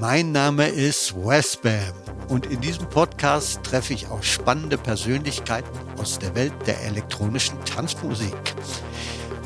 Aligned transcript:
Mein 0.00 0.32
Name 0.32 0.66
ist 0.66 1.14
Westbam 1.14 1.92
und 2.28 2.46
in 2.46 2.62
diesem 2.62 2.88
Podcast 2.88 3.62
treffe 3.64 3.92
ich 3.92 4.08
auch 4.08 4.22
spannende 4.22 4.78
Persönlichkeiten 4.78 5.68
aus 5.98 6.18
der 6.18 6.34
Welt 6.34 6.54
der 6.66 6.82
elektronischen 6.84 7.62
Tanzmusik. 7.66 8.34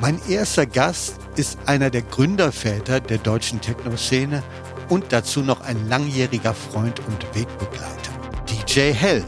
Mein 0.00 0.20
erster 0.29 0.64
Gast 0.64 1.16
ist 1.34 1.59
einer 1.66 1.90
der 1.90 2.02
Gründerväter 2.02 3.00
der 3.00 3.18
deutschen 3.18 3.61
Techno-Szene 3.61 4.45
und 4.88 5.06
dazu 5.09 5.40
noch 5.40 5.61
ein 5.62 5.88
langjähriger 5.88 6.55
Freund 6.55 7.00
und 7.00 7.27
Wegbegleiter, 7.34 8.12
DJ 8.48 8.93
Hell. 8.93 9.25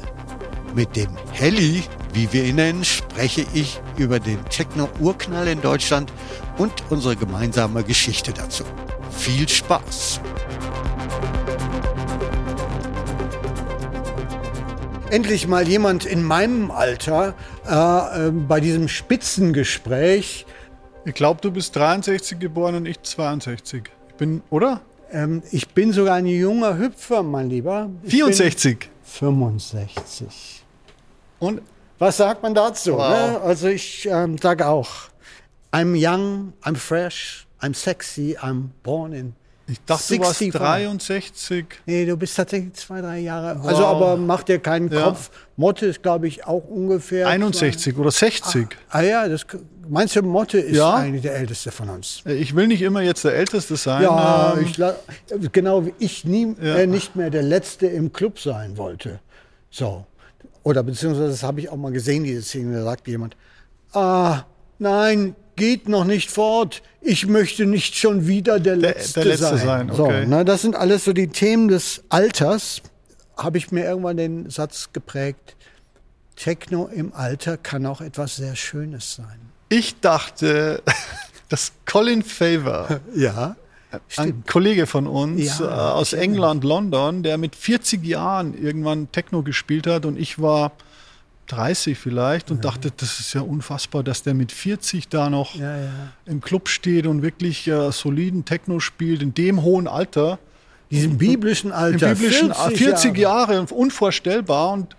Mit 0.77 0.95
dem 0.95 1.11
Helly, 1.33 1.83
wie 2.13 2.33
wir 2.33 2.45
ihn 2.45 2.57
nennen, 2.57 2.85
spreche 2.85 3.45
ich 3.53 3.81
über 3.97 4.21
den 4.21 4.45
Techno-Urknall 4.45 5.49
in 5.49 5.61
Deutschland 5.61 6.13
und 6.57 6.73
unsere 6.89 7.17
gemeinsame 7.17 7.83
Geschichte 7.83 8.33
dazu. 8.33 8.63
Viel 9.11 9.49
Spaß! 9.49 10.21
Endlich 15.09 15.47
mal 15.47 15.69
jemand 15.69 16.05
in 16.05 16.25
meinem 16.25 16.73
Alter 16.73 17.35
äh, 17.65 18.27
äh, 18.27 18.31
bei 18.33 18.59
diesem 18.59 18.89
Spitzengespräch. 18.89 20.47
Ich 21.05 21.15
glaube, 21.15 21.41
du 21.41 21.53
bist 21.53 21.77
63 21.77 22.41
geboren 22.41 22.75
und 22.75 22.87
ich 22.87 23.01
62. 23.01 23.85
Ich 24.09 24.15
bin, 24.15 24.43
oder? 24.51 24.81
Ähm, 25.13 25.45
ich 25.53 25.69
bin 25.69 25.93
sogar 25.93 26.17
ein 26.17 26.27
junger 26.27 26.77
Hüpfer, 26.77 27.23
mein 27.23 27.49
Lieber. 27.49 27.89
Ich 28.03 28.11
64. 28.11 28.91
65. 29.05 30.65
Und 31.39 31.63
was 32.01 32.17
sagt 32.17 32.43
man 32.43 32.55
dazu? 32.55 32.95
Wow. 32.95 33.09
Ne? 33.09 33.41
Also 33.43 33.69
ich 33.69 34.09
ähm, 34.11 34.37
sage 34.39 34.67
auch, 34.67 34.91
I'm 35.73 35.95
young, 35.95 36.53
I'm 36.63 36.75
fresh, 36.75 37.47
I'm 37.63 37.75
sexy, 37.75 38.37
I'm 38.41 38.71
born 38.83 39.13
in 39.13 39.35
ich 39.69 39.85
dachte, 39.85 40.17
du 40.17 40.23
warst 40.23 40.41
63. 40.41 41.67
Nee, 41.87 42.07
du 42.07 42.17
bist 42.17 42.37
tatsächlich 42.37 42.75
zwei, 42.75 43.01
drei 43.01 43.19
Jahre. 43.19 43.59
Wow. 43.59 43.69
Also, 43.69 43.85
aber 43.85 44.17
mach 44.17 44.45
dir 44.45 44.61
keinen 44.61 44.93
ja. 44.93 45.03
Kopf. 45.03 45.31
Motte 45.57 45.87
ist, 45.87 46.03
glaube 46.03 46.29
ich, 46.29 46.47
auch 46.47 46.65
ungefähr. 46.69 47.27
61 47.27 47.95
zwei. 47.95 48.01
oder 48.01 48.11
60. 48.13 48.69
Ah, 48.89 48.99
ah, 48.99 49.03
ja, 49.03 49.29
das, 49.29 49.45
meinst 49.89 50.15
du, 50.15 50.23
Motte 50.23 50.59
ist 50.59 50.77
ja. 50.77 50.95
eigentlich 50.95 51.23
der 51.23 51.35
Älteste 51.35 51.73
von 51.73 51.89
uns? 51.89 52.23
Ich 52.27 52.55
will 52.55 52.69
nicht 52.69 52.83
immer 52.83 53.01
jetzt 53.01 53.25
der 53.25 53.35
Älteste 53.35 53.77
sein. 53.77 54.03
Ja, 54.03 54.57
ähm. 54.57 54.65
ich, 54.65 55.53
genau 55.53 55.85
wie 55.85 55.95
ich 55.99 56.25
nie, 56.25 56.55
ja. 56.61 56.77
äh, 56.77 56.87
nicht 56.87 57.17
mehr 57.17 57.31
der 57.31 57.43
Letzte 57.43 57.89
im 57.89 58.13
Club 58.13 58.39
sein 58.39 58.77
wollte. 58.77 59.19
So. 59.71 60.07
Oder 60.63 60.85
beziehungsweise, 60.85 61.29
das 61.31 61.43
habe 61.43 61.61
ich 61.61 61.71
auch 61.71 61.77
mal 61.77 61.93
gesehen, 61.93 62.23
diese 62.23 62.43
Szene, 62.43 62.77
da 62.77 62.85
sagt 62.85 63.09
jemand, 63.09 63.37
ah, 63.93 64.45
nein, 64.79 65.35
geht 65.57 65.89
noch 65.89 66.05
nicht 66.05 66.31
fort. 66.31 66.83
Ich 67.01 67.27
möchte 67.27 67.67
nicht 67.67 67.97
schon 67.97 68.27
wieder 68.27 68.61
der 68.61 68.77
Letzte, 68.77 69.21
der, 69.21 69.31
Letzte 69.31 69.59
sein. 69.59 69.89
sein. 69.89 69.91
Okay. 69.91 70.25
So, 70.25 70.29
ne, 70.29 70.45
das 70.45 70.63
sind 70.63 70.77
alles 70.77 71.05
so 71.05 71.13
die 71.13 71.29
Themen 71.29 71.69
des 71.69 72.05
Alters. 72.09 72.83
Habe 73.37 73.59
ich 73.59 73.73
mir 73.73 73.85
irgendwann 73.85 74.17
den 74.17 74.51
Satz 74.51 74.91
geprägt. 74.93 75.57
Techno 76.37 76.87
im 76.87 77.13
Alter 77.15 77.57
kann 77.57 77.87
auch 77.87 78.01
etwas 78.01 78.37
sehr 78.37 78.57
Schönes 78.57 79.15
sein. 79.15 79.41
Ich 79.69 80.01
dachte, 80.01 80.83
dass 81.49 81.73
Colin 81.87 82.23
Favor, 82.23 83.01
ja, 83.15 83.57
ein 84.17 84.45
Kollege 84.47 84.87
von 84.87 85.07
uns 85.07 85.59
ja, 85.59 85.65
äh, 85.67 85.93
aus 85.93 86.13
England, 86.13 86.65
London, 86.65 87.23
der 87.23 87.39
mit 87.39 87.57
40 87.57 88.05
Jahren 88.05 88.53
irgendwann 88.61 89.11
Techno 89.13 89.43
gespielt 89.43 89.87
hat 89.87 90.05
und 90.05 90.19
ich 90.19 90.41
war 90.41 90.73
30 91.47 91.99
vielleicht 91.99 92.51
und 92.51 92.65
ja. 92.65 92.71
dachte, 92.71 92.91
das 92.97 93.21
ist 93.21 93.33
ja 93.35 93.41
unfassbar, 93.41 94.03
dass 94.03 94.23
der 94.23 94.35
mit 94.35 94.53
40 94.53 95.09
da 95.09 95.31
noch 95.31 95.55
ja, 95.55 95.77
ja. 95.77 95.91
im 96.27 96.41
Club 96.41 96.69
steht 96.69 97.07
und 97.07 97.23
wirklich 97.23 97.67
äh, 97.69 97.91
soliden 97.93 98.45
Techno 98.45 98.81
spielt, 98.81 99.23
in 99.23 99.35
dem 99.35 99.63
hohen 99.63 99.89
Alter. 99.89 100.39
Diesem 100.91 101.19
biblischen 101.19 101.73
Alter. 101.73 102.13
Im 102.13 102.19
biblischen 102.19 102.55
40, 102.55 102.79
40 102.79 103.19
Jahre. 103.19 103.55
Jahre, 103.55 103.75
unvorstellbar. 103.75 104.73
Und, 104.73 104.97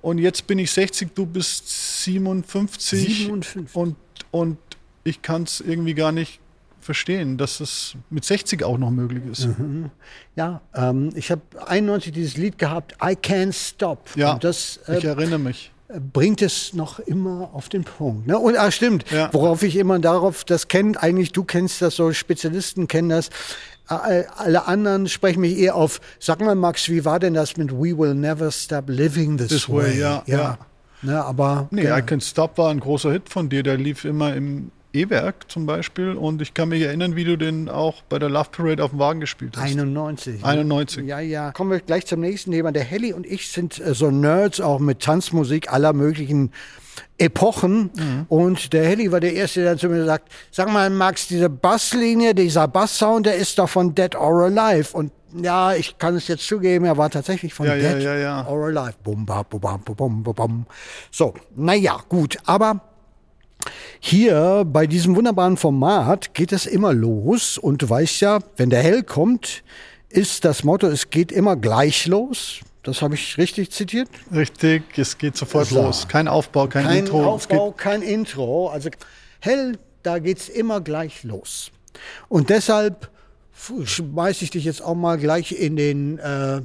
und 0.00 0.18
jetzt 0.18 0.46
bin 0.46 0.58
ich 0.58 0.70
60, 0.70 1.14
du 1.14 1.26
bist 1.26 2.02
57. 2.04 3.18
57. 3.26 3.74
Und, 3.74 3.96
und 4.30 4.58
ich 5.04 5.22
kann 5.22 5.42
es 5.42 5.60
irgendwie 5.60 5.94
gar 5.94 6.12
nicht 6.12 6.40
verstehen, 6.80 7.36
dass 7.36 7.60
es 7.60 7.96
mit 8.10 8.24
60 8.24 8.62
auch 8.64 8.78
noch 8.78 8.90
möglich 8.90 9.24
ist. 9.30 9.46
Mhm. 9.46 9.90
Ja, 10.36 10.62
ähm, 10.74 11.10
ich 11.14 11.30
habe 11.30 11.42
91 11.66 12.12
dieses 12.12 12.36
Lied 12.36 12.58
gehabt, 12.58 12.92
I 13.02 13.14
Can't 13.14 13.52
Stop. 13.52 14.08
Ja, 14.14 14.38
das, 14.38 14.78
äh, 14.86 14.98
ich 14.98 15.04
erinnere 15.04 15.40
mich 15.40 15.72
bringt 16.12 16.42
es 16.42 16.72
noch 16.72 16.98
immer 16.98 17.50
auf 17.52 17.68
den 17.68 17.84
Punkt. 17.84 18.26
Ne? 18.26 18.38
Und 18.38 18.56
ah, 18.56 18.70
stimmt, 18.70 19.10
ja. 19.10 19.30
worauf 19.32 19.62
ich 19.62 19.76
immer 19.76 19.98
darauf 19.98 20.44
das 20.44 20.68
kennt, 20.68 21.02
eigentlich 21.02 21.32
du 21.32 21.44
kennst 21.44 21.82
das, 21.82 21.96
so 21.96 22.12
Spezialisten 22.12 22.88
kennen 22.88 23.08
das. 23.08 23.30
Alle 23.86 24.66
anderen 24.66 25.08
sprechen 25.08 25.40
mich 25.40 25.56
eher 25.58 25.76
auf, 25.76 26.00
sag 26.18 26.40
mal 26.40 26.56
Max, 26.56 26.88
wie 26.88 27.04
war 27.04 27.20
denn 27.20 27.34
das 27.34 27.56
mit 27.56 27.70
We 27.70 27.96
Will 27.96 28.14
Never 28.14 28.50
Stop 28.50 28.88
Living 28.88 29.38
This, 29.38 29.48
this 29.48 29.68
Way? 29.68 29.76
way 29.76 29.98
ja, 29.98 30.22
ja. 30.26 30.38
ja. 30.38 30.58
Ne, 31.02 31.24
aber, 31.24 31.68
nee, 31.70 31.84
ja. 31.84 31.98
I 31.98 32.02
Can 32.02 32.20
Stop 32.20 32.58
war 32.58 32.70
ein 32.70 32.80
großer 32.80 33.12
Hit 33.12 33.28
von 33.28 33.48
dir, 33.48 33.62
der 33.62 33.76
lief 33.76 34.04
immer 34.04 34.34
im 34.34 34.72
E-Werk 34.96 35.50
zum 35.50 35.66
Beispiel. 35.66 36.12
Und 36.12 36.42
ich 36.42 36.54
kann 36.54 36.68
mich 36.68 36.82
erinnern, 36.82 37.16
wie 37.16 37.24
du 37.24 37.36
den 37.36 37.68
auch 37.68 38.02
bei 38.08 38.18
der 38.18 38.28
Love 38.28 38.48
Parade 38.50 38.82
auf 38.82 38.90
dem 38.90 38.98
Wagen 38.98 39.20
gespielt 39.20 39.56
hast. 39.56 39.64
91. 39.64 40.44
91. 40.44 41.06
Ja, 41.06 41.20
ja. 41.20 41.52
Kommen 41.52 41.70
wir 41.70 41.80
gleich 41.80 42.06
zum 42.06 42.20
nächsten 42.20 42.52
Thema. 42.52 42.72
Der 42.72 42.84
Helly 42.84 43.12
und 43.12 43.26
ich 43.26 43.48
sind 43.48 43.78
äh, 43.78 43.94
so 43.94 44.10
Nerds 44.10 44.60
auch 44.60 44.78
mit 44.78 45.00
Tanzmusik 45.00 45.72
aller 45.72 45.92
möglichen 45.92 46.52
Epochen. 47.18 47.90
Mhm. 47.94 48.26
Und 48.28 48.72
der 48.72 48.84
Helly 48.84 49.10
war 49.12 49.20
der 49.20 49.34
Erste, 49.34 49.62
der 49.62 49.76
zu 49.76 49.88
mir 49.88 50.04
sagt, 50.04 50.30
sag 50.50 50.72
mal, 50.72 50.90
Max, 50.90 51.28
diese 51.28 51.48
Basslinie, 51.48 52.34
dieser 52.34 52.68
Basssound, 52.68 53.26
der 53.26 53.36
ist 53.36 53.58
doch 53.58 53.68
von 53.68 53.94
Dead 53.94 54.14
or 54.14 54.44
Alive. 54.44 54.96
Und 54.96 55.12
ja, 55.42 55.74
ich 55.74 55.98
kann 55.98 56.14
es 56.14 56.28
jetzt 56.28 56.46
zugeben, 56.46 56.84
er 56.84 56.96
war 56.96 57.10
tatsächlich 57.10 57.52
von 57.54 57.66
ja, 57.66 57.74
Dead 57.74 58.02
ja, 58.02 58.16
ja, 58.16 58.46
or 58.46 58.66
Alive. 58.66 58.94
Bum, 59.02 59.26
bum, 59.26 59.44
bum, 59.48 59.60
bum, 59.82 60.22
bum, 60.22 60.34
bum. 60.34 60.66
So, 61.10 61.34
naja, 61.54 61.98
gut. 62.08 62.38
Aber 62.44 62.80
hier 64.00 64.64
bei 64.66 64.86
diesem 64.86 65.16
wunderbaren 65.16 65.56
Format 65.56 66.34
geht 66.34 66.52
es 66.52 66.66
immer 66.66 66.92
los 66.92 67.58
und 67.58 67.82
du 67.82 67.90
weißt 67.90 68.20
ja, 68.20 68.38
wenn 68.56 68.70
der 68.70 68.82
Hell 68.82 69.02
kommt, 69.02 69.62
ist 70.08 70.44
das 70.44 70.64
Motto, 70.64 70.86
es 70.86 71.10
geht 71.10 71.32
immer 71.32 71.56
gleich 71.56 72.06
los. 72.06 72.60
Das 72.82 73.02
habe 73.02 73.14
ich 73.14 73.36
richtig 73.36 73.72
zitiert? 73.72 74.08
Richtig, 74.32 74.84
es 74.96 75.18
geht 75.18 75.36
sofort 75.36 75.66
so. 75.66 75.82
los. 75.82 76.06
Kein 76.06 76.28
Aufbau, 76.28 76.68
kein, 76.68 76.84
kein 76.84 76.98
Intro. 76.98 77.18
Kein 77.18 77.26
Aufbau, 77.26 77.70
kein 77.72 78.02
Intro. 78.02 78.68
Also 78.68 78.90
Hell, 79.40 79.78
da 80.02 80.18
geht 80.18 80.38
es 80.38 80.48
immer 80.48 80.80
gleich 80.80 81.24
los. 81.24 81.72
Und 82.28 82.50
deshalb 82.50 83.10
schmeiße 83.84 84.44
ich 84.44 84.50
dich 84.50 84.64
jetzt 84.64 84.82
auch 84.82 84.94
mal 84.94 85.18
gleich 85.18 85.52
in 85.52 85.76
den, 85.76 86.18
äh, 86.18 86.60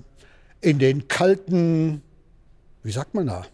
in 0.62 0.78
den 0.78 1.08
kalten, 1.08 2.02
wie 2.84 2.92
sagt 2.92 3.14
man 3.14 3.28
da? 3.28 3.46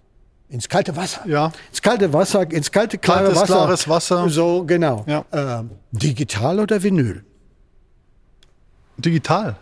Ins 0.49 0.69
kalte 0.69 0.95
Wasser. 0.95 1.27
Ja. 1.27 1.51
Ins 1.69 1.81
kalte 1.81 2.13
Wasser, 2.13 2.49
ins 2.49 2.71
kalte, 2.71 2.97
klare 2.97 3.25
Kaltes, 3.25 3.41
Wasser. 3.41 3.53
klares 3.53 3.89
Wasser. 3.89 4.29
So, 4.29 4.63
genau. 4.63 5.03
Ja. 5.07 5.25
Ähm, 5.31 5.71
digital 5.91 6.59
oder 6.59 6.81
Vinyl? 6.81 7.23
Digital. 8.97 9.57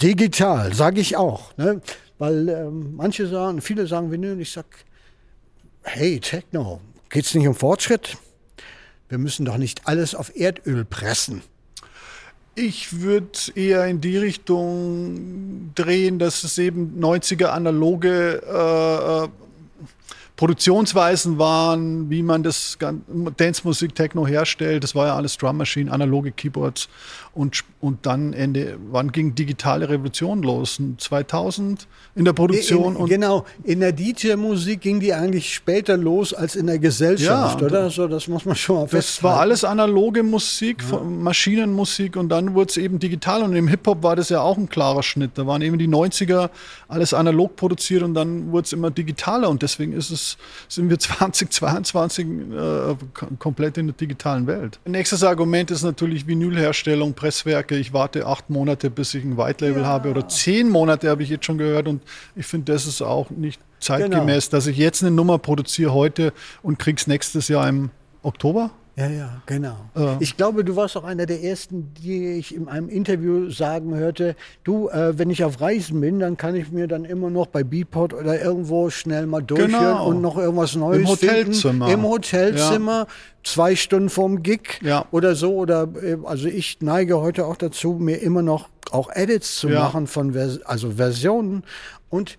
Digital, 0.00 0.74
sage 0.74 1.00
ich 1.00 1.16
auch. 1.16 1.56
Ne? 1.56 1.80
Weil 2.18 2.48
ähm, 2.48 2.96
manche 2.96 3.26
sagen, 3.26 3.62
viele 3.62 3.86
sagen 3.86 4.10
Vinyl, 4.10 4.38
ich 4.40 4.52
sag, 4.52 4.66
hey, 5.82 6.20
Techno, 6.20 6.80
geht's 7.08 7.34
nicht 7.34 7.48
um 7.48 7.54
Fortschritt? 7.54 8.18
Wir 9.08 9.18
müssen 9.18 9.46
doch 9.46 9.56
nicht 9.56 9.88
alles 9.88 10.14
auf 10.14 10.36
Erdöl 10.36 10.84
pressen. 10.84 11.42
Ich 12.54 13.00
würde 13.00 13.38
eher 13.54 13.86
in 13.86 14.00
die 14.02 14.18
Richtung 14.18 15.72
drehen, 15.74 16.18
dass 16.18 16.44
es 16.44 16.58
eben 16.58 17.00
90er 17.02 17.46
analoge 17.46 18.42
äh, 18.46 19.24
äh 19.24 19.28
Produktionsweisen 20.40 21.38
waren, 21.38 22.08
wie 22.08 22.22
man 22.22 22.42
das 22.42 22.78
Dance-Musik, 22.80 23.94
Techno 23.94 24.26
herstellt. 24.26 24.82
Das 24.82 24.94
war 24.94 25.08
ja 25.08 25.14
alles 25.14 25.36
Drum 25.36 25.58
Machine, 25.58 25.92
analoge 25.92 26.32
Keyboards. 26.32 26.88
Und, 27.32 27.62
und 27.80 28.06
dann 28.06 28.32
Ende, 28.32 28.76
wann 28.90 29.12
ging 29.12 29.36
digitale 29.36 29.88
Revolution 29.88 30.42
los? 30.42 30.80
2000 30.98 31.86
in 32.16 32.24
der 32.24 32.32
Produktion? 32.32 32.96
In, 32.96 33.02
in, 33.02 33.06
genau, 33.06 33.44
in 33.62 33.80
der 33.80 33.92
DJ-Musik 33.92 34.80
ging 34.80 34.98
die 34.98 35.14
eigentlich 35.14 35.54
später 35.54 35.96
los 35.96 36.34
als 36.34 36.56
in 36.56 36.66
der 36.66 36.80
Gesellschaft, 36.80 37.60
ja, 37.60 37.66
oder? 37.66 37.90
So, 37.90 38.08
das 38.08 38.26
muss 38.26 38.44
man 38.44 38.56
schon 38.56 38.76
mal 38.76 38.88
festhalten. 38.88 39.06
Das 39.06 39.22
war 39.22 39.40
alles 39.40 39.62
analoge 39.62 40.24
Musik, 40.24 40.82
ja. 40.90 40.98
Maschinenmusik 40.98 42.16
und 42.16 42.30
dann 42.30 42.54
wurde 42.54 42.70
es 42.70 42.76
eben 42.76 42.98
digital. 42.98 43.44
Und 43.44 43.54
im 43.54 43.68
Hip-Hop 43.68 44.02
war 44.02 44.16
das 44.16 44.28
ja 44.28 44.40
auch 44.40 44.58
ein 44.58 44.68
klarer 44.68 45.04
Schnitt. 45.04 45.32
Da 45.34 45.46
waren 45.46 45.62
eben 45.62 45.78
die 45.78 45.88
90er 45.88 46.50
alles 46.88 47.14
analog 47.14 47.54
produziert 47.54 48.02
und 48.02 48.14
dann 48.14 48.50
wurde 48.50 48.64
es 48.64 48.72
immer 48.72 48.90
digitaler. 48.90 49.48
Und 49.48 49.62
deswegen 49.62 49.92
ist 49.92 50.10
es, 50.10 50.36
sind 50.68 50.90
wir 50.90 50.98
2022 50.98 52.26
äh, 52.26 52.96
komplett 53.38 53.78
in 53.78 53.86
der 53.86 53.94
digitalen 53.94 54.48
Welt. 54.48 54.80
Nächstes 54.84 55.22
Argument 55.22 55.70
ist 55.70 55.82
natürlich 55.82 56.26
Vinylherstellung 56.26 57.14
Presswerke, 57.20 57.76
ich 57.76 57.92
warte 57.92 58.26
acht 58.26 58.48
Monate, 58.48 58.88
bis 58.88 59.12
ich 59.12 59.22
ein 59.24 59.36
White 59.36 59.62
Label 59.66 59.82
ja. 59.82 59.88
habe 59.88 60.08
oder 60.08 60.26
zehn 60.26 60.70
Monate 60.70 61.10
habe 61.10 61.22
ich 61.22 61.28
jetzt 61.28 61.44
schon 61.44 61.58
gehört 61.58 61.86
und 61.86 62.02
ich 62.34 62.46
finde, 62.46 62.72
das 62.72 62.86
ist 62.86 63.02
auch 63.02 63.28
nicht 63.28 63.60
zeitgemäß, 63.78 64.46
genau. 64.46 64.56
dass 64.56 64.66
ich 64.66 64.78
jetzt 64.78 65.02
eine 65.02 65.10
Nummer 65.10 65.36
produziere 65.36 65.92
heute 65.92 66.32
und 66.62 66.78
krieg's 66.78 67.06
nächstes 67.06 67.48
Jahr 67.48 67.68
im 67.68 67.90
Oktober. 68.22 68.70
Ja, 69.00 69.08
ja, 69.08 69.42
genau. 69.46 69.76
Äh. 69.96 70.16
Ich 70.20 70.36
glaube, 70.36 70.62
du 70.62 70.76
warst 70.76 70.96
auch 70.96 71.04
einer 71.04 71.24
der 71.24 71.42
ersten, 71.42 71.94
die 71.94 72.32
ich 72.32 72.54
in 72.54 72.68
einem 72.68 72.88
Interview 72.90 73.50
sagen 73.50 73.94
hörte, 73.94 74.36
du, 74.62 74.88
äh, 74.88 75.18
wenn 75.18 75.30
ich 75.30 75.42
auf 75.42 75.60
Reisen 75.60 76.00
bin, 76.00 76.18
dann 76.20 76.36
kann 76.36 76.54
ich 76.54 76.70
mir 76.70 76.86
dann 76.86 77.06
immer 77.06 77.30
noch 77.30 77.46
bei 77.46 77.64
Beatport 77.64 78.12
oder 78.12 78.40
irgendwo 78.40 78.90
schnell 78.90 79.26
mal 79.26 79.42
durchhören 79.42 79.70
genau. 79.70 80.06
und 80.06 80.20
noch 80.20 80.36
irgendwas 80.36 80.76
Neues 80.76 81.00
Im 81.00 81.08
Hotelzimmer. 81.08 81.86
Finden. 81.86 82.00
Im 82.00 82.08
Hotelzimmer. 82.10 82.98
Ja. 82.98 83.06
Zwei 83.42 83.74
Stunden 83.74 84.10
vorm 84.10 84.42
Gig 84.42 84.80
ja. 84.82 85.06
oder 85.12 85.34
so. 85.34 85.54
Oder 85.54 85.88
äh, 86.02 86.18
also 86.24 86.46
ich 86.48 86.78
neige 86.80 87.20
heute 87.20 87.46
auch 87.46 87.56
dazu, 87.56 87.92
mir 87.94 88.16
immer 88.16 88.42
noch 88.42 88.68
auch 88.90 89.08
Edits 89.14 89.56
zu 89.56 89.68
ja. 89.68 89.80
machen 89.80 90.06
von 90.06 90.34
Vers 90.34 90.60
also 90.62 90.90
Versionen. 90.92 91.62
Und 92.10 92.36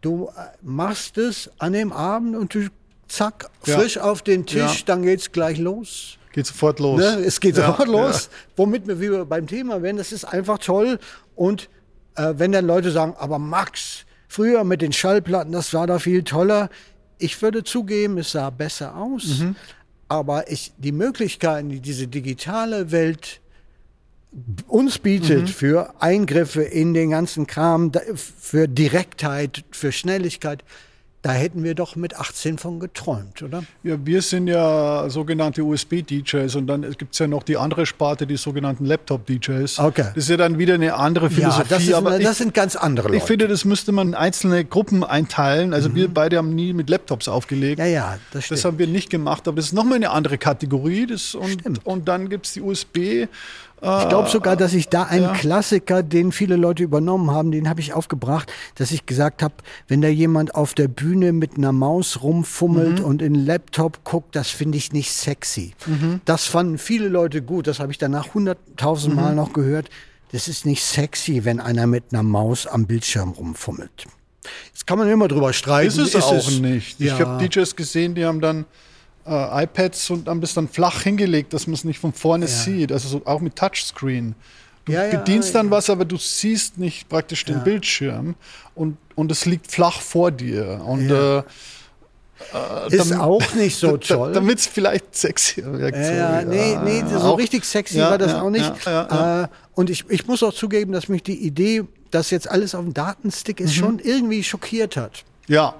du 0.00 0.28
äh, 0.28 0.42
machst 0.62 1.18
es 1.18 1.50
an 1.58 1.72
dem 1.72 1.92
Abend 1.92 2.36
und 2.36 2.54
du 2.54 2.68
zack, 3.08 3.50
frisch 3.62 3.98
auf 3.98 4.22
den 4.22 4.46
Tisch, 4.46 4.80
ja. 4.80 4.84
dann 4.86 5.02
geht's 5.02 5.32
gleich 5.32 5.58
los. 5.58 6.18
Geht 6.32 6.46
sofort 6.46 6.80
los. 6.80 6.98
Ne? 6.98 7.22
Es 7.24 7.38
geht 7.38 7.56
ja, 7.56 7.66
sofort 7.66 7.88
los. 7.88 8.28
Womit 8.56 8.88
wir 8.88 9.00
wieder 9.00 9.24
beim 9.24 9.46
Thema 9.46 9.82
werden, 9.82 9.96
das 9.98 10.10
ist 10.10 10.24
einfach 10.24 10.58
toll. 10.58 10.98
Und 11.36 11.68
äh, 12.16 12.34
wenn 12.36 12.52
dann 12.52 12.66
Leute 12.66 12.90
sagen, 12.90 13.14
aber 13.18 13.38
Max, 13.38 14.04
früher 14.26 14.64
mit 14.64 14.82
den 14.82 14.92
Schallplatten, 14.92 15.52
das 15.52 15.72
war 15.74 15.86
da 15.86 15.98
viel 15.98 16.24
toller. 16.24 16.70
Ich 17.18 17.40
würde 17.40 17.62
zugeben, 17.62 18.18
es 18.18 18.32
sah 18.32 18.50
besser 18.50 18.96
aus. 18.96 19.38
Mhm. 19.38 19.56
Aber 20.08 20.50
ich, 20.50 20.72
die 20.76 20.92
Möglichkeiten, 20.92 21.68
die 21.68 21.80
diese 21.80 22.08
digitale 22.08 22.90
Welt 22.90 23.40
uns 24.66 24.98
bietet 24.98 25.42
mhm. 25.42 25.46
für 25.46 25.94
Eingriffe 26.00 26.62
in 26.62 26.94
den 26.94 27.10
ganzen 27.10 27.46
Kram, 27.46 27.92
für 28.16 28.66
Direktheit, 28.66 29.64
für 29.70 29.92
Schnelligkeit, 29.92 30.64
da 31.24 31.32
hätten 31.32 31.64
wir 31.64 31.74
doch 31.74 31.96
mit 31.96 32.16
18 32.16 32.58
von 32.58 32.80
geträumt, 32.80 33.42
oder? 33.42 33.64
Ja, 33.82 33.96
wir 34.04 34.20
sind 34.20 34.46
ja 34.46 35.08
sogenannte 35.08 35.64
USB-DJs 35.64 36.54
und 36.56 36.66
dann 36.66 36.82
gibt 36.98 37.14
es 37.14 37.18
ja 37.18 37.26
noch 37.26 37.42
die 37.42 37.56
andere 37.56 37.86
Sparte, 37.86 38.26
die 38.26 38.36
sogenannten 38.36 38.84
Laptop-DJs. 38.84 39.78
Okay. 39.78 40.08
Das 40.14 40.24
ist 40.24 40.28
ja 40.28 40.36
dann 40.36 40.58
wieder 40.58 40.74
eine 40.74 40.92
andere 40.92 41.30
Philosophie. 41.30 41.62
Ja, 41.62 41.76
das, 41.76 41.82
ist, 41.82 41.94
aber 41.94 42.18
das 42.18 42.36
sind 42.36 42.52
ganz 42.52 42.76
andere 42.76 43.08
Leute. 43.08 43.16
Ich 43.16 43.22
finde, 43.22 43.48
das 43.48 43.64
müsste 43.64 43.90
man 43.90 44.08
in 44.08 44.14
einzelne 44.14 44.66
Gruppen 44.66 45.02
einteilen. 45.02 45.72
Also 45.72 45.88
mhm. 45.88 45.94
wir 45.94 46.08
beide 46.08 46.36
haben 46.36 46.54
nie 46.54 46.74
mit 46.74 46.90
Laptops 46.90 47.26
aufgelegt. 47.26 47.78
Ja, 47.78 47.86
ja, 47.86 48.18
das 48.34 48.44
stimmt. 48.44 48.58
Das 48.58 48.64
haben 48.66 48.78
wir 48.78 48.86
nicht 48.86 49.08
gemacht, 49.08 49.48
aber 49.48 49.56
das 49.56 49.64
ist 49.64 49.72
nochmal 49.72 49.96
eine 49.96 50.10
andere 50.10 50.36
Kategorie. 50.36 51.06
Das, 51.06 51.34
und, 51.34 51.86
und 51.86 52.06
dann 52.06 52.28
gibt 52.28 52.44
es 52.44 52.52
die 52.52 52.60
USB- 52.60 53.28
ich 53.84 54.08
glaube 54.08 54.28
sogar, 54.28 54.56
dass 54.56 54.72
ich 54.72 54.88
da 54.88 55.04
einen 55.04 55.24
ja. 55.24 55.32
Klassiker, 55.32 56.02
den 56.02 56.32
viele 56.32 56.56
Leute 56.56 56.82
übernommen 56.82 57.30
haben, 57.30 57.52
den 57.52 57.68
habe 57.68 57.80
ich 57.80 57.92
aufgebracht, 57.92 58.52
dass 58.76 58.90
ich 58.90 59.06
gesagt 59.06 59.42
habe, 59.42 59.54
wenn 59.88 60.00
da 60.00 60.08
jemand 60.08 60.54
auf 60.54 60.74
der 60.74 60.88
Bühne 60.88 61.32
mit 61.32 61.56
einer 61.56 61.72
Maus 61.72 62.22
rumfummelt 62.22 63.00
mhm. 63.00 63.04
und 63.04 63.22
in 63.22 63.34
den 63.34 63.46
Laptop 63.46 64.04
guckt, 64.04 64.34
das 64.36 64.48
finde 64.48 64.78
ich 64.78 64.92
nicht 64.92 65.12
sexy. 65.12 65.74
Mhm. 65.86 66.20
Das 66.24 66.46
fanden 66.46 66.78
viele 66.78 67.08
Leute 67.08 67.42
gut. 67.42 67.66
Das 67.66 67.80
habe 67.80 67.92
ich 67.92 67.98
danach 67.98 68.34
hunderttausend 68.34 69.14
Mal 69.14 69.30
mhm. 69.30 69.36
noch 69.36 69.52
gehört. 69.52 69.90
Das 70.32 70.48
ist 70.48 70.66
nicht 70.66 70.82
sexy, 70.82 71.44
wenn 71.44 71.60
einer 71.60 71.86
mit 71.86 72.04
einer 72.12 72.22
Maus 72.22 72.66
am 72.66 72.86
Bildschirm 72.86 73.30
rumfummelt. 73.30 74.06
Jetzt 74.72 74.86
kann 74.86 74.98
man 74.98 75.08
immer 75.08 75.28
drüber 75.28 75.52
streiten. 75.52 75.88
Ist 75.88 75.98
es 75.98 76.14
ist 76.14 76.24
auch 76.24 76.34
es? 76.36 76.58
nicht. 76.58 77.00
Ja. 77.00 77.14
Ich 77.14 77.20
habe 77.20 77.46
DJs 77.46 77.76
gesehen, 77.76 78.14
die 78.14 78.24
haben 78.24 78.40
dann 78.40 78.64
äh, 79.26 79.64
iPads 79.64 80.10
und 80.10 80.28
haben 80.28 80.40
das 80.40 80.54
dann 80.54 80.68
flach 80.68 81.02
hingelegt, 81.02 81.52
dass 81.52 81.66
man 81.66 81.74
es 81.74 81.84
nicht 81.84 81.98
von 81.98 82.12
vorne 82.12 82.46
ja. 82.46 82.50
sieht. 82.50 82.92
Also 82.92 83.08
so, 83.08 83.22
auch 83.24 83.40
mit 83.40 83.56
Touchscreen. 83.56 84.34
Du 84.84 84.92
ja, 84.92 85.08
bedienst 85.08 85.54
dann 85.54 85.70
was, 85.70 85.88
aber 85.88 86.04
du 86.04 86.18
siehst 86.18 86.76
nicht 86.76 87.08
praktisch 87.08 87.44
den 87.46 87.64
Bildschirm 87.64 88.34
und, 88.74 88.98
und 89.14 89.32
es 89.32 89.46
liegt 89.46 89.72
flach 89.72 89.98
vor 90.00 90.30
dir. 90.30 90.82
Und 90.84 91.10
äh, 91.10 91.38
äh, 91.38 91.42
ist 92.90 93.14
auch 93.14 93.54
nicht 93.54 93.76
so 93.76 93.96
toll. 93.96 94.32
Damit 94.32 94.58
es 94.58 94.66
vielleicht 94.66 95.16
sexy 95.16 95.64
wirkt. 95.64 95.96
Ja, 95.96 96.42
so, 96.42 96.48
nee, 96.48 96.76
nee, 96.84 97.02
so 97.10 97.18
auch, 97.18 97.38
richtig 97.38 97.64
sexy 97.64 97.98
war 97.98 98.18
das 98.18 98.34
auch 98.34 98.50
nicht. 98.50 98.72
Äh, 98.86 99.48
und 99.74 99.88
ich, 99.88 100.04
ich 100.10 100.26
muss 100.26 100.42
auch 100.42 100.52
zugeben, 100.52 100.92
dass 100.92 101.08
mich 101.08 101.22
die 101.22 101.46
Idee, 101.46 101.84
dass 102.10 102.30
jetzt 102.30 102.50
alles 102.50 102.74
auf 102.74 102.84
dem 102.84 102.92
Datenstick 102.92 103.60
ist, 103.60 103.70
mhm. 103.70 103.80
schon 103.80 103.98
irgendwie 104.00 104.44
schockiert 104.44 104.98
hat. 104.98 105.24
Ja 105.46 105.74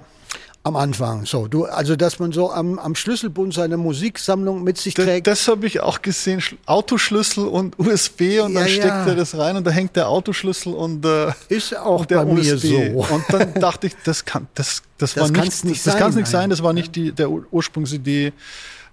am 0.65 0.75
Anfang. 0.75 1.27
So, 1.27 1.47
du, 1.47 1.65
also 1.65 1.95
dass 1.95 2.17
man 2.17 2.31
so 2.31 2.51
am, 2.51 2.79
am 2.79 2.95
Schlüsselbund 2.95 3.53
seine 3.53 3.77
Musiksammlung 3.77 4.63
mit 4.63 4.79
sich 4.79 4.95
trägt. 4.95 5.27
Das, 5.27 5.39
das 5.39 5.47
habe 5.47 5.67
ich 5.67 5.79
auch 5.79 6.01
gesehen. 6.01 6.41
Autoschlüssel 6.65 7.47
und 7.47 7.77
USB 7.79 8.41
und 8.43 8.53
ja, 8.53 8.61
dann 8.61 8.67
steckt 8.67 8.85
ja. 8.85 9.05
er 9.05 9.15
das 9.15 9.37
rein 9.37 9.57
und 9.57 9.65
da 9.65 9.71
hängt 9.71 9.95
der 9.95 10.09
Autoschlüssel 10.09 10.73
und 10.73 11.05
äh, 11.05 11.31
ist 11.49 11.77
auch 11.77 12.05
der 12.05 12.25
bei 12.25 12.31
USB. 12.31 12.39
mir 12.39 12.57
so. 12.57 13.13
Und 13.13 13.25
dann 13.29 13.53
dachte 13.53 13.87
ich, 13.87 13.93
das 14.03 14.25
kann, 14.25 14.47
das, 14.55 14.81
das, 14.97 15.13
das 15.13 15.31
war 15.33 15.43
nicht, 15.43 15.65
nicht, 15.65 15.85
das 15.85 15.97
kann 15.97 16.15
nicht 16.15 16.27
sein. 16.27 16.49
Das 16.49 16.63
war 16.63 16.73
nicht 16.73 16.95
die 16.95 17.11
der 17.11 17.29
Ursprungsidee 17.29 18.33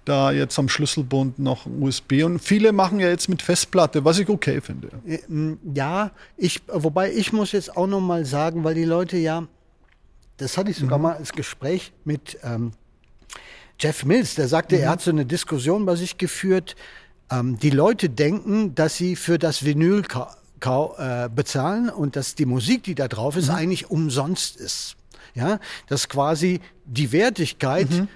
da 0.05 0.31
jetzt 0.31 0.59
am 0.59 0.69
Schlüsselbund 0.69 1.39
noch 1.39 1.65
USB. 1.65 2.23
Und 2.23 2.39
viele 2.39 2.71
machen 2.71 2.99
ja 2.99 3.07
jetzt 3.07 3.29
mit 3.29 3.41
Festplatte, 3.41 4.05
was 4.05 4.19
ich 4.19 4.29
okay 4.29 4.61
finde. 4.61 4.89
Ja, 5.73 6.11
ich, 6.37 6.61
wobei 6.67 7.11
ich 7.11 7.33
muss 7.33 7.51
jetzt 7.53 7.75
auch 7.75 7.87
noch 7.87 8.01
mal 8.01 8.25
sagen, 8.25 8.63
weil 8.63 8.75
die 8.75 8.83
Leute 8.83 9.17
ja 9.17 9.47
das 10.37 10.57
hatte 10.57 10.71
ich 10.71 10.77
sogar 10.77 10.97
mhm. 10.97 11.03
mal 11.03 11.15
als 11.15 11.31
Gespräch 11.31 11.93
mit 12.03 12.37
ähm, 12.43 12.71
Jeff 13.79 14.05
Mills, 14.05 14.35
der 14.35 14.47
sagte, 14.47 14.75
mhm. 14.75 14.83
er 14.83 14.89
hat 14.89 15.01
so 15.01 15.11
eine 15.11 15.25
Diskussion 15.25 15.85
bei 15.85 15.95
sich 15.95 16.17
geführt. 16.17 16.75
Ähm, 17.29 17.57
die 17.57 17.69
Leute 17.69 18.09
denken, 18.09 18.75
dass 18.75 18.95
sie 18.97 19.15
für 19.15 19.37
das 19.37 19.65
Vinyl 19.65 20.03
äh, 20.03 21.29
bezahlen 21.29 21.89
und 21.89 22.15
dass 22.15 22.35
die 22.35 22.45
Musik, 22.45 22.83
die 22.83 22.95
da 22.95 23.07
drauf 23.07 23.35
ist, 23.35 23.49
mhm. 23.49 23.55
eigentlich 23.55 23.89
umsonst 23.89 24.55
ist. 24.57 24.95
Ja, 25.35 25.59
dass 25.87 26.09
quasi 26.09 26.61
die 26.85 27.11
Wertigkeit 27.11 27.89
mhm. 27.89 28.07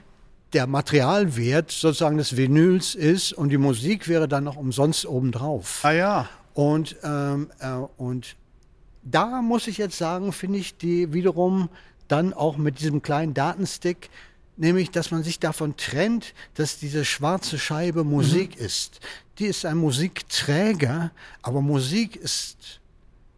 der 0.54 0.68
Materialwert 0.68 1.72
sozusagen 1.72 2.18
des 2.18 2.38
Vinyls 2.38 2.94
ist 2.94 3.34
und 3.34 3.50
die 3.50 3.58
Musik 3.58 4.08
wäre 4.08 4.28
dann 4.28 4.44
noch 4.44 4.56
umsonst 4.56 5.06
obendrauf. 5.08 5.80
Ah 5.84 5.94
ja. 5.94 6.30
Und, 6.54 6.96
ähm, 7.04 7.50
äh, 7.60 7.72
und 7.98 8.36
da 9.04 9.42
muss 9.42 9.68
ich 9.68 9.78
jetzt 9.78 9.98
sagen, 9.98 10.32
finde 10.32 10.60
ich 10.60 10.78
die 10.78 11.12
wiederum 11.12 11.70
dann 12.08 12.34
auch 12.34 12.58
mit 12.58 12.80
diesem 12.80 13.02
kleinen 13.02 13.34
Datenstick, 13.34 14.10
nämlich 14.58 14.92
dass 14.92 15.12
man 15.12 15.24
sich 15.24 15.40
davon 15.40 15.78
trennt, 15.78 16.34
dass 16.56 16.80
diese 16.80 17.06
schwarze 17.06 17.60
Scheibe 17.60 18.04
Musik 18.04 18.60
mhm. 18.60 18.66
ist. 18.66 19.00
Die 19.40 19.46
ist 19.46 19.66
ein 19.66 19.78
Musikträger, 19.78 21.12
aber 21.42 21.62
Musik 21.62 22.16
ist 22.16 22.80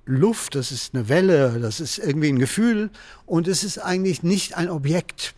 Luft, 0.05 0.55
das 0.55 0.71
ist 0.71 0.95
eine 0.95 1.07
Welle, 1.07 1.59
das 1.59 1.79
ist 1.79 1.99
irgendwie 1.99 2.29
ein 2.29 2.39
Gefühl 2.39 2.89
und 3.25 3.47
es 3.47 3.63
ist 3.63 3.77
eigentlich 3.77 4.23
nicht 4.23 4.57
ein 4.57 4.69
Objekt. 4.69 5.35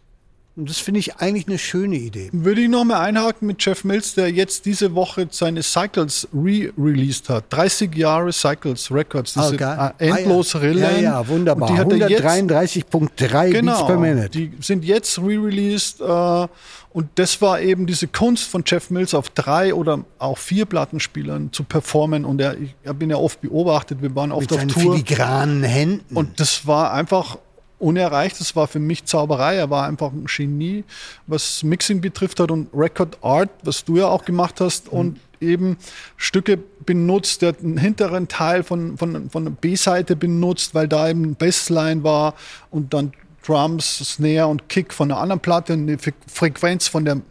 Und 0.57 0.69
das 0.69 0.79
finde 0.79 0.99
ich 0.99 1.15
eigentlich 1.15 1.47
eine 1.47 1.57
schöne 1.57 1.95
Idee. 1.95 2.29
Würde 2.33 2.61
ich 2.61 2.69
noch 2.69 2.83
mal 2.83 2.99
einhaken 2.99 3.47
mit 3.47 3.63
Jeff 3.63 3.85
Mills, 3.85 4.15
der 4.15 4.29
jetzt 4.29 4.65
diese 4.65 4.93
Woche 4.95 5.27
seine 5.31 5.63
Cycles 5.63 6.27
re-released 6.33 7.29
hat. 7.29 7.45
30 7.51 7.95
Jahre 7.95 8.33
Cycles 8.33 8.91
Records, 8.91 9.33
diese 9.33 9.53
okay. 9.53 9.63
Ah, 9.63 9.93
endlos 9.97 10.53
ah, 10.55 10.63
ja. 10.63 10.71
Ja, 10.71 10.97
ja, 10.99 11.27
wunderbar. 11.27 11.69
133.3 11.69 13.49
genau, 13.49 13.71
Beats 13.71 13.85
per 13.87 13.97
Minute. 13.97 14.29
Die 14.29 14.51
sind 14.59 14.83
jetzt 14.83 15.17
re-released 15.19 16.01
äh, 16.01 16.47
und 16.93 17.07
das 17.15 17.41
war 17.41 17.61
eben 17.61 17.87
diese 17.87 18.07
Kunst 18.07 18.49
von 18.49 18.63
Jeff 18.65 18.89
Mills 18.89 19.13
auf 19.13 19.29
drei 19.29 19.73
oder 19.73 20.03
auch 20.19 20.37
vier 20.37 20.65
Plattenspielern 20.65 21.53
zu 21.53 21.63
performen. 21.63 22.25
Und 22.25 22.41
er, 22.41 22.57
ich 22.57 22.75
habe 22.85 23.03
ihn 23.05 23.09
ja 23.09 23.15
oft 23.15 23.39
beobachtet, 23.39 24.01
wir 24.01 24.13
waren 24.15 24.33
oft 24.33 24.51
mit 24.51 24.59
auf 24.59 24.67
Tour. 24.67 24.95
filigranen 24.95 25.63
Händen. 25.63 26.15
Und 26.15 26.41
das 26.41 26.67
war 26.67 26.91
einfach 26.91 27.37
unerreicht. 27.81 28.39
Das 28.39 28.55
war 28.55 28.67
für 28.67 28.79
mich 28.79 29.05
Zauberei. 29.05 29.55
Er 29.55 29.69
war 29.69 29.87
einfach 29.87 30.11
ein 30.11 30.25
Genie, 30.25 30.83
was 31.27 31.63
Mixing 31.63 32.01
betrifft 32.01 32.39
hat 32.39 32.51
und 32.51 32.69
Record 32.73 33.17
Art, 33.23 33.49
was 33.63 33.83
du 33.83 33.97
ja 33.97 34.07
auch 34.07 34.25
gemacht 34.25 34.61
hast 34.61 34.91
mhm. 34.91 34.99
und 34.99 35.19
eben 35.41 35.77
Stücke 36.17 36.59
benutzt, 36.85 37.41
der 37.41 37.53
den 37.53 37.77
hinteren 37.77 38.27
Teil 38.27 38.63
von, 38.63 38.97
von, 38.97 39.29
von 39.29 39.45
der 39.45 39.51
B-Seite 39.51 40.15
benutzt, 40.15 40.75
weil 40.75 40.87
da 40.87 41.09
eben 41.09 41.35
Bassline 41.35 42.03
war 42.03 42.35
und 42.69 42.93
dann 42.93 43.13
Drums, 43.45 43.97
Snare 43.97 44.47
und 44.47 44.69
Kick 44.69 44.93
von 44.93 45.11
einer 45.11 45.19
anderen 45.19 45.39
Platte, 45.39 45.73
eine 45.73 45.97
Frequenz 46.27 46.87
von 46.87 47.05
der 47.05 47.21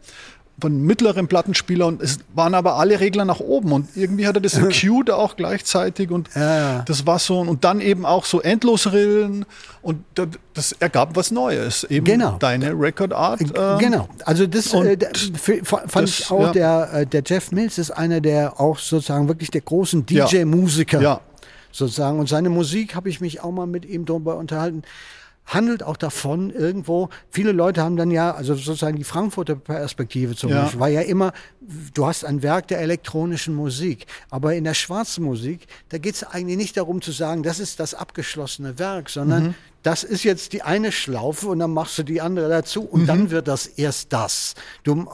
von 0.61 0.83
mittleren 0.83 1.29
Plattenspieler 1.29 1.87
und 1.87 2.03
es 2.03 2.19
waren 2.35 2.55
aber 2.55 2.77
alle 2.77 3.01
Regler 3.01 3.25
nach 3.25 3.41
oben 3.41 3.73
und 3.73 3.89
irgendwie 3.97 4.27
hatte 4.27 4.41
das 4.41 4.59
EQ 4.59 5.11
auch 5.11 5.37
gleichzeitig 5.37 6.11
und 6.11 6.29
ja, 6.35 6.59
ja. 6.59 6.83
das 6.83 7.07
war 7.07 7.19
so 7.19 7.41
und 7.41 7.65
dann 7.65 7.81
eben 7.81 8.05
auch 8.05 8.25
so 8.25 8.41
Endlosrillen 8.41 9.47
und 9.83 10.05
das 10.55 10.73
ergab 10.73 11.17
was 11.17 11.31
Neues, 11.31 11.85
eben 11.85 12.05
genau. 12.05 12.37
deine 12.39 12.73
Record 12.73 13.13
Art. 13.13 13.41
Äh, 13.41 13.79
genau, 13.79 14.09
also 14.25 14.47
das 14.47 14.73
äh, 14.75 14.97
fand 15.65 15.95
das, 15.95 16.21
ich 16.21 16.31
auch, 16.31 16.43
ja. 16.43 16.53
der, 16.53 16.91
äh, 16.93 17.07
der 17.07 17.23
Jeff 17.25 17.53
Mills 17.53 17.79
ist 17.79 17.91
einer 17.91 18.21
der 18.21 18.61
auch 18.61 18.79
sozusagen 18.79 19.29
wirklich 19.29 19.51
der 19.51 19.63
großen 19.63 20.05
DJ-Musiker. 20.07 21.01
Ja. 21.01 21.21
Sozusagen. 21.73 22.19
Und 22.19 22.29
seine 22.29 22.51
Musik 22.51 22.97
habe 22.97 23.09
ich 23.09 23.21
mich 23.21 23.45
auch 23.45 23.53
mal 23.53 23.69
mit 23.69 23.85
ihm 23.85 24.05
darüber 24.05 24.37
unterhalten 24.37 24.83
handelt 25.51 25.83
auch 25.83 25.97
davon 25.97 26.51
irgendwo, 26.51 27.09
viele 27.29 27.51
Leute 27.53 27.83
haben 27.83 27.97
dann 27.97 28.11
ja, 28.11 28.33
also 28.33 28.55
sozusagen 28.55 28.97
die 28.97 29.05
Frankfurter 29.05 29.57
Perspektive 29.57 30.37
zum 30.37 30.51
ja. 30.51 30.63
Beispiel, 30.63 30.81
war 30.81 30.89
ja 30.89 31.01
immer, 31.01 31.33
du 31.93 32.07
hast 32.07 32.25
ein 32.25 32.43
Werk 32.43 32.69
der 32.69 32.81
elektronischen 32.81 33.55
Musik, 33.55 34.07
aber 34.31 34.55
in 34.55 34.65
der 34.65 34.75
schwarzen 34.75 35.25
Musik, 35.25 35.67
da 35.89 35.99
geht 35.99 36.15
es 36.15 36.23
eigentlich 36.23 36.57
nicht 36.57 36.77
darum 36.77 37.03
zu 37.03 37.11
sagen, 37.11 37.43
das 37.43 37.59
ist 37.59 37.81
das 37.81 37.95
abgeschlossene 37.95 38.79
Werk, 38.79 39.11
sondern 39.11 39.43
mhm. 39.43 39.55
das 39.83 40.05
ist 40.05 40.23
jetzt 40.23 40.53
die 40.53 40.63
eine 40.63 40.93
Schlaufe 40.93 41.49
und 41.49 41.59
dann 41.59 41.73
machst 41.73 41.99
du 41.99 42.05
die 42.05 42.21
andere 42.21 42.49
dazu 42.49 42.83
und 42.83 43.03
mhm. 43.03 43.07
dann 43.07 43.31
wird 43.31 43.49
das 43.49 43.67
erst 43.67 44.13
das. 44.13 44.55
Du, 44.85 45.09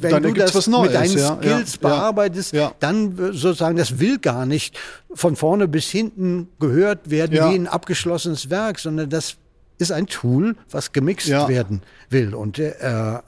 wenn 0.00 0.10
dann 0.10 0.22
du 0.24 0.32
das 0.32 0.66
Neues, 0.66 0.88
mit 0.88 0.94
deinen 0.94 1.16
ja, 1.16 1.36
Skills 1.36 1.74
ja, 1.74 1.88
bearbeitest, 1.88 2.54
dann 2.80 3.16
sozusagen, 3.16 3.76
das 3.76 4.00
will 4.00 4.18
gar 4.18 4.46
nicht 4.46 4.76
von 5.14 5.36
vorne 5.36 5.68
bis 5.68 5.86
hinten 5.86 6.48
gehört 6.58 7.10
werden 7.10 7.32
wie 7.34 7.54
ein 7.54 7.68
abgeschlossenes 7.68 8.50
Werk, 8.50 8.80
sondern 8.80 9.10
das 9.10 9.36
ist 9.80 9.92
ein 9.92 10.06
Tool, 10.06 10.56
was 10.70 10.92
gemixt 10.92 11.28
werden 11.28 11.82
will. 12.10 12.34
Und 12.34 12.58
äh, 12.58 12.74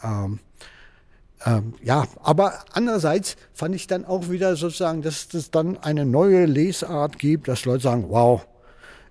ähm, 0.03 0.39
ähm, 1.45 1.75
ja, 1.83 2.07
aber 2.23 2.65
andererseits 2.73 3.37
fand 3.53 3.75
ich 3.75 3.87
dann 3.87 4.05
auch 4.05 4.31
wieder 4.31 4.55
sozusagen, 4.57 5.03
dass 5.03 5.29
es 5.33 5.51
dann 5.51 5.79
eine 5.79 6.05
neue 6.05 6.47
Lesart 6.47 7.19
gibt, 7.19 7.49
dass 7.49 7.65
Leute 7.65 7.83
sagen, 7.83 8.07
wow, 8.09 8.47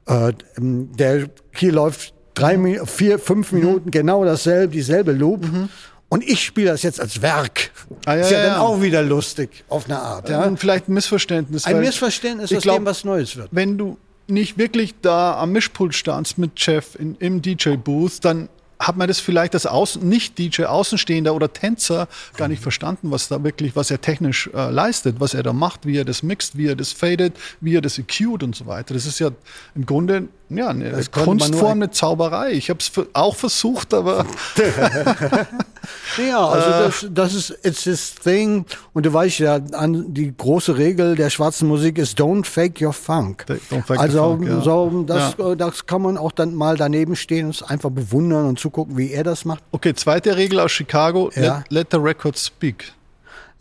äh, 0.05 0.33
der 0.57 1.29
hier 1.53 1.71
läuft 1.71 2.13
drei, 2.33 2.57
vier, 2.85 3.19
fünf 3.19 3.51
mhm. 3.51 3.59
Minuten 3.59 3.85
mhm. 3.87 3.91
genau 3.91 4.23
dasselbe, 4.23 4.73
dieselbe 4.73 5.11
Loop. 5.11 5.43
Mhm. 5.43 5.69
Und 6.09 6.27
ich 6.27 6.43
spiele 6.43 6.71
das 6.71 6.83
jetzt 6.83 6.99
als 6.99 7.21
Werk. 7.21 7.71
Ah, 8.05 8.15
ja, 8.15 8.21
ist 8.21 8.31
ja, 8.31 8.39
ja, 8.39 8.45
dann 8.47 8.59
auch 8.59 8.81
wieder 8.81 9.01
lustig, 9.01 9.63
auf 9.69 9.85
eine 9.85 9.97
Art. 9.97 10.27
Ja? 10.27 10.43
Und 10.43 10.59
vielleicht 10.59 10.89
ein 10.89 10.93
Missverständnis. 10.93 11.65
Ein 11.65 11.79
Missverständnis, 11.79 12.53
aus 12.53 12.63
glaub, 12.63 12.77
dem 12.77 12.85
was 12.85 13.05
Neues 13.05 13.37
wird. 13.37 13.47
Wenn 13.51 13.77
du 13.77 13.97
nicht 14.31 14.57
wirklich 14.57 14.95
da 15.01 15.37
am 15.37 15.51
Mischpult 15.51 15.93
standst 15.93 16.37
mit 16.37 16.51
Jeff 16.55 16.95
in, 16.95 17.15
im 17.19 17.41
DJ-Booth, 17.41 18.23
dann 18.23 18.49
hat 18.79 18.97
man 18.97 19.07
das 19.07 19.19
vielleicht 19.19 19.53
als 19.53 19.65
Außen, 19.65 20.07
nicht 20.07 20.39
DJ, 20.39 20.63
Außenstehender 20.63 21.35
oder 21.35 21.53
Tänzer 21.53 22.07
gar 22.35 22.47
nicht 22.47 22.63
verstanden, 22.63 23.11
was 23.11 23.27
da 23.27 23.43
wirklich, 23.43 23.75
was 23.75 23.91
er 23.91 24.01
technisch 24.01 24.49
äh, 24.53 24.71
leistet, 24.71 25.19
was 25.19 25.33
er 25.33 25.43
da 25.43 25.53
macht, 25.53 25.85
wie 25.85 25.97
er 25.97 26.05
das 26.05 26.23
mixt, 26.23 26.57
wie 26.57 26.67
er 26.67 26.75
das 26.75 26.91
fadet, 26.91 27.37
wie 27.59 27.75
er 27.75 27.81
das 27.81 27.99
EQt 27.99 28.41
und 28.41 28.55
so 28.55 28.65
weiter. 28.65 28.95
Das 28.95 29.05
ist 29.05 29.19
ja 29.19 29.29
im 29.75 29.85
Grunde 29.85 30.29
ja, 30.57 30.69
eine 30.69 30.89
das 30.89 31.11
Kunstform, 31.11 31.73
eine 31.73 31.91
Zauberei. 31.91 32.51
Ich 32.51 32.69
habe 32.69 32.79
es 32.79 32.91
auch 33.13 33.35
versucht, 33.35 33.93
aber. 33.93 34.25
ja, 36.17 36.45
also 36.47 36.69
äh. 36.69 36.83
das, 36.83 37.07
das 37.09 37.33
ist 37.33 37.59
it's 37.63 37.83
this 37.83 38.15
thing. 38.15 38.65
Und 38.93 39.05
du 39.05 39.13
weißt 39.13 39.39
ja, 39.39 39.59
an, 39.73 40.13
die 40.13 40.35
große 40.35 40.77
Regel 40.77 41.15
der 41.15 41.29
schwarzen 41.29 41.67
Musik 41.67 41.97
ist 41.97 42.19
Don't 42.19 42.45
fake 42.45 42.81
your 42.81 42.93
funk. 42.93 43.45
Fake 43.47 43.99
also 43.99 44.37
funk, 44.37 44.47
ja. 44.47 44.61
so, 44.61 45.03
das, 45.07 45.35
ja. 45.37 45.55
das 45.55 45.85
kann 45.85 46.01
man 46.01 46.17
auch 46.17 46.31
dann 46.31 46.53
mal 46.53 46.77
daneben 46.77 47.15
stehen 47.15 47.45
und 47.45 47.55
es 47.55 47.63
einfach 47.63 47.89
bewundern 47.89 48.45
und 48.45 48.59
zugucken, 48.59 48.97
wie 48.97 49.11
er 49.11 49.23
das 49.23 49.45
macht. 49.45 49.63
Okay, 49.71 49.93
zweite 49.93 50.35
Regel 50.37 50.59
aus 50.59 50.71
Chicago: 50.71 51.31
ja. 51.35 51.63
let, 51.69 51.71
let 51.71 51.87
the 51.91 51.97
record 51.97 52.37
speak. 52.37 52.93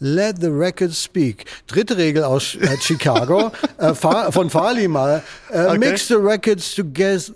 Let 0.01 0.41
the 0.41 0.49
record 0.49 0.95
speak. 0.95 1.45
Dritte 1.67 1.97
Regel 1.97 2.25
aus 2.25 2.55
äh, 2.55 2.77
Chicago, 2.81 3.53
äh, 3.77 3.95
von 3.95 4.49
Farley 4.49 4.89
mal. 4.89 5.23
Äh, 5.51 5.67
okay. 5.67 5.79
Mix 5.79 6.09
the 6.09 6.15
records 6.15 6.75
together, 6.75 7.35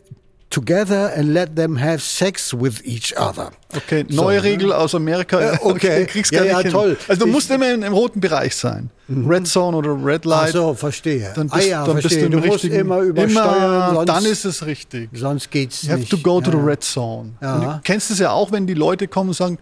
together 0.48 1.12
and 1.14 1.34
let 1.34 1.56
them 1.56 1.76
have 1.76 2.00
sex 2.00 2.54
with 2.54 2.80
each 2.84 3.14
other. 3.18 3.50
Okay, 3.76 4.04
neue 4.08 4.38
so, 4.38 4.42
Regel 4.42 4.68
ne? 4.68 4.76
aus 4.76 4.94
Amerika. 4.94 5.40
Äh, 5.40 5.58
okay, 5.62 6.06
kriegst 6.06 6.32
ja, 6.32 6.44
ja, 6.44 6.62
toll. 6.62 6.96
Also 7.08 7.26
du 7.26 7.30
musst 7.30 7.50
immer 7.50 7.70
im, 7.70 7.82
im, 7.82 7.92
roten 7.92 8.20
Bereich 8.20 8.54
sein. 8.54 8.90
Mhm. 9.08 9.28
Red 9.28 9.46
Zone 9.46 9.76
oder 9.76 9.90
Red 10.02 10.24
Light. 10.24 10.50
Ach 10.50 10.52
so, 10.52 10.74
verstehe. 10.74 11.32
Dann 11.34 11.48
bist, 11.48 11.66
ah, 11.66 11.68
ja, 11.68 11.84
dann 11.84 12.00
verstehe. 12.00 12.30
du 12.30 12.38
musst 12.38 12.64
immer 12.64 13.00
übersteuern. 13.00 13.90
Immer, 13.90 14.04
dann 14.06 14.24
ist 14.24 14.44
es 14.44 14.64
richtig. 14.64 15.10
Sonst 15.12 15.50
geht's 15.50 15.82
you 15.82 15.96
nicht. 15.96 16.10
You 16.10 16.16
have 16.16 16.22
to 16.22 16.30
go 16.30 16.40
to 16.40 16.50
the 16.50 16.64
Red 16.64 16.82
Zone. 16.82 17.32
Ja. 17.42 17.58
du 17.58 17.80
kennst 17.82 18.10
es 18.10 18.20
ja 18.20 18.30
auch, 18.30 18.52
wenn 18.52 18.66
die 18.66 18.74
Leute 18.74 19.08
kommen 19.08 19.30
und 19.30 19.34
sagen, 19.34 19.58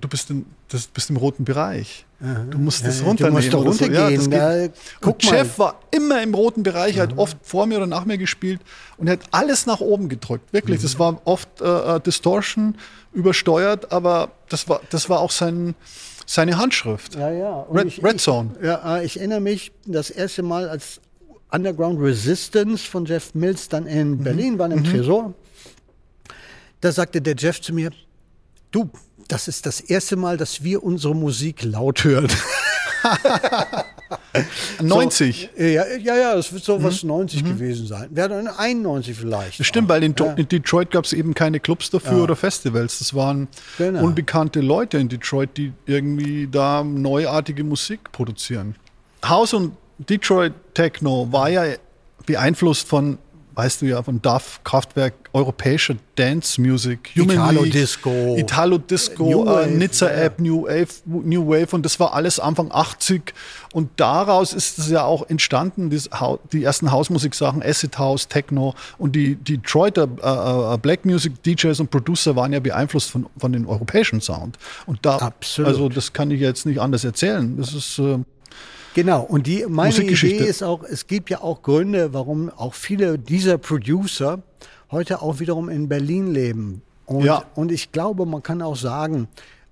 du 0.00 0.08
bist, 0.08 0.28
in, 0.30 0.44
das, 0.72 0.86
bist 0.86 1.10
im 1.10 1.16
roten 1.16 1.44
Bereich. 1.44 2.06
Du 2.50 2.58
musst 2.58 2.86
das 2.86 3.00
ja, 3.00 3.06
runternehmen. 3.06 3.42
Du 3.42 3.42
musst 3.42 3.52
doch 3.52 3.64
runtergehen. 3.64 4.20
So. 4.20 4.30
Ja, 4.30 4.68
Guck 5.00 5.24
Jeff 5.24 5.58
war 5.58 5.80
immer 5.90 6.22
im 6.22 6.32
roten 6.34 6.62
Bereich, 6.62 6.96
er 6.96 7.04
hat 7.04 7.18
oft 7.18 7.36
vor 7.42 7.66
mir 7.66 7.78
oder 7.78 7.88
nach 7.88 8.04
mir 8.04 8.16
gespielt 8.16 8.60
und 8.96 9.08
er 9.08 9.14
hat 9.14 9.22
alles 9.32 9.66
nach 9.66 9.80
oben 9.80 10.08
gedrückt. 10.08 10.52
Wirklich, 10.52 10.78
mhm. 10.78 10.82
das 10.82 10.98
war 11.00 11.20
oft 11.24 11.60
äh, 11.60 11.96
äh, 11.96 12.00
Distortion 12.00 12.76
übersteuert, 13.12 13.90
aber 13.90 14.30
das 14.48 14.68
war, 14.68 14.80
das 14.90 15.10
war 15.10 15.18
auch 15.18 15.32
sein, 15.32 15.74
seine 16.24 16.58
Handschrift. 16.58 17.16
Ja, 17.16 17.30
ja. 17.32 17.66
Red, 17.72 17.86
ich, 17.88 18.04
Red 18.04 18.20
Zone. 18.20 18.50
Ich, 18.60 18.66
ja, 18.66 19.02
ich 19.02 19.16
erinnere 19.18 19.40
mich, 19.40 19.72
das 19.84 20.10
erste 20.10 20.44
Mal 20.44 20.68
als 20.68 21.00
Underground 21.50 22.00
Resistance 22.00 22.88
von 22.88 23.04
Jeff 23.04 23.34
Mills 23.34 23.68
dann 23.68 23.86
in 23.86 24.12
mhm. 24.12 24.18
Berlin 24.22 24.58
war, 24.60 24.70
im 24.70 24.78
mhm. 24.78 24.84
Tresor. 24.84 25.34
Da 26.80 26.92
sagte 26.92 27.20
der 27.20 27.34
Jeff 27.36 27.60
zu 27.60 27.74
mir, 27.74 27.90
du, 28.70 28.88
das 29.32 29.48
ist 29.48 29.64
das 29.64 29.80
erste 29.80 30.16
Mal, 30.16 30.36
dass 30.36 30.62
wir 30.62 30.82
unsere 30.82 31.14
Musik 31.14 31.64
laut 31.64 32.04
hören. 32.04 32.28
90? 34.82 35.50
So, 35.56 35.62
ja, 35.62 35.86
ja, 35.96 36.16
ja, 36.16 36.34
das 36.34 36.52
wird 36.52 36.62
so 36.62 36.82
was 36.82 37.02
mhm. 37.02 37.08
90 37.08 37.42
mhm. 37.42 37.48
gewesen 37.48 37.86
sein. 37.86 38.08
Wäre 38.10 38.58
91 38.58 39.16
vielleicht. 39.16 39.64
Stimmt, 39.64 39.88
weil 39.88 40.02
in, 40.02 40.14
ja. 40.18 40.34
in 40.34 40.46
Detroit 40.48 40.90
gab 40.90 41.06
es 41.06 41.14
eben 41.14 41.32
keine 41.32 41.60
Clubs 41.60 41.88
dafür 41.88 42.18
ja. 42.18 42.24
oder 42.24 42.36
Festivals. 42.36 42.98
Das 42.98 43.14
waren 43.14 43.48
genau. 43.78 44.04
unbekannte 44.04 44.60
Leute 44.60 44.98
in 44.98 45.08
Detroit, 45.08 45.56
die 45.56 45.72
irgendwie 45.86 46.46
da 46.50 46.84
neuartige 46.84 47.64
Musik 47.64 48.12
produzieren. 48.12 48.74
House 49.24 49.54
und 49.54 49.72
Detroit 49.96 50.52
Techno 50.74 51.28
war 51.32 51.48
ja 51.48 51.64
beeinflusst 52.26 52.86
von 52.86 53.16
weißt 53.54 53.82
du 53.82 53.86
ja 53.86 54.02
von 54.02 54.20
DAF, 54.22 54.60
Kraftwerk, 54.64 55.14
europäische 55.32 55.96
Dance 56.16 56.60
Music, 56.60 57.10
Human 57.16 57.36
Italo 57.36 57.64
Disco, 57.64 58.36
Italo 58.36 58.78
Disco, 58.78 59.58
äh, 59.58 59.66
Nizza 59.66 60.10
ja. 60.10 60.24
App, 60.24 60.38
New 60.38 60.64
Wave, 60.64 60.88
New 61.06 61.48
Wave 61.48 61.74
und 61.74 61.84
das 61.84 61.98
war 61.98 62.14
alles 62.14 62.38
Anfang 62.38 62.70
80 62.70 63.32
und 63.72 63.90
daraus 63.96 64.52
ist 64.52 64.78
es 64.78 64.90
ja 64.90 65.04
auch 65.04 65.28
entstanden, 65.28 65.90
die, 65.90 66.00
die 66.52 66.64
ersten 66.64 66.90
Hausmusiksachen, 66.90 67.62
Acid 67.62 67.98
House, 67.98 68.28
Techno 68.28 68.74
und 68.98 69.16
die, 69.16 69.36
die 69.36 69.58
Detroiter 69.58 70.08
äh, 70.22 70.74
äh, 70.74 70.78
Black 70.78 71.04
Music 71.04 71.42
DJs 71.42 71.80
und 71.80 71.90
Producer 71.90 72.36
waren 72.36 72.52
ja 72.52 72.60
beeinflusst 72.60 73.10
von, 73.10 73.26
von 73.38 73.52
den 73.52 73.66
europäischen 73.66 74.20
Sound 74.20 74.58
und 74.86 74.98
da, 75.02 75.16
Absolut. 75.16 75.68
also 75.68 75.88
das 75.88 76.12
kann 76.12 76.30
ich 76.30 76.40
jetzt 76.40 76.66
nicht 76.66 76.80
anders 76.80 77.04
erzählen. 77.04 77.56
Das 77.56 77.72
ist 77.74 77.98
äh, 77.98 78.18
Genau, 78.94 79.22
und 79.22 79.46
die, 79.46 79.64
meine 79.68 79.94
Idee 79.94 80.36
ist 80.38 80.62
auch, 80.62 80.82
es 80.84 81.06
gibt 81.06 81.30
ja 81.30 81.40
auch 81.40 81.62
Gründe, 81.62 82.12
warum 82.12 82.50
auch 82.50 82.74
viele 82.74 83.18
dieser 83.18 83.58
Producer 83.58 84.42
heute 84.90 85.22
auch 85.22 85.40
wiederum 85.40 85.68
in 85.68 85.88
Berlin 85.88 86.32
leben. 86.32 86.82
Und, 87.06 87.24
ja. 87.24 87.44
und 87.54 87.72
ich 87.72 87.92
glaube, 87.92 88.26
man 88.26 88.42
kann 88.42 88.60
auch 88.62 88.76
sagen, 88.76 89.28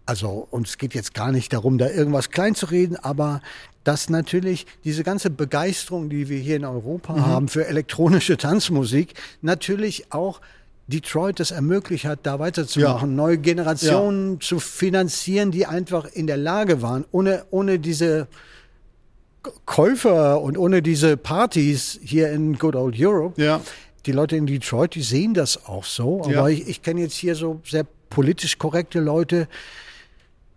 also 0.06 0.48
uns 0.50 0.78
geht 0.78 0.94
jetzt 0.94 1.14
gar 1.14 1.32
nicht 1.32 1.52
darum, 1.52 1.78
da 1.78 1.88
irgendwas 1.88 2.30
klein 2.30 2.54
zu 2.54 2.66
reden, 2.66 2.96
aber 2.96 3.40
dass 3.84 4.10
natürlich 4.10 4.66
diese 4.84 5.04
ganze 5.04 5.30
Begeisterung, 5.30 6.10
die 6.10 6.28
wir 6.28 6.38
hier 6.38 6.56
in 6.56 6.64
Europa 6.64 7.14
mhm. 7.14 7.26
haben 7.26 7.48
für 7.48 7.66
elektronische 7.66 8.36
Tanzmusik, 8.36 9.14
natürlich 9.42 10.12
auch 10.12 10.40
Detroit 10.88 11.38
es 11.40 11.50
ermöglicht 11.50 12.04
hat, 12.04 12.20
da 12.24 12.38
weiterzumachen, 12.38 13.10
ja. 13.10 13.16
neue 13.16 13.38
Generationen 13.38 14.34
ja. 14.34 14.40
zu 14.40 14.58
finanzieren, 14.58 15.50
die 15.50 15.66
einfach 15.66 16.06
in 16.06 16.26
der 16.26 16.36
Lage 16.36 16.82
waren, 16.82 17.04
ohne, 17.12 17.44
ohne 17.50 17.78
diese 17.78 18.26
Käufer 19.64 20.40
und 20.40 20.58
ohne 20.58 20.82
diese 20.82 21.16
Partys 21.16 21.98
hier 22.02 22.30
in 22.30 22.58
Good 22.58 22.76
Old 22.76 22.94
Europe, 22.98 23.40
ja. 23.42 23.60
die 24.06 24.12
Leute 24.12 24.36
in 24.36 24.46
Detroit, 24.46 24.94
die 24.94 25.02
sehen 25.02 25.34
das 25.34 25.66
auch 25.66 25.84
so. 25.84 26.22
Aber 26.22 26.32
ja. 26.32 26.48
ich, 26.48 26.68
ich 26.68 26.82
kenne 26.82 27.00
jetzt 27.00 27.14
hier 27.14 27.34
so 27.34 27.60
sehr 27.64 27.86
politisch 28.10 28.58
korrekte 28.58 29.00
Leute, 29.00 29.48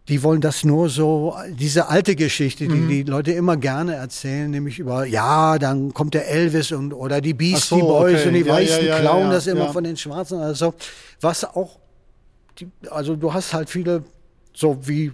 die 0.10 0.22
wollen 0.22 0.42
das 0.42 0.66
nur 0.66 0.90
so, 0.90 1.36
diese 1.50 1.88
alte 1.88 2.16
Geschichte, 2.16 2.68
die 2.68 2.74
mhm. 2.74 2.90
die 2.90 3.04
Leute 3.04 3.32
immer 3.32 3.56
gerne 3.56 3.96
erzählen, 3.96 4.52
nämlich 4.52 4.80
über, 4.80 5.06
ja, 5.06 5.58
dann 5.58 5.94
kommt 5.94 6.13
der 6.13 6.28
Elvis 6.28 6.74
und 6.74 6.94
oder 6.94 7.22
die 7.22 7.34
Beastie 7.34 7.80
so, 7.80 7.88
Boys 7.88 8.20
okay. 8.20 8.28
und 8.28 8.34
die 8.34 8.42
ja, 8.42 8.54
Weißen 8.54 8.86
ja, 8.86 8.96
ja, 8.96 9.00
klauen 9.00 9.30
das 9.30 9.48
immer 9.48 9.72
von 9.72 9.86
den 9.86 9.96
Schwarzen. 9.96 10.40
Also, 10.40 10.74
was 11.22 11.46
auch, 11.46 11.80
die, 12.60 12.68
also 12.90 13.16
du 13.16 13.34
hast 13.34 13.54
halt 13.54 13.70
viele, 13.70 14.04
so 14.54 14.78
wie 14.86 15.13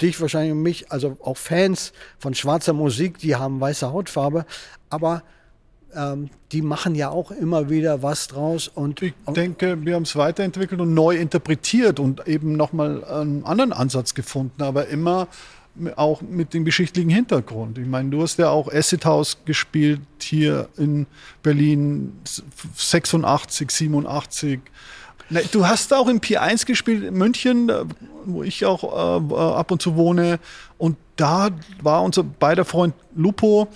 dich 0.00 0.20
wahrscheinlich 0.20 0.52
und 0.52 0.62
mich, 0.62 0.90
also 0.92 1.16
auch 1.22 1.36
Fans 1.36 1.92
von 2.18 2.34
schwarzer 2.34 2.72
Musik, 2.72 3.18
die 3.18 3.36
haben 3.36 3.60
weiße 3.60 3.92
Hautfarbe, 3.92 4.44
aber 4.90 5.22
ähm, 5.94 6.30
die 6.52 6.62
machen 6.62 6.94
ja 6.94 7.10
auch 7.10 7.30
immer 7.30 7.70
wieder 7.70 8.02
was 8.02 8.28
draus. 8.28 8.68
Und, 8.68 9.02
ich 9.02 9.14
denke, 9.28 9.84
wir 9.84 9.94
haben 9.94 10.02
es 10.02 10.16
weiterentwickelt 10.16 10.80
und 10.80 10.94
neu 10.94 11.16
interpretiert 11.16 12.00
und 12.00 12.26
eben 12.26 12.56
nochmal 12.56 13.04
einen 13.04 13.44
anderen 13.44 13.72
Ansatz 13.72 14.14
gefunden, 14.14 14.62
aber 14.62 14.88
immer 14.88 15.28
auch 15.96 16.22
mit 16.22 16.54
dem 16.54 16.64
geschichtlichen 16.64 17.10
Hintergrund. 17.10 17.78
Ich 17.78 17.86
meine, 17.86 18.10
du 18.10 18.22
hast 18.22 18.38
ja 18.38 18.50
auch 18.50 18.72
Acid 18.72 19.04
House 19.04 19.38
gespielt 19.44 20.00
hier 20.20 20.68
in 20.76 21.06
Berlin 21.42 22.12
86, 22.76 23.70
87. 23.70 24.60
Du 25.52 25.66
hast 25.66 25.92
auch 25.92 26.08
im 26.08 26.20
P1 26.20 26.66
gespielt 26.66 27.04
in 27.04 27.14
München, 27.14 27.70
wo 28.24 28.42
ich 28.42 28.64
auch 28.64 28.84
äh, 28.84 29.34
ab 29.34 29.70
und 29.70 29.82
zu 29.82 29.96
wohne. 29.96 30.38
Und 30.78 30.96
da 31.16 31.50
war 31.82 32.02
unser 32.02 32.22
beider 32.24 32.64
Freund 32.64 32.94
Lupo. 33.14 33.68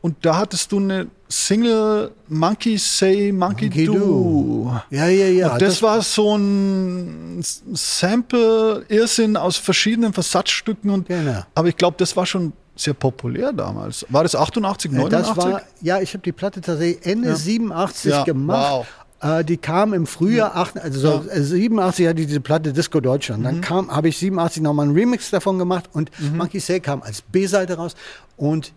Und 0.00 0.16
da 0.22 0.36
hattest 0.36 0.70
du 0.72 0.78
eine 0.78 1.06
Single 1.28 2.10
Monkey 2.28 2.76
Say 2.76 3.32
Monkey, 3.32 3.64
Monkey 3.64 3.86
Do. 3.86 3.92
do. 3.94 4.80
Ja, 4.90 5.06
ja, 5.08 5.26
ja. 5.26 5.52
Und 5.52 5.62
das, 5.62 5.74
das 5.74 5.82
war 5.82 6.02
so 6.02 6.36
ein 6.36 7.42
Sample-Irrsinn 7.42 9.36
aus 9.36 9.56
verschiedenen 9.56 10.12
Versatzstücken. 10.12 10.90
Und, 10.90 11.08
genau. 11.08 11.42
Aber 11.54 11.68
ich 11.68 11.76
glaube, 11.76 11.96
das 11.98 12.16
war 12.16 12.26
schon 12.26 12.52
sehr 12.76 12.94
populär 12.94 13.52
damals. 13.52 14.04
War 14.08 14.24
das 14.24 14.34
88, 14.34 14.90
89? 14.90 15.34
Das 15.34 15.44
war, 15.44 15.62
ja, 15.80 16.00
ich 16.00 16.12
habe 16.12 16.22
die 16.22 16.32
Platte 16.32 16.60
tatsächlich 16.60 17.06
Ende 17.06 17.28
ja. 17.28 17.36
87 17.36 18.10
ja, 18.10 18.24
gemacht. 18.24 18.72
Wow. 18.72 18.86
Äh, 19.20 19.44
die 19.44 19.56
kam 19.56 19.94
im 19.94 20.06
Frühjahr, 20.06 20.56
acht, 20.56 20.78
also 20.78 21.00
so, 21.22 21.30
äh, 21.30 21.40
87 21.42 22.06
hatte 22.08 22.20
ich 22.20 22.26
diese 22.26 22.40
Platte 22.40 22.72
Disco 22.72 23.00
Deutschland. 23.00 23.40
Mhm. 23.40 23.44
Dann 23.44 23.60
kam, 23.60 23.90
habe 23.90 24.08
ich 24.08 24.18
87 24.18 24.62
nochmal 24.62 24.86
einen 24.86 24.94
Remix 24.94 25.30
davon 25.30 25.58
gemacht 25.58 25.88
und 25.92 26.10
Monkey 26.34 26.60
Say 26.60 26.80
kam 26.80 27.02
als 27.02 27.22
B-Seite 27.22 27.74
raus 27.74 27.94
und 28.36 28.72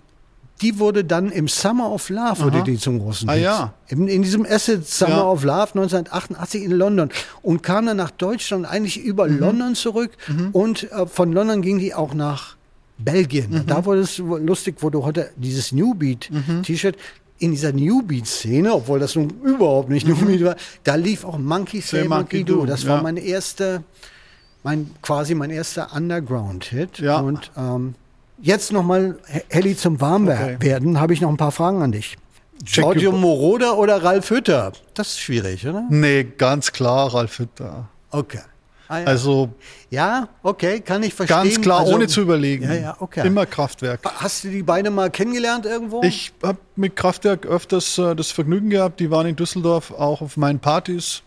die 0.61 0.79
wurde 0.79 1.03
dann 1.03 1.31
im 1.31 1.47
Summer 1.47 1.91
of 1.91 2.09
Love 2.09 2.39
wurde 2.41 2.63
die 2.63 2.79
zum 2.79 2.97
großen 2.97 3.29
Ah, 3.29 3.33
Hit. 3.33 3.43
ja. 3.43 3.73
In, 3.89 4.07
in 4.07 4.23
diesem 4.23 4.43
Acid 4.43 4.87
Summer 4.87 5.17
Ja. 5.17 5.23
of 5.29 5.43
Love 5.43 5.67
1988 5.75 6.63
in 6.63 6.71
London 6.71 7.09
und 7.43 7.61
kam 7.61 7.85
dann 7.85 7.97
nach 7.97 8.09
Deutschland 8.09 8.65
eigentlich 8.65 8.97
über 8.99 9.27
Mhm. 9.27 9.37
London 9.39 9.75
zurück 9.75 10.11
und 10.53 10.91
äh, 10.91 11.05
von 11.05 11.31
London 11.31 11.61
ging 11.61 11.77
die 11.77 11.93
auch 11.93 12.15
nach 12.15 12.55
Belgien. 12.97 13.51
Mhm. 13.51 13.67
Da 13.67 13.85
wurde 13.85 13.99
es 14.01 14.17
lustig, 14.17 14.77
wo 14.79 14.89
du 14.89 15.03
heute 15.05 15.29
dieses 15.35 15.71
New 15.71 15.93
Beat 15.93 16.29
T-Shirt 16.63 16.95
in 17.39 17.51
dieser 17.51 17.71
New 17.71 18.01
Beat 18.01 18.25
Szene, 18.27 18.73
obwohl 18.73 18.99
das 18.99 19.15
nun 19.15 19.29
überhaupt 19.43 19.89
nicht 19.89 20.07
New 20.07 20.15
Beat 20.15 20.43
war, 20.43 20.55
da 20.83 20.95
lief 20.95 21.23
auch 21.23 21.37
Monkey 21.37 21.81
Say, 21.81 22.01
Say 22.01 22.07
Monkey, 22.07 22.37
Monkey 22.39 22.43
Do. 22.43 22.65
Das 22.65 22.87
war 22.87 22.97
ja. 22.97 23.03
meine 23.03 23.19
erste, 23.19 23.83
mein 24.63 24.89
quasi 25.01 25.35
mein 25.35 25.49
erster 25.51 25.89
Underground-Hit. 25.95 26.99
Ja. 26.99 27.19
Und 27.19 27.51
ähm, 27.57 27.95
jetzt 28.41 28.71
nochmal 28.71 29.17
Helly 29.49 29.75
zum 29.75 30.01
Warmwerden, 30.01 30.89
Okay. 30.91 30.99
habe 30.99 31.13
ich 31.13 31.21
noch 31.21 31.29
ein 31.29 31.37
paar 31.37 31.51
Fragen 31.51 31.81
an 31.81 31.91
dich. 31.91 32.17
Check 32.65 32.83
your- 33.03 33.13
Moroder 33.13 33.77
oder 33.77 34.03
Ralf 34.03 34.31
Hütter? 34.31 34.71
Das 34.95 35.09
ist 35.09 35.19
schwierig, 35.19 35.67
oder? 35.67 35.85
Nee, 35.91 36.23
ganz 36.37 36.71
klar, 36.71 37.13
Ralf 37.13 37.37
Hütter. 37.37 37.87
Okay. 38.09 38.39
Ah, 38.87 38.99
ja. 38.99 39.05
Also 39.05 39.49
ja, 39.89 40.29
okay, 40.43 40.79
kann 40.79 41.03
ich 41.03 41.13
verstehen. 41.13 41.43
ganz 41.43 41.61
klar, 41.61 41.79
Also, 41.79 41.95
ohne 41.95 42.07
zu 42.07 42.21
überlegen. 42.21 42.63
Ja, 42.63 42.73
ja, 42.73 42.97
okay. 42.99 43.25
Immer 43.27 43.45
Kraftwerk. 43.45 43.99
Hast 44.03 44.43
du 44.43 44.49
die 44.49 44.63
beide 44.63 44.89
mal 44.89 45.09
kennengelernt 45.09 45.65
irgendwo? 45.65 46.01
Ich 46.03 46.31
habe 46.41 46.59
mit 46.75 46.95
Kraftwerk 46.95 47.45
öfters 47.45 47.97
äh, 47.97 48.15
das 48.15 48.31
Vergnügen 48.31 48.69
gehabt. 48.69 48.99
Die 48.99 49.11
waren 49.11 49.27
in 49.27 49.35
Düsseldorf 49.35 49.91
auch 49.91 50.21
auf 50.21 50.37
meinen 50.37 50.59
Partys 50.59 51.23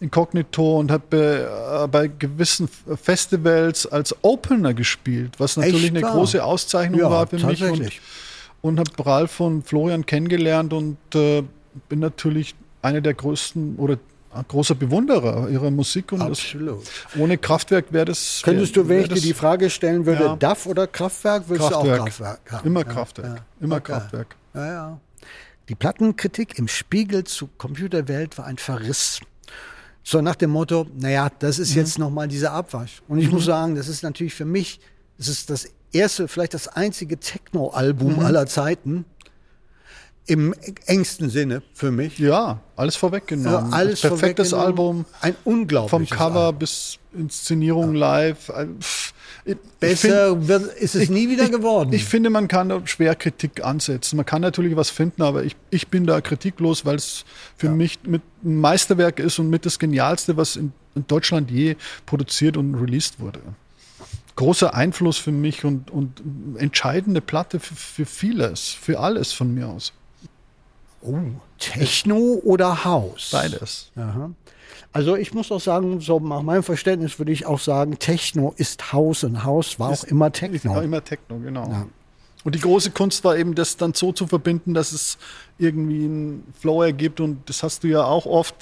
inkognito 0.00 0.78
und 0.78 0.90
habe 0.90 1.82
äh, 1.82 1.86
bei 1.88 2.08
gewissen 2.08 2.68
Festivals 3.02 3.86
als 3.86 4.14
Opener 4.22 4.74
gespielt, 4.74 5.34
was 5.38 5.56
natürlich 5.56 5.92
Echt 5.92 5.96
eine 5.96 6.12
große 6.12 6.42
Auszeichnung 6.42 7.00
Ja, 7.00 7.10
war 7.10 7.26
für 7.26 7.38
mich. 7.46 7.62
Und, 7.62 7.90
und 8.62 8.78
habe 8.78 9.06
Ralf 9.06 9.40
und 9.40 9.66
Florian 9.66 10.04
kennengelernt 10.06 10.72
und 10.72 10.96
äh, 11.14 11.42
bin 11.88 11.98
natürlich 12.00 12.54
einer 12.82 13.00
der 13.00 13.14
größten 13.14 13.76
oder 13.76 13.98
ein 14.32 14.44
großer 14.46 14.74
Bewunderer 14.74 15.48
ihrer 15.48 15.70
Musik. 15.70 16.12
Und 16.12 16.20
das, 16.20 16.38
Absolut. 16.38 16.82
ohne 17.18 17.36
Kraftwerk 17.38 17.92
wäre 17.92 18.06
das. 18.06 18.42
Könntest 18.44 18.76
du, 18.76 18.88
wenn 18.88 19.00
ich 19.02 19.08
dir 19.08 19.14
das 19.14 19.24
die 19.24 19.34
Frage 19.34 19.70
stellen 19.70 20.06
würde, 20.06 20.24
Ja. 20.24 20.36
DAF 20.36 20.66
oder 20.66 20.86
Kraftwerk, 20.86 21.48
würdest 21.48 21.70
Kraftwerk. 21.70 21.96
du 21.96 22.02
auch 22.02 22.06
Kraftwerk 22.06 22.52
haben? 22.52 22.66
Immer 22.66 22.80
ja, 22.80 22.92
Kraftwerk. 22.92 23.26
Ja. 23.36 23.44
Immer 23.60 23.76
Okay. 23.76 23.92
Kraftwerk. 23.92 24.36
Ja, 24.54 24.66
ja. 24.66 25.00
Die 25.68 25.74
Plattenkritik 25.74 26.58
im 26.58 26.68
Spiegel 26.68 27.24
zu 27.24 27.48
Computerwelt 27.58 28.36
war 28.38 28.46
ein 28.46 28.58
Verriss. 28.58 29.20
So 30.02 30.20
nach 30.20 30.34
dem 30.34 30.50
Motto, 30.50 30.86
naja, 30.96 31.28
das 31.38 31.58
ist 31.58 31.74
jetzt 31.74 31.98
nochmal 31.98 32.26
dieser 32.26 32.52
Abwasch. 32.52 33.02
Und 33.06 33.18
ich 33.18 33.30
muss 33.30 33.44
sagen, 33.44 33.74
das 33.76 33.86
ist 33.86 34.02
natürlich 34.02 34.34
für 34.34 34.44
mich, 34.46 34.80
das 35.18 35.28
ist 35.28 35.50
das 35.50 35.68
erste, 35.92 36.26
vielleicht 36.26 36.54
das 36.54 36.68
einzige 36.68 37.18
Techno-Album 37.18 38.18
aller 38.20 38.46
Zeiten. 38.46 39.04
Im 40.26 40.54
engsten 40.86 41.28
Sinne 41.30 41.62
für 41.74 41.90
mich. 41.90 42.18
Ja, 42.18 42.60
alles 42.76 42.94
vorweggenommen. 42.96 43.70
Ja, 43.70 43.76
alles 43.76 44.00
Perfektes 44.02 44.50
vorweggenommen. 44.50 45.04
Album. 45.04 45.04
Ein 45.20 45.34
unglaubliches 45.44 45.90
Vom 45.90 46.16
Cover 46.18 46.40
Album. 46.46 46.58
bis 46.60 46.98
Inszenierung 47.16 47.94
live. 47.94 48.50
Ein- 48.50 48.76
pff, 48.80 49.12
ich- 49.44 49.52
ich 49.54 49.58
Besser 49.80 50.46
wird, 50.46 50.74
ist 50.74 50.94
es 50.94 51.08
nie 51.08 51.28
wieder 51.30 51.44
ich, 51.44 51.50
geworden. 51.50 51.92
Ich 51.92 52.04
finde, 52.04 52.30
man 52.30 52.46
kann 52.46 52.68
da 52.68 52.86
schwer 52.86 53.14
Kritik 53.16 53.64
ansetzen. 53.64 54.16
Man 54.16 54.26
kann 54.26 54.42
natürlich 54.42 54.76
was 54.76 54.90
finden, 54.90 55.22
aber 55.22 55.42
ich, 55.44 55.56
ich 55.70 55.88
bin 55.88 56.06
da 56.06 56.20
kritiklos, 56.20 56.84
weil 56.84 56.96
es 56.96 57.24
für 57.56 57.70
mich 57.70 57.98
mit 58.04 58.22
ein 58.44 58.56
Meisterwerk 58.56 59.18
ist 59.18 59.38
und 59.40 59.48
mit 59.50 59.66
das 59.66 59.78
Genialste, 59.80 60.36
was 60.36 60.54
in, 60.56 60.72
in 60.94 61.06
Deutschland 61.08 61.50
je 61.50 61.76
produziert 62.06 62.56
und 62.56 62.74
released 62.76 63.18
wurde. 63.18 63.40
Großer 64.36 64.74
Einfluss 64.74 65.16
für 65.18 65.32
mich 65.32 65.64
und, 65.64 65.90
und 65.90 66.22
entscheidende 66.56 67.20
Platte 67.20 67.58
für, 67.58 67.74
für 67.74 68.06
vieles, 68.06 68.68
für 68.68 69.00
alles 69.00 69.32
von 69.32 69.52
mir 69.52 69.66
aus. 69.68 69.92
Oh, 71.02 71.18
Techno 71.58 72.40
oder 72.44 72.84
House? 72.84 73.30
Beides. 73.32 73.90
Aha. 73.96 74.30
Also 74.92 75.16
ich 75.16 75.32
muss 75.32 75.52
auch 75.52 75.60
sagen, 75.60 76.00
so 76.00 76.18
nach 76.18 76.42
meinem 76.42 76.62
Verständnis 76.62 77.18
würde 77.18 77.30
ich 77.30 77.46
auch 77.46 77.60
sagen, 77.60 77.98
Techno 77.98 78.54
ist 78.56 78.92
Haus 78.92 79.22
und 79.22 79.44
Haus 79.44 79.78
war 79.78 79.90
auch 79.90 80.04
immer 80.04 80.32
Techno. 80.32 80.74
Ja, 80.74 80.82
immer 80.82 81.04
Techno, 81.04 81.38
genau. 81.38 81.68
Ja. 81.70 81.86
Und 82.42 82.54
die 82.54 82.60
große 82.60 82.90
Kunst 82.90 83.22
war 83.22 83.36
eben, 83.36 83.54
das 83.54 83.76
dann 83.76 83.94
so 83.94 84.12
zu 84.12 84.26
verbinden, 84.26 84.74
dass 84.74 84.92
es 84.92 85.18
irgendwie 85.58 86.04
einen 86.04 86.52
Flow 86.58 86.82
ergibt. 86.82 87.20
Und 87.20 87.48
das 87.48 87.62
hast 87.62 87.84
du 87.84 87.88
ja 87.88 88.02
auch 88.02 88.26
oft. 88.26 88.54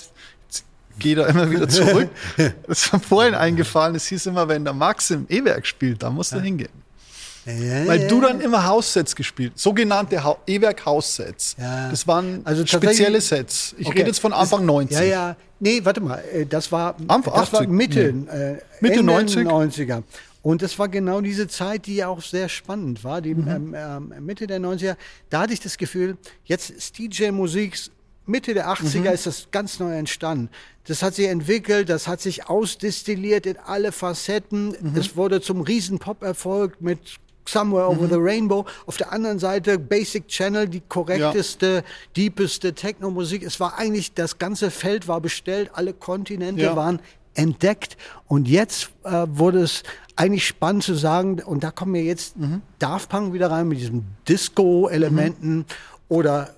Jetzt 0.49 0.65
Geh 0.99 1.15
da 1.15 1.27
immer 1.27 1.51
wieder 1.51 1.69
zurück. 1.69 2.11
Das 2.67 2.85
ist 2.85 2.93
mir 2.93 3.01
vorhin 3.01 3.35
eingefallen. 3.35 3.95
Es 3.95 4.07
hieß 4.07 4.27
immer, 4.27 4.49
wenn 4.49 4.65
der 4.65 4.75
Max 4.75 5.11
im 5.11 5.27
E-Werk 5.29 5.67
spielt, 5.67 6.03
da 6.03 6.11
musst 6.11 6.33
du 6.33 6.41
hingehen. 6.41 6.73
Ja, 7.49 7.87
Weil 7.87 8.03
ja, 8.03 8.09
du 8.09 8.21
dann 8.21 8.41
immer 8.41 8.67
Haussets 8.67 9.17
gespielt, 9.17 9.59
sogenannte 9.59 10.23
ha 10.23 10.37
E-Werk-Haussets. 10.47 11.57
Ja. 11.59 11.89
Das 11.91 12.07
waren 12.07 12.43
Also 12.45 12.67
spezielle 12.67 13.21
Sets. 13.21 13.75
Ich 13.79 13.87
Okay. 13.87 13.99
rede 13.99 14.09
jetzt 14.11 14.21
von 14.21 14.33
Anfang 14.33 14.61
Das- 14.61 14.67
90. 14.67 14.97
Ja, 14.99 15.03
ja. 15.05 15.37
Nee, 15.61 15.81
warte 15.85 16.01
mal. 16.01 16.23
äh, 16.33 16.47
Das 16.47 16.71
war, 16.71 16.95
Anfang 17.09 17.35
das 17.35 17.53
war 17.53 17.61
80? 17.63 17.69
Mitte, 17.71 18.13
Nee. 18.13 18.31
äh, 18.31 18.53
Mitte 18.81 19.01
Ende 19.01 19.03
90? 19.13 19.47
90er. 19.47 20.03
Und 20.43 20.63
das 20.63 20.79
war 20.79 20.89
genau 20.89 21.21
diese 21.21 21.49
Zeit, 21.49 21.87
die 21.87 21.97
ja 21.97 22.09
auch 22.09 22.23
sehr 22.23 22.49
spannend 22.49 23.03
war, 23.03 23.21
die 23.21 23.31
ähm, 23.33 23.75
ähm, 23.77 24.13
Mitte 24.21 24.47
der 24.47 24.61
90er. 24.61 24.97
Da 25.31 25.41
hatte 25.41 25.53
ich 25.53 25.61
das 25.61 25.77
Gefühl, 25.79 26.17
jetzt 26.45 26.71
ist 26.71 26.97
DJ-Musik, 26.99 27.77
Mitte 28.27 28.55
der 28.55 28.69
80er 28.69 29.11
ist 29.13 29.27
das 29.27 29.49
ganz 29.51 29.81
neu 29.81 29.93
entstanden. 29.97 30.49
Das 30.87 31.03
hat 31.03 31.15
sich 31.15 31.27
entwickelt, 31.27 31.89
das 31.89 32.07
hat 32.07 32.21
sich 32.21 32.49
ausdestilliert 32.49 33.47
in 33.47 33.57
alle 33.59 33.91
Facetten. 33.91 34.75
Es 34.95 35.17
wurde 35.17 35.41
zum 35.41 35.61
riesen 35.63 35.99
Pop-Erfolg 35.99 36.81
mit 36.81 36.99
Somewhere 37.51 37.89
Over 37.89 38.09
the 38.09 38.17
Rainbow. 38.19 38.67
Auf 38.87 38.97
der 38.97 39.13
anderen 39.13 39.39
Seite 39.39 39.79
Basic 39.79 40.29
Channel, 40.29 40.69
die 40.69 40.81
korrekteste, 40.81 41.83
deepeste 42.17 42.75
Techno-Musik. 42.75 43.43
Es 43.43 43.59
war 43.61 43.79
eigentlich, 43.79 44.13
das 44.15 44.39
ganze 44.39 44.71
Feld 44.71 45.09
war 45.09 45.21
bestellt, 45.21 45.71
alle 45.73 45.93
Kontinente 45.95 46.63
Ja. 46.63 46.77
waren 46.77 47.01
entdeckt. 47.35 47.97
Und 48.27 48.49
jetzt 48.49 48.91
äh, 49.05 49.27
wurde 49.29 49.61
es 49.61 49.83
eigentlich 50.17 50.47
spannend 50.47 50.83
zu 50.83 50.95
sagen, 50.95 51.41
und 51.41 51.63
da 51.63 51.71
kommen 51.71 51.95
wir 51.95 52.03
jetzt 52.03 52.35
Daft 52.79 53.09
Punk 53.09 53.33
wieder 53.33 53.51
rein 53.51 53.69
mit 53.69 53.79
diesen 53.79 54.05
Disco-Elementen 54.29 55.65
oder 56.09 56.55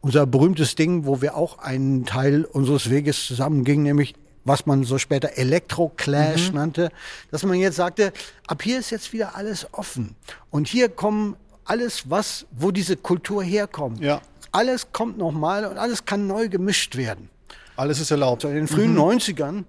unser 0.00 0.26
berühmtes 0.26 0.74
Ding, 0.74 1.06
wo 1.06 1.22
wir 1.22 1.36
auch 1.36 1.58
einen 1.58 2.04
Teil 2.04 2.44
unseres 2.44 2.90
Weges 2.90 3.26
zusammengingen, 3.26 3.84
nämlich 3.84 4.14
was 4.44 4.66
man 4.66 4.84
so 4.84 4.98
später 4.98 5.36
Elektro-Clash 5.36 6.52
nannte, 6.52 6.90
dass 7.30 7.42
man 7.44 7.58
jetzt 7.58 7.76
sagte, 7.76 8.12
ab 8.46 8.62
hier 8.62 8.78
ist 8.78 8.90
jetzt 8.90 9.12
wieder 9.12 9.36
alles 9.36 9.66
offen. 9.72 10.14
Und 10.50 10.68
hier 10.68 10.88
kommen 10.88 11.36
alles, 11.64 12.10
was, 12.10 12.46
wo 12.50 12.70
diese 12.70 12.96
Kultur 12.96 13.42
herkommt. 13.42 14.00
Ja. 14.00 14.20
Alles 14.52 14.92
kommt 14.92 15.18
nochmal 15.18 15.64
und 15.64 15.78
alles 15.78 16.04
kann 16.04 16.26
neu 16.26 16.48
gemischt 16.48 16.96
werden. 16.96 17.30
Alles 17.76 18.00
ist 18.00 18.10
erlaubt. 18.10 18.42
So 18.42 18.48
in 18.48 18.54
den 18.54 18.68
frühen 18.68 18.96
90ern 18.96 19.64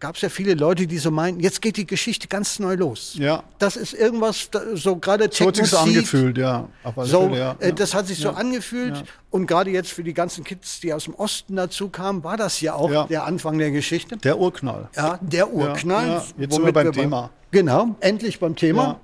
gab 0.00 0.16
es 0.16 0.22
ja 0.22 0.28
viele 0.30 0.54
Leute, 0.54 0.86
die 0.86 0.98
so 0.98 1.10
meinten, 1.10 1.40
jetzt 1.40 1.60
geht 1.62 1.76
die 1.76 1.86
Geschichte 1.86 2.26
ganz 2.26 2.58
neu 2.58 2.74
los. 2.74 3.12
Ja. 3.18 3.42
Das 3.58 3.76
ist 3.76 3.92
irgendwas, 3.92 4.48
so 4.74 4.96
gerade 4.96 5.28
So 5.30 5.46
hat 5.46 5.56
sich 5.56 5.64
Techno-Seed, 5.70 5.96
angefühlt, 5.96 6.38
ja. 6.38 6.68
Alle 6.82 7.06
So, 7.06 7.22
Fälle, 7.28 7.38
ja. 7.38 7.56
äh, 7.60 7.72
das 7.72 7.94
hat 7.94 8.06
sich 8.06 8.18
so 8.18 8.28
Ja. 8.28 8.34
angefühlt. 8.34 8.96
Ja. 8.96 9.02
Und 9.30 9.46
gerade 9.46 9.70
jetzt 9.70 9.92
für 9.92 10.02
die 10.02 10.14
ganzen 10.14 10.42
Kids, 10.42 10.80
die 10.80 10.92
aus 10.94 11.04
dem 11.04 11.14
Osten 11.14 11.54
dazu 11.56 11.88
kamen, 11.90 12.24
war 12.24 12.36
das 12.36 12.60
ja 12.62 12.74
auch 12.74 13.06
der 13.08 13.24
Anfang 13.24 13.58
der 13.58 13.70
Geschichte. 13.70 14.16
Der 14.16 14.38
Urknall. 14.38 14.88
Ja, 14.96 15.18
der 15.20 15.52
Urknall. 15.52 16.22
Jetzt 16.38 16.54
sind 16.54 16.64
wir 16.64 16.72
beim 16.72 16.86
bei- 16.86 16.92
Thema. 16.92 17.30
Genau, 17.50 17.94
endlich 18.00 18.40
beim 18.40 18.56
Thema. 18.56 19.00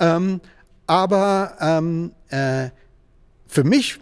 Ähm, 0.00 0.40
aber 0.86 1.56
ähm, 1.60 2.12
äh, 2.28 2.70
für 3.46 3.64
mich 3.64 3.98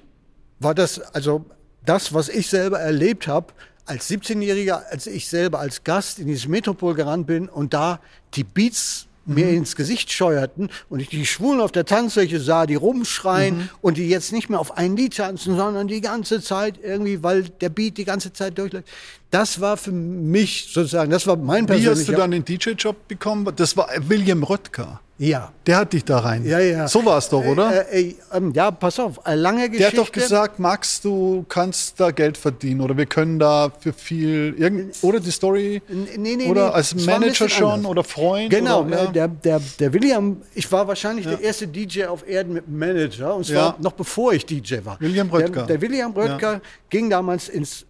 war 0.60 0.74
das, 0.74 1.00
also 1.00 1.44
das, 1.84 2.12
was 2.14 2.28
ich 2.28 2.48
selber 2.48 2.78
erlebt 2.78 3.26
habe, 3.26 3.52
als 3.90 4.08
17-Jähriger, 4.08 4.84
als 4.90 5.06
ich 5.08 5.28
selber 5.28 5.58
als 5.58 5.82
Gast 5.82 6.20
in 6.20 6.28
dieses 6.28 6.46
Metropol 6.46 6.94
gerannt 6.94 7.26
bin 7.26 7.48
und 7.48 7.74
da 7.74 8.00
die 8.34 8.44
Beats 8.44 9.06
mir 9.26 9.50
ins 9.50 9.76
Gesicht 9.76 10.12
scheuerten 10.12 10.70
und 10.88 11.00
ich 11.00 11.08
die 11.08 11.26
Schwulen 11.26 11.60
auf 11.60 11.72
der 11.72 11.84
Tanzfläche 11.84 12.40
sah, 12.40 12.66
die 12.66 12.76
rumschreien 12.76 13.68
und 13.80 13.96
die 13.96 14.08
jetzt 14.08 14.32
nicht 14.32 14.48
mehr 14.48 14.60
auf 14.60 14.78
ein 14.78 14.96
Lied 14.96 15.16
tanzen, 15.16 15.56
sondern 15.56 15.88
die 15.88 16.00
ganze 16.00 16.40
Zeit 16.40 16.78
irgendwie, 16.82 17.22
weil 17.22 17.42
der 17.42 17.68
Beat 17.68 17.98
die 17.98 18.04
ganze 18.04 18.32
Zeit 18.32 18.58
durchläuft. 18.58 18.88
Das 19.30 19.60
war 19.60 19.76
für 19.76 19.92
mich 19.92 20.70
sozusagen, 20.72 21.10
das 21.10 21.26
war 21.26 21.36
mein 21.36 21.68
Wie 21.68 21.72
hast 21.72 21.80
du 21.80 21.86
persönlicher... 21.86 22.16
dann 22.16 22.30
den 22.30 22.44
DJ-Job 22.44 23.08
bekommen? 23.08 23.52
Das 23.56 23.76
war 23.76 23.88
William 24.08 24.42
Röttger. 24.42 25.00
Ja. 25.20 25.52
Der 25.66 25.76
hat 25.76 25.92
dich 25.92 26.04
da 26.04 26.18
rein. 26.20 26.44
Ja, 26.46 26.58
ja. 26.58 26.88
So 26.88 27.04
war 27.04 27.18
es 27.18 27.28
doch, 27.28 27.44
oder? 27.44 27.92
Äh, 27.92 28.08
äh, 28.08 28.14
ähm, 28.32 28.52
ja, 28.54 28.70
pass 28.70 28.98
auf, 28.98 29.20
äh, 29.26 29.34
lange 29.34 29.60
der 29.60 29.68
Geschichte. 29.68 29.98
hat 30.00 30.06
doch 30.06 30.12
gesagt, 30.12 30.58
Max, 30.58 31.00
du 31.02 31.44
kannst 31.48 32.00
da 32.00 32.10
Geld 32.10 32.38
verdienen 32.38 32.80
oder 32.80 32.96
wir 32.96 33.04
können 33.06 33.38
da 33.38 33.70
für 33.78 33.92
viel 33.92 34.54
irgend 34.56 34.96
oder 35.02 35.20
die 35.20 35.30
Story 35.30 35.82
nee, 36.16 36.36
nee, 36.36 36.46
oder 36.48 36.68
nee, 36.68 36.72
als 36.74 36.94
Manager 37.06 37.48
schon 37.50 37.70
anders. 37.70 37.90
oder 37.90 38.02
Freund 38.02 38.50
Genau, 38.50 38.82
oder, 38.84 38.96
ja. 38.96 39.10
äh, 39.10 39.12
der, 39.12 39.28
der, 39.28 39.60
der 39.78 39.92
William, 39.92 40.38
ich 40.54 40.72
war 40.72 40.88
wahrscheinlich 40.88 41.26
der 41.26 41.40
erste 41.40 41.68
DJ 41.68 42.06
auf 42.06 42.26
Erden 42.26 42.54
mit 42.54 42.68
Manager, 42.68 43.34
und 43.36 43.44
zwar 43.44 43.54
Ja. 43.56 43.76
noch 43.78 43.92
bevor 43.92 44.32
ich 44.32 44.46
DJ 44.46 44.76
war. 44.84 44.96
William 45.00 45.28
Röttger. 45.28 45.66
Der, 45.66 45.78
der 45.78 45.80
William 45.82 46.12
Röttger 46.12 46.62
ging 46.88 47.10
damals 47.10 47.48
ins 47.50 47.84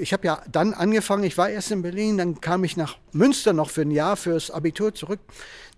ich 0.00 0.12
habe 0.12 0.26
ja 0.26 0.42
dann 0.50 0.74
angefangen, 0.74 1.24
ich 1.24 1.36
war 1.36 1.48
erst 1.48 1.70
in 1.70 1.82
Berlin, 1.82 2.18
dann 2.18 2.40
kam 2.40 2.62
ich 2.64 2.76
nach 2.76 2.96
Münster 3.12 3.52
noch 3.52 3.70
für 3.70 3.82
ein 3.82 3.90
Jahr 3.90 4.16
fürs 4.16 4.50
Abitur 4.50 4.94
zurück. 4.94 5.20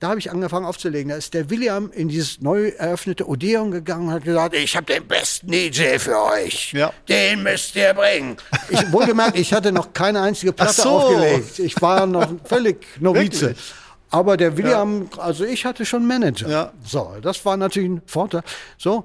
Da 0.00 0.08
habe 0.08 0.20
ich 0.20 0.30
angefangen 0.30 0.64
aufzulegen. 0.64 1.08
Da 1.08 1.16
ist 1.16 1.34
der 1.34 1.50
William 1.50 1.90
in 1.92 2.08
dieses 2.08 2.40
neu 2.40 2.68
eröffnete 2.68 3.26
Odeon 3.26 3.70
gegangen 3.70 4.08
und 4.08 4.14
hat 4.14 4.24
gesagt, 4.24 4.54
ich 4.54 4.76
habe 4.76 4.86
den 4.86 5.06
besten 5.06 5.50
DJ 5.50 5.98
für 5.98 6.22
euch. 6.22 6.72
Ja. 6.72 6.92
Den 7.08 7.42
müsst 7.42 7.74
ihr 7.74 7.94
bringen. 7.94 8.36
Ich 8.68 8.92
wohlgemerkt, 8.92 9.36
ich 9.36 9.52
hatte 9.52 9.72
noch 9.72 9.92
keine 9.92 10.20
einzige 10.20 10.52
Platte 10.52 10.82
so. 10.82 10.90
aufgelegt. 10.90 11.58
Ich 11.58 11.80
war 11.80 12.06
noch 12.06 12.28
völlig 12.44 12.86
Novize. 13.00 13.48
Wirklich? 13.48 13.74
Aber 14.10 14.36
der 14.36 14.56
William, 14.56 15.08
also 15.18 15.44
ich 15.44 15.64
hatte 15.64 15.84
schon 15.84 16.06
Manager. 16.06 16.48
Ja. 16.48 16.72
So, 16.84 17.16
das 17.20 17.44
war 17.44 17.56
natürlich 17.56 17.90
ein 17.90 18.02
Vorteil. 18.06 18.42
So, 18.78 19.04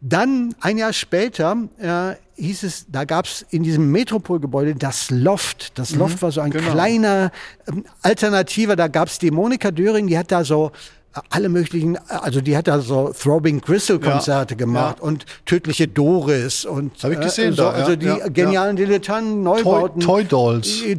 dann 0.00 0.54
ein 0.60 0.78
Jahr 0.78 0.92
später 0.92 1.56
äh, 1.78 2.14
hieß 2.36 2.62
es, 2.64 2.86
da 2.88 3.04
gab 3.04 3.26
es 3.26 3.44
in 3.50 3.62
diesem 3.62 3.90
Metropolgebäude 3.90 4.74
das 4.74 5.10
Loft. 5.10 5.78
Das 5.78 5.94
Loft 5.94 6.22
war 6.22 6.32
so 6.32 6.40
ein 6.40 6.50
genau. 6.50 6.72
kleiner 6.72 7.30
ähm, 7.68 7.84
Alternativer. 8.02 8.76
Da 8.76 8.88
gab 8.88 9.08
es 9.08 9.18
die 9.18 9.30
Monika 9.30 9.70
Döring, 9.70 10.06
die 10.06 10.18
hat 10.18 10.32
da 10.32 10.44
so 10.44 10.72
äh, 11.14 11.20
alle 11.30 11.48
möglichen, 11.48 11.96
äh, 11.96 11.98
also 12.08 12.40
die 12.40 12.56
hat 12.56 12.68
da 12.68 12.80
so 12.80 13.12
Throbbing 13.12 13.60
Crystal 13.60 13.98
Konzerte 13.98 14.54
Ja, 14.54 14.58
gemacht 14.58 14.96
ja. 14.98 15.04
und 15.04 15.26
tödliche 15.44 15.86
Doris 15.88 16.64
und 16.64 16.92
Hab 17.02 17.12
ich 17.12 17.20
gesehen 17.20 17.52
so, 17.52 17.62
da, 17.64 17.70
also 17.70 17.96
die 17.96 18.06
ja, 18.06 18.28
genialen 18.28 18.76
Dilettanten, 18.76 19.44
Toy, 19.44 19.62
Neubauten. 19.62 20.00
Toy 20.00 20.24
Dolls. 20.24 20.66
Die, 20.82 20.92
äh, 20.92 20.98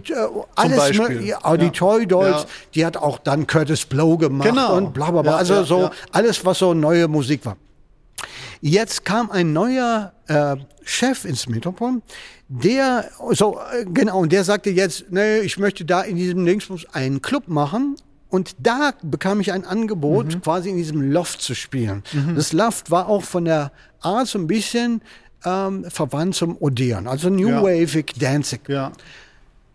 alles 0.56 0.92
ja, 0.96 1.58
die. 1.58 1.70
Toy 1.72 2.06
Dolls, 2.06 2.46
die 2.76 2.86
hat 2.86 2.98
auch 2.98 3.18
dann 3.18 3.48
Curtis 3.48 3.86
Blow 3.86 4.18
gemacht 4.18 4.48
Genau. 4.50 4.78
und 4.78 4.94
bla 4.94 5.12
bla 5.12 5.24
bla. 5.24 5.38
Also 5.38 5.64
so 5.64 5.90
alles, 6.12 6.46
was 6.46 6.60
so 6.60 6.74
neue 6.74 7.08
Musik 7.08 7.46
war. 7.46 7.58
Jetzt 8.66 9.04
kam 9.04 9.30
ein 9.30 9.52
neuer 9.52 10.14
äh, 10.28 10.56
Chef 10.86 11.26
ins 11.26 11.50
Metropol, 11.50 12.02
der 12.48 13.10
so 13.32 13.60
äh, 13.60 13.84
genau 13.84 14.20
und 14.22 14.32
der 14.32 14.46
sagte 14.46 14.70
jetzt, 14.70 15.06
nee, 15.12 15.40
ich 15.40 15.58
möchte 15.58 15.84
da 15.84 16.02
in 16.02 16.16
diesem 16.16 16.46
Dingsbus 16.46 16.86
einen 16.94 17.22
Club 17.22 17.50
machen. 17.50 17.98
Und 18.30 18.56
da 18.60 18.94
bekam 19.04 19.42
ich 19.42 19.52
ein 19.52 19.66
Angebot, 19.66 20.28
Mhm. 20.36 20.42
quasi 20.42 20.70
in 20.70 20.78
diesem 20.78 21.12
Loft 21.12 21.42
zu 21.42 21.54
spielen. 21.54 22.04
Das 22.36 22.54
Loft 22.54 22.90
war 22.90 23.08
auch 23.10 23.22
von 23.24 23.44
der 23.46 23.72
Art 24.00 24.28
so 24.28 24.40
ein 24.40 24.48
bisschen 24.48 25.02
ähm, 25.46 25.86
verwandt 25.90 26.36
zum 26.36 26.56
Odeon, 26.58 27.06
also 27.08 27.30
New 27.30 27.50
Ja. 27.50 27.62
Wavig 27.62 28.14
Dancing. 28.18 28.62
Ja. 28.70 28.94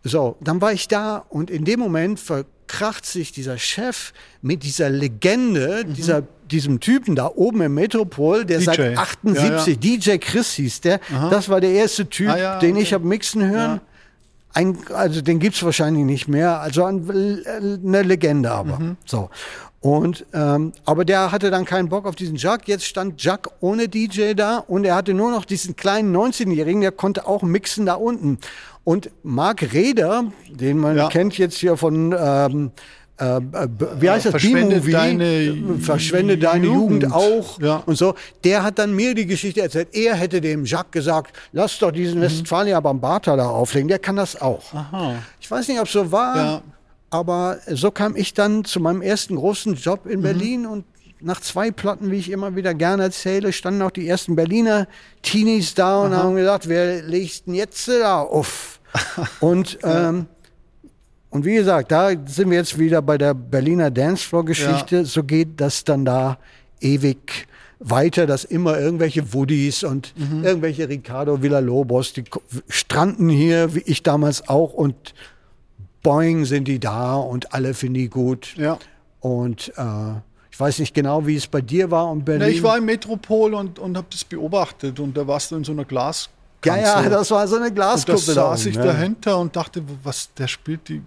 So, 0.09 0.37
dann 0.41 0.61
war 0.61 0.73
ich 0.73 0.89
da 0.89 1.25
und 1.29 1.51
in 1.51 1.65
dem 1.65 1.79
Moment 1.81 2.19
verkracht 2.19 3.07
sich 3.07 3.33
dieser 3.33 3.59
Chef 3.59 4.13
mit 4.43 4.63
dieser 4.63 4.91
Legende, 4.91 5.85
Mhm. 5.87 5.95
dieser, 5.95 6.23
diesem 6.51 6.81
Typen 6.81 7.15
da 7.15 7.31
oben 7.35 7.61
im 7.63 7.75
Metropol, 7.75 8.45
der 8.45 8.59
DJ. 8.59 8.65
seit 8.65 8.99
78, 8.99 9.79
DJ 9.79 10.17
Chris 10.19 10.53
hieß 10.55 10.81
der, 10.81 11.01
das 11.31 11.49
war 11.49 11.61
der 11.61 11.71
erste 11.73 12.09
Typ, 12.09 12.31
Ah, 12.31 12.39
ja, 12.39 12.59
den 12.59 12.73
okay. 12.73 12.83
ich 12.83 12.93
habe 12.93 13.07
mixen 13.07 13.43
hören. 13.49 13.75
Ja. 13.77 13.81
Ein, 14.55 14.79
also 14.95 15.21
den 15.21 15.39
gibt's 15.41 15.63
wahrscheinlich 15.63 16.05
nicht 16.05 16.27
mehr, 16.27 16.59
also 16.61 16.85
ein, 16.85 17.09
eine 17.85 18.03
Legende 18.03 18.51
aber. 18.51 18.79
Mhm. 18.79 18.97
So. 19.05 19.29
Und 19.81 20.27
ähm, 20.33 20.73
aber 20.87 21.05
der 21.05 21.31
hatte 21.31 21.51
dann 21.53 21.65
keinen 21.65 21.89
Bock 21.89 22.05
auf 22.07 22.17
diesen 22.17 22.35
Jack. 22.35 22.67
Jetzt 22.67 22.85
stand 22.85 23.23
Jack 23.23 23.49
ohne 23.61 23.89
DJ 23.89 24.33
da 24.35 24.59
und 24.59 24.85
er 24.85 24.97
hatte 24.97 25.15
nur 25.15 25.31
noch 25.31 25.45
diesen 25.45 25.77
kleinen 25.77 26.17
19-Jährigen, 26.17 26.81
der 26.81 26.91
konnte 26.91 27.29
auch 27.29 27.43
mixen 27.43 27.87
da 27.87 27.95
unten. 27.95 28.39
Und 28.89 29.11
Marc 29.23 29.75
Reder, 29.75 30.25
den 30.49 30.79
man 30.79 30.97
Ja. 30.97 31.09
kennt 31.11 31.37
jetzt 31.37 31.59
hier 31.59 31.77
von 31.77 32.15
ähm, 32.19 32.71
äh, 33.21 33.37
äh, 33.37 33.41
wie 34.01 34.09
heißt 34.09 34.25
das? 34.27 34.31
Verschwende 34.31 34.81
deine 34.81 35.79
Verschwende 35.79 36.39
deine 36.39 36.65
Jugend, 36.67 37.03
Jugend. 37.03 37.13
auch 37.13 37.61
Ja. 37.61 37.83
und 37.85 37.99
so. 37.99 38.15
Der 38.45 38.63
hat 38.63 38.79
dann 38.79 38.95
mir 38.95 39.15
die 39.15 39.27
Geschichte 39.27 39.61
erzählt. 39.61 39.89
Er 39.93 40.15
hätte 40.15 40.41
dem 40.41 40.65
Jacques 40.65 40.93
gesagt, 40.93 41.37
lass 41.53 41.79
doch 41.81 41.91
Mhm. 41.91 41.97
diesen 41.97 42.21
Westfalia 42.23 42.81
Bambata 42.81 43.37
da 43.37 43.51
auflegen. 43.51 43.89
Der 43.89 43.99
kann 43.99 44.17
das 44.17 44.41
auch. 44.41 44.73
Aha. 44.73 45.17
Ich 45.39 45.51
weiß 45.51 45.69
nicht, 45.69 45.81
ob 45.81 45.87
es 45.87 45.93
so 45.93 46.11
war, 46.11 46.37
Ja. 46.37 46.63
aber 47.11 47.59
so 47.71 47.91
kam 47.91 48.17
ich 48.17 48.33
dann 48.33 48.65
zu 48.65 48.81
meinem 48.81 49.03
ersten 49.03 49.37
großen 49.37 49.75
Job 49.75 50.07
Mhm. 50.07 50.13
in 50.13 50.23
Berlin 50.23 50.67
und 50.67 50.85
nach 51.21 51.41
zwei 51.41 51.73
Platten, 51.73 52.11
wie 52.13 52.17
ich 52.19 52.31
immer 52.31 52.55
wieder 52.55 52.73
gerne 52.75 53.03
erzähle, 53.03 53.53
standen 53.53 53.83
auch 53.83 53.91
die 53.91 54.09
ersten 54.09 54.35
Berliner 54.37 54.87
Teenies 55.21 55.75
da 55.75 56.03
und 56.05 56.15
haben 56.17 56.37
gesagt, 56.37 56.69
wer 56.69 57.03
legt 57.03 57.49
denn 57.49 57.55
jetzt 57.55 57.87
da 57.89 58.21
auf? 58.23 58.78
und, 59.41 59.79
ähm, 59.83 60.27
und 61.31 61.45
wie 61.45 61.55
gesagt, 61.55 61.93
da 61.93 62.11
sind 62.27 62.51
wir 62.51 62.59
jetzt 62.59 62.79
wieder 62.79 63.03
bei 63.03 63.19
der 63.19 63.35
Berliner 63.35 63.91
Dancefloor-Geschichte. 63.91 65.05
So 65.05 65.25
geht 65.25 65.61
das 65.61 65.85
dann 65.85 66.05
da 66.05 66.39
ewig 66.81 67.47
weiter, 67.81 68.27
dass 68.27 68.45
immer 68.45 68.79
irgendwelche 68.79 69.33
Woodies 69.33 69.85
und 69.85 70.13
Mhm. 70.17 70.45
irgendwelche 70.45 70.89
Ricardo 70.89 71.43
Villalobos, 71.43 72.13
die 72.13 72.25
stranden 72.69 73.29
hier, 73.29 73.75
wie 73.75 73.83
ich 73.87 74.03
damals 74.03 74.49
auch, 74.49 74.73
und 74.73 75.15
boing 76.03 76.45
sind 76.45 76.67
die 76.67 76.81
da 76.81 77.15
und 77.17 77.53
alle 77.53 77.75
finden 77.75 77.95
die 77.95 78.09
gut. 78.09 78.55
Ja. 78.57 78.79
Und 79.21 79.73
äh, 79.77 79.83
ich 80.51 80.59
weiß 80.59 80.79
nicht 80.81 80.95
genau, 80.95 81.27
wie 81.27 81.37
es 81.37 81.47
bei 81.47 81.61
dir 81.61 81.91
war 81.91 82.11
und 82.11 82.25
Berlin. 82.25 82.43
Na, 82.43 82.49
ich 82.49 82.63
war 82.63 82.79
im 82.79 82.85
Metropol 82.87 83.55
und, 83.55 83.79
und 83.79 83.97
habe 83.97 84.09
das 84.11 84.25
beobachtet 84.25 84.99
und 84.99 85.17
da 85.17 85.27
warst 85.27 85.51
du 85.53 85.57
in 85.57 85.65
so 85.65 85.73
einer 85.73 85.85
Glas. 85.85 86.31
Ja, 86.65 86.77
ja, 86.77 87.09
das 87.09 87.31
war 87.31 87.47
so 87.47 87.57
eine 87.57 87.67
und 87.67 87.75
Glaskuppel. 87.75 88.35
da 88.35 88.51
saß 88.51 88.67
ich 88.67 88.77
ja. 88.77 88.85
dahinter 88.85 89.39
und 89.39 89.55
dachte, 89.55 89.83
was, 90.03 90.33
der 90.35 90.49
spielt 90.49 90.89
die 90.89 91.03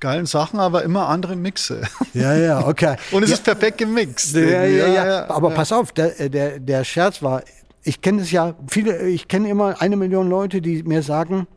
geilen 0.00 0.26
Sachen, 0.26 0.60
aber 0.60 0.82
immer 0.84 1.08
andere 1.08 1.34
Mixe. 1.36 1.82
Ja, 2.14 2.34
ja, 2.34 2.66
okay. 2.66 2.96
Und 3.10 3.24
es 3.24 3.30
ja, 3.30 3.34
ist 3.36 3.42
perfekt 3.44 3.78
gemixt. 3.78 4.32
ja, 4.36 4.64
ja, 4.64 4.88
ja, 4.88 5.28
Aber 5.30 5.50
pass 5.50 5.72
auf, 5.72 5.90
der, 5.90 6.28
der, 6.28 6.60
der 6.60 6.84
Scherz 6.84 7.20
war, 7.20 7.42
ich 7.82 8.00
kenne 8.00 8.22
es 8.22 8.30
ja, 8.30 8.54
viele, 8.68 9.08
ich 9.08 9.26
kenne 9.26 9.48
immer 9.48 9.80
eine 9.82 9.96
Million 9.96 10.28
Leute, 10.28 10.60
die 10.62 10.84
mir 10.84 11.02
sagen, 11.02 11.48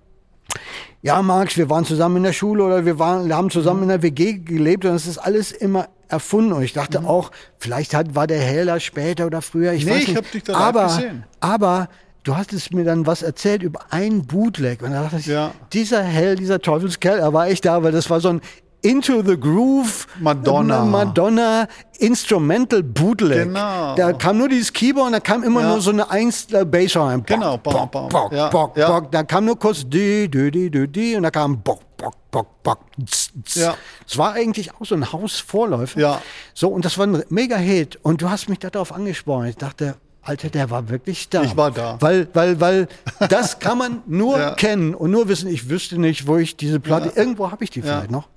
ja, 1.04 1.22
Max, 1.22 1.56
wir 1.58 1.70
waren 1.70 1.86
zusammen 1.86 2.18
in 2.18 2.24
der 2.24 2.34
Schule 2.34 2.64
oder 2.64 2.84
wir 2.86 2.98
waren, 3.00 3.28
wir 3.28 3.36
haben 3.36 3.50
zusammen 3.52 3.84
in 3.84 3.90
der 3.90 4.02
WG 4.02 4.34
gelebt 4.40 4.86
und 4.86 4.92
das 4.94 5.06
ist 5.08 5.18
alles 5.20 5.52
immer 5.52 5.88
erfunden. 6.08 6.52
Und 6.54 6.64
ich 6.64 6.74
dachte 6.74 7.00
Mhm. 7.02 7.06
auch, 7.06 7.32
vielleicht 7.60 7.94
hat, 7.94 8.16
war 8.16 8.26
der 8.28 8.40
Hehler 8.42 8.80
später 8.80 9.28
oder 9.28 9.42
früher. 9.44 9.74
Ich 9.74 9.86
Nee, 9.86 9.92
weiß 9.92 10.02
ich 10.02 10.08
nicht. 10.10 10.18
hab 10.18 10.32
dich 10.32 10.44
da 10.44 10.56
aber, 10.56 10.84
gesehen. 10.86 11.24
aber 11.40 11.90
du 12.24 12.36
hattest 12.38 12.74
mir 12.74 12.84
dann 12.84 13.06
was 13.06 13.22
erzählt 13.24 13.64
über 13.64 13.80
ein 13.90 14.26
Bootleg. 14.26 14.82
Und 14.82 14.92
da 14.92 15.04
dachte 15.04 15.18
ich, 15.18 15.26
Ja. 15.28 15.52
dieser 15.74 16.04
Hell, 16.04 16.36
dieser 16.36 16.60
Teufelskerl, 16.62 17.20
er 17.20 17.34
war 17.34 17.48
echt 17.48 17.66
da, 17.66 17.82
weil 17.84 17.92
das 17.92 18.10
war 18.10 18.20
so 18.22 18.30
ein 18.30 18.42
Into 18.84 19.22
the 19.24 19.40
Groove 19.40 20.08
Madonna. 20.20 20.84
Madonna 20.86 21.68
Instrumental 22.00 22.82
Bootleg. 22.82 23.44
Genau. 23.44 23.94
Da 23.96 24.12
kam 24.14 24.40
nur 24.40 24.50
dieses 24.50 24.74
Keyboard 24.74 25.06
und 25.08 25.12
da 25.14 25.20
kam 25.20 25.44
immer 25.44 25.62
Ja. 25.62 25.68
nur 25.70 25.82
so 25.82 25.92
eine 25.92 26.10
Eins 26.10 26.48
äh, 26.52 26.66
Bassline. 26.66 27.20
Bock, 27.20 27.28
Genau, 27.28 27.58
Bock, 27.58 27.92
bam. 27.92 28.10
Bock, 28.10 28.32
Ja, 28.34 28.50
Bock, 28.50 28.76
ja. 28.78 28.88
Bock. 28.90 29.12
Da 29.12 29.22
kam 29.24 29.46
nur 29.46 29.60
kurz 29.60 29.84
die, 29.88 30.28
die, 30.30 30.50
die, 30.50 30.72
die, 30.72 30.88
die 30.88 31.16
und 31.16 31.22
da 31.22 31.30
kam 31.30 31.62
Bock, 31.62 31.82
Bock, 31.96 32.16
Bock, 32.32 32.64
Bock. 32.64 32.80
tz, 33.06 33.30
tz. 33.46 33.56
Ja. 33.58 33.76
Es 34.08 34.18
war 34.18 34.34
eigentlich 34.34 34.74
auch 34.74 34.84
so 34.86 34.96
ein 34.96 35.12
Hausvorläufer. 35.14 36.00
Ja. 36.00 36.22
So, 36.56 36.70
und 36.70 36.84
das 36.84 36.98
war 36.98 37.06
ein 37.06 37.24
Mega-Hit. 37.30 38.00
Und 38.02 38.24
du 38.24 38.32
hast 38.32 38.50
mich 38.50 38.58
darauf 38.58 38.92
angesprochen. 38.92 39.46
Ich 39.46 39.58
dachte, 39.58 39.94
Alter, 40.24 40.50
der 40.50 40.70
war 40.70 40.88
wirklich 40.90 41.30
da. 41.30 41.42
Ich 41.44 41.58
war 41.58 41.72
da. 41.72 41.98
Weil, 42.00 42.28
weil, 42.34 42.60
weil 42.62 42.88
das 43.30 43.60
kann 43.60 43.78
man 43.78 44.02
nur 44.06 44.38
Ja. 44.38 44.52
kennen 44.56 44.94
und 44.94 45.10
nur 45.12 45.28
wissen. 45.28 45.48
Ich 45.50 45.70
wüsste 45.70 45.98
nicht, 46.00 46.28
wo 46.28 46.38
ich 46.38 46.56
diese 46.56 46.80
Platte, 46.80 47.12
irgendwo 47.16 47.50
habe 47.52 47.64
ich 47.64 47.72
die 47.72 47.80
Ja. 47.80 47.86
vielleicht 47.86 48.12
noch. 48.12 48.28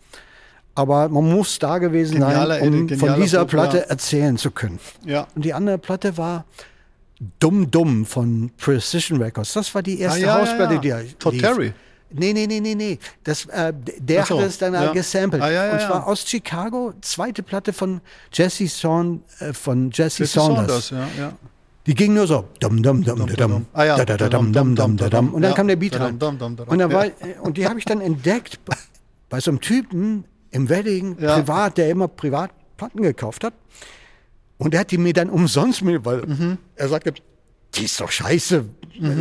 Aber 0.75 1.09
man 1.09 1.31
muss 1.31 1.59
da 1.59 1.79
gewesen 1.79 2.15
Genialer 2.19 2.59
sein, 2.59 2.89
um 2.91 2.99
von 2.99 3.15
dieser 3.21 3.41
Book, 3.41 3.51
Platte 3.51 3.77
ja. 3.79 3.83
erzählen 3.85 4.37
zu 4.37 4.51
können. 4.51 4.81
Ja. 5.05 5.27
Und 5.37 5.45
die 5.45 5.53
andere 5.53 5.79
Platte 5.79 6.17
war 6.17 6.45
Dumm 7.39 7.71
Dumm 7.71 8.05
von 8.05 8.51
Precision 8.57 9.23
Records. 9.23 9.53
Das 9.53 9.73
war 9.75 9.83
die 9.83 10.01
erste 10.01 10.19
Ah, 10.19 10.21
ja, 10.23 10.27
ja, 10.27 10.41
Hausplatte, 10.41 10.75
ja. 10.75 10.81
die 10.81 10.89
er 10.89 11.19
Todd. 11.19 11.39
Terry. 11.39 11.73
Nee, 12.11 12.33
nee, 12.33 12.47
nee, 12.47 12.61
nee, 12.61 12.75
nee. 12.75 12.99
Das, 13.25 13.45
äh, 13.47 13.73
der 13.99 14.25
so, 14.25 14.39
hat 14.41 14.47
es 14.47 14.59
dann 14.59 14.73
ja. 14.75 14.85
ja. 14.85 14.93
gesampelt. 14.93 15.43
Ah, 15.43 15.51
ja, 15.51 15.67
ja, 15.67 15.73
Und 15.73 15.81
ja. 15.81 15.87
zwar 15.87 16.07
aus 16.07 16.25
Chicago, 16.27 16.93
zweite 17.01 17.43
Platte 17.43 17.73
von 17.73 18.01
Jesse, 18.33 18.67
Son, 18.69 19.23
äh, 19.41 19.53
von 19.53 19.91
Jesse, 19.91 20.23
Jesse 20.23 20.41
Saunders. 20.41 20.91
ja, 20.91 21.09
ja. 21.19 21.33
Die 21.87 21.95
ging 21.95 22.15
nur 22.15 22.27
so. 22.27 22.49
Dum, 22.61 22.83
dum, 22.83 23.03
dum, 23.05 23.19
dum, 23.27 23.37
dum. 23.37 23.67
Ah, 23.75 23.85
ja. 23.85 23.97
Da, 23.99 24.05
da, 24.07 24.17
da, 24.17 24.29
dum, 24.29 24.53
dum, 24.53 24.75
dum, 24.75 24.97
dum, 24.97 25.11
dum. 25.11 25.35
Und 25.35 25.43
dann 25.43 25.51
Ja. 25.51 25.57
kam 25.57 25.69
der 25.69 25.77
Beat 25.77 25.99
rein. 26.01 26.19
dum, 26.19 26.39
dum, 26.39 26.57
dum, 26.57 26.67
Und, 26.69 26.79
dann 26.79 26.91
ja. 26.91 26.97
war, 26.97 27.07
und 27.43 27.57
die 27.59 27.67
habe 27.69 27.79
ich 27.79 27.85
dann 27.85 28.01
entdeckt 28.01 28.59
bei, 29.29 29.41
so 29.41 29.51
einem 29.51 29.61
Typen 29.61 30.25
im 30.51 30.69
Wedding, 30.69 31.17
privat, 31.17 31.77
der 31.77 31.91
immer 31.91 32.09
privat 32.09 32.51
Platten 32.77 33.03
gekauft 33.03 33.45
hat. 33.45 33.53
Und 34.57 34.73
der 34.73 34.81
hat 34.81 34.91
die 34.93 34.99
mir 34.99 35.13
dann 35.13 35.29
umsonst 35.29 35.83
mit, 35.83 36.05
weil 36.05 36.23
Mhm. 36.25 36.59
er 36.77 36.89
sagte, 36.89 37.13
die 37.75 37.85
ist 37.85 38.01
doch 38.01 38.11
scheiße. 38.11 38.65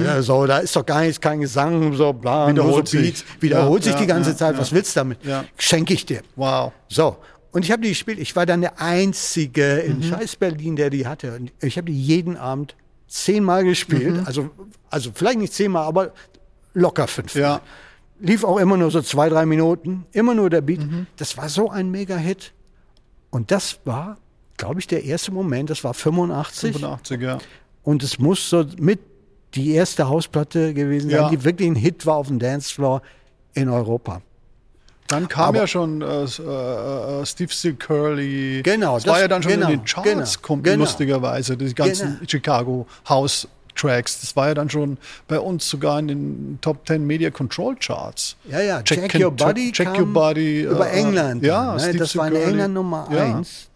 Ja, 0.06 0.22
so, 0.22 0.46
da 0.46 0.60
ist 0.60 0.76
doch 0.76 0.86
gar 0.86 1.02
nichts, 1.02 1.20
kein 1.20 1.42
Gesang, 1.42 1.94
so 1.94 2.14
bla, 2.14 2.48
Wiederholt 2.48 2.88
so 2.88 3.00
Beats. 3.00 3.20
sich. 3.22 3.42
Wiederholt 3.42 3.84
sich 3.84 3.96
die 3.96 4.06
ganze 4.06 4.36
Zeit. 4.38 4.56
Was 4.60 4.72
willst 4.72 4.96
du 4.96 5.00
damit? 5.00 5.18
Schenke 5.58 5.96
ich 5.96 6.06
dir. 6.06 6.22
Wow. 6.36 6.72
So. 6.88 7.18
Und 7.54 7.64
ich 7.64 7.72
habe 7.72 7.82
die 7.84 7.90
gespielt. 7.90 8.20
Ich 8.20 8.36
war 8.36 8.46
dann 8.46 8.62
der 8.62 8.82
Einzige 8.82 9.78
in 9.78 9.98
Mhm. 10.00 10.04
scheiß 10.04 10.36
Berlin, 10.36 10.76
der 10.76 10.90
die 10.90 11.08
hatte. 11.08 11.36
Und 11.36 11.52
ich 11.62 11.78
habe 11.78 11.90
die 11.92 11.98
jeden 12.00 12.36
Abend 12.36 12.76
zehnmal 13.08 13.64
gespielt. 13.64 14.18
Mhm. 14.18 14.24
Also, 14.26 14.50
also 14.90 15.12
vielleicht 15.14 15.40
nicht 15.40 15.54
zehnmal, 15.54 15.84
aber 15.86 16.14
locker 16.74 17.08
fünf. 17.08 17.36
Ja. 17.36 17.62
Lief 18.20 18.44
auch 18.44 18.58
immer 18.58 18.76
nur 18.78 18.90
so 18.92 19.02
zwei, 19.02 19.30
drei 19.30 19.46
Minuten. 19.46 20.06
Immer 20.12 20.34
nur 20.34 20.50
der 20.50 20.62
Beat. 20.62 20.80
Mhm. 20.82 21.08
Das 21.18 21.38
war 21.38 21.48
so 21.48 21.70
ein 21.70 21.90
Mega-Hit. 21.92 22.54
Und 23.30 23.52
das 23.52 23.80
war, 23.86 24.18
glaube 24.58 24.80
ich, 24.80 24.88
der 24.88 25.04
erste 25.04 25.32
Moment. 25.32 25.70
Das 25.70 25.84
war 25.84 25.94
85. 25.94 26.74
85, 26.74 27.22
ja. 27.22 27.38
Und 27.84 28.02
es 28.04 28.18
muss 28.18 28.50
so 28.50 28.66
mit 28.80 29.00
die 29.54 29.74
erste 29.74 30.08
Hausplatte 30.08 30.74
gewesen 30.74 31.10
sein, 31.12 31.20
Ja. 31.20 31.30
die 31.30 31.44
wirklich 31.44 31.70
ein 31.70 31.76
Hit 31.76 32.06
war 32.08 32.16
auf 32.16 32.28
dem 32.28 32.40
Dancefloor 32.40 33.02
in 33.54 33.70
Europa. 33.70 34.22
Dann 35.08 35.28
kam 35.28 35.50
Aber- 35.50 35.58
ja 35.60 35.68
schon 35.68 36.02
äh, 36.02 36.06
äh, 36.06 37.22
äh, 37.22 37.26
Steve 37.26 37.52
Still 37.52 37.76
Curly. 37.76 38.62
Genau, 38.64 38.96
das, 38.96 39.06
war 39.06 39.14
das- 39.16 39.22
ja 39.22 39.28
dann 39.28 39.44
schon 39.44 39.52
genau, 39.52 39.70
in 39.70 39.80
den 39.80 39.86
Charts, 39.86 40.10
genau, 40.10 40.26
kommt 40.42 40.64
genau. 40.64 40.78
lustigerweise, 40.84 41.58
die 41.58 41.74
ganzen 41.76 42.16
Genau. 42.16 42.26
Chicago 42.30 42.88
House 43.10 43.48
Tracks. 43.76 44.22
Das 44.22 44.36
war 44.36 44.48
ja 44.50 44.54
dann 44.54 44.70
schon 44.70 44.98
bei 45.28 45.40
uns 45.40 45.68
sogar 45.68 45.98
in 46.00 46.08
den 46.08 46.58
Top 46.62 46.86
10 46.88 47.06
Media 47.06 47.32
Control 47.32 47.76
Charts. 47.76 48.36
Ja, 48.50 48.62
ja, 48.62 48.82
Check, 48.84 49.10
Can- 49.10 49.24
Your 49.24 49.32
Body 49.32 49.72
Check 49.72 49.88
kam 49.88 50.00
Your 50.00 50.14
Body, 50.14 50.62
über 50.62 50.88
äh, 50.90 51.00
England. 51.00 51.44
ja, 51.44 51.76
ne? 51.76 51.94
Das 51.96 52.16
war 52.16 52.28
in. 52.28 52.36
England 52.36 52.74
Nummer 52.76 53.08
Ja. 53.12 53.24
1, 53.36 53.68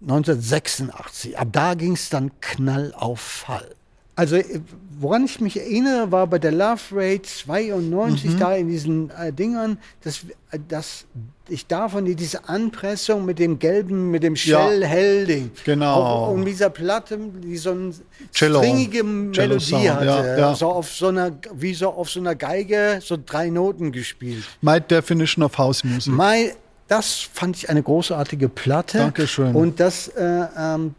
1986. 0.00 1.38
Ab 1.38 1.48
da 1.52 1.74
ging 1.74 1.92
es 1.92 2.08
dann 2.08 2.30
Knall 2.40 2.94
auf 2.96 3.20
Fall. 3.20 3.73
Also, 4.16 4.36
äh, 4.36 4.60
woran 5.00 5.24
ich 5.24 5.40
mich 5.40 5.58
erinnere, 5.58 6.12
war 6.12 6.26
bei 6.26 6.38
der 6.38 6.52
Love 6.52 6.80
Rate 6.92 7.22
92 7.22 8.30
Mhm. 8.30 8.38
da 8.38 8.54
in 8.54 8.68
diesen 8.68 9.10
äh, 9.10 9.32
Dingern, 9.32 9.78
dass, 10.02 10.20
äh, 10.52 10.58
dass 10.68 11.04
ich 11.48 11.66
davon 11.66 12.04
die, 12.04 12.14
diese 12.14 12.48
Anpressung 12.48 13.24
mit 13.24 13.38
dem 13.38 13.58
gelben, 13.58 14.10
mit 14.10 14.22
dem 14.22 14.34
Ja. 14.36 14.66
Shell-Hell-Ding. 14.68 15.50
Genau. 15.64 16.30
Und 16.32 16.44
dieser 16.44 16.70
Platte, 16.70 17.18
die 17.42 17.56
so 17.56 17.72
eine 17.72 17.92
Cello. 18.32 18.60
stringige 18.62 19.02
Melodie 19.02 19.32
Cello-Sound, 19.38 19.90
hatte. 19.90 20.06
ja, 20.06 20.38
ja. 20.38 20.54
So 20.54 20.68
auf 20.68 20.90
so 20.90 21.08
einer, 21.08 21.32
wie 21.54 21.74
so 21.74 21.88
auf 21.90 22.08
so 22.08 22.20
einer 22.20 22.34
Geige, 22.34 23.00
so 23.02 23.18
drei 23.24 23.50
Noten 23.50 23.92
gespielt. 23.92 24.44
My 24.62 24.80
Definition 24.80 25.42
of 25.44 25.58
House 25.58 25.84
Music. 25.84 26.14
Mein, 26.14 26.50
das 26.88 27.28
fand 27.32 27.56
ich 27.56 27.68
eine 27.68 27.82
großartige 27.82 28.48
Platte. 28.48 28.98
Dankeschön. 28.98 29.54
Und 29.54 29.80
das 29.80 30.08
äh, 30.08 30.44
ähm, 30.56 30.94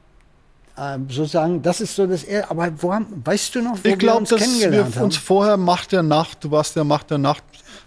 ähm, 0.78 1.08
sozusagen, 1.10 1.62
das 1.62 1.82
ist 1.82 1.96
so 1.96 2.06
das. 2.06 2.24
Er- 2.24 2.50
Aber 2.52 2.70
wo 2.82 2.94
haben, 2.94 3.08
weißt 3.24 3.56
du 3.56 3.62
noch, 3.62 3.78
wo 3.84 3.88
Ich 3.88 3.98
glaube, 3.98 4.16
wir 4.18 4.20
uns 4.22 4.30
dass 4.30 4.40
wir 4.42 4.48
kennengelernt 4.48 4.96
haben? 4.96 5.04
uns 5.06 5.18
vorher 5.18 5.58
Macht 5.58 5.92
der 5.92 6.04
Nacht, 6.04 6.44
du 6.44 6.52
warst 6.52 6.76
ja 6.76 6.84
Macht 6.84 7.12
der 7.12 7.18
Nacht 7.18 7.44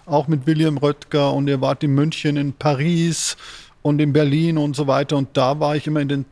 auch 0.06 0.26
mit 0.28 0.46
William 0.46 0.78
Röttger 0.78 1.32
und 1.34 1.48
ihr 1.48 1.60
wart 1.60 1.82
in 1.84 1.94
München, 1.94 2.36
in 2.36 2.52
Paris 2.54 3.36
und 3.82 4.00
in 4.00 4.12
Berlin 4.12 4.56
und 4.58 4.74
so 4.74 4.86
weiter. 4.86 5.16
Und 5.16 5.28
da 5.36 5.58
war 5.60 5.76
ich 5.76 5.86
immer 5.86 6.00
in 6.00 6.08
den 6.08 6.24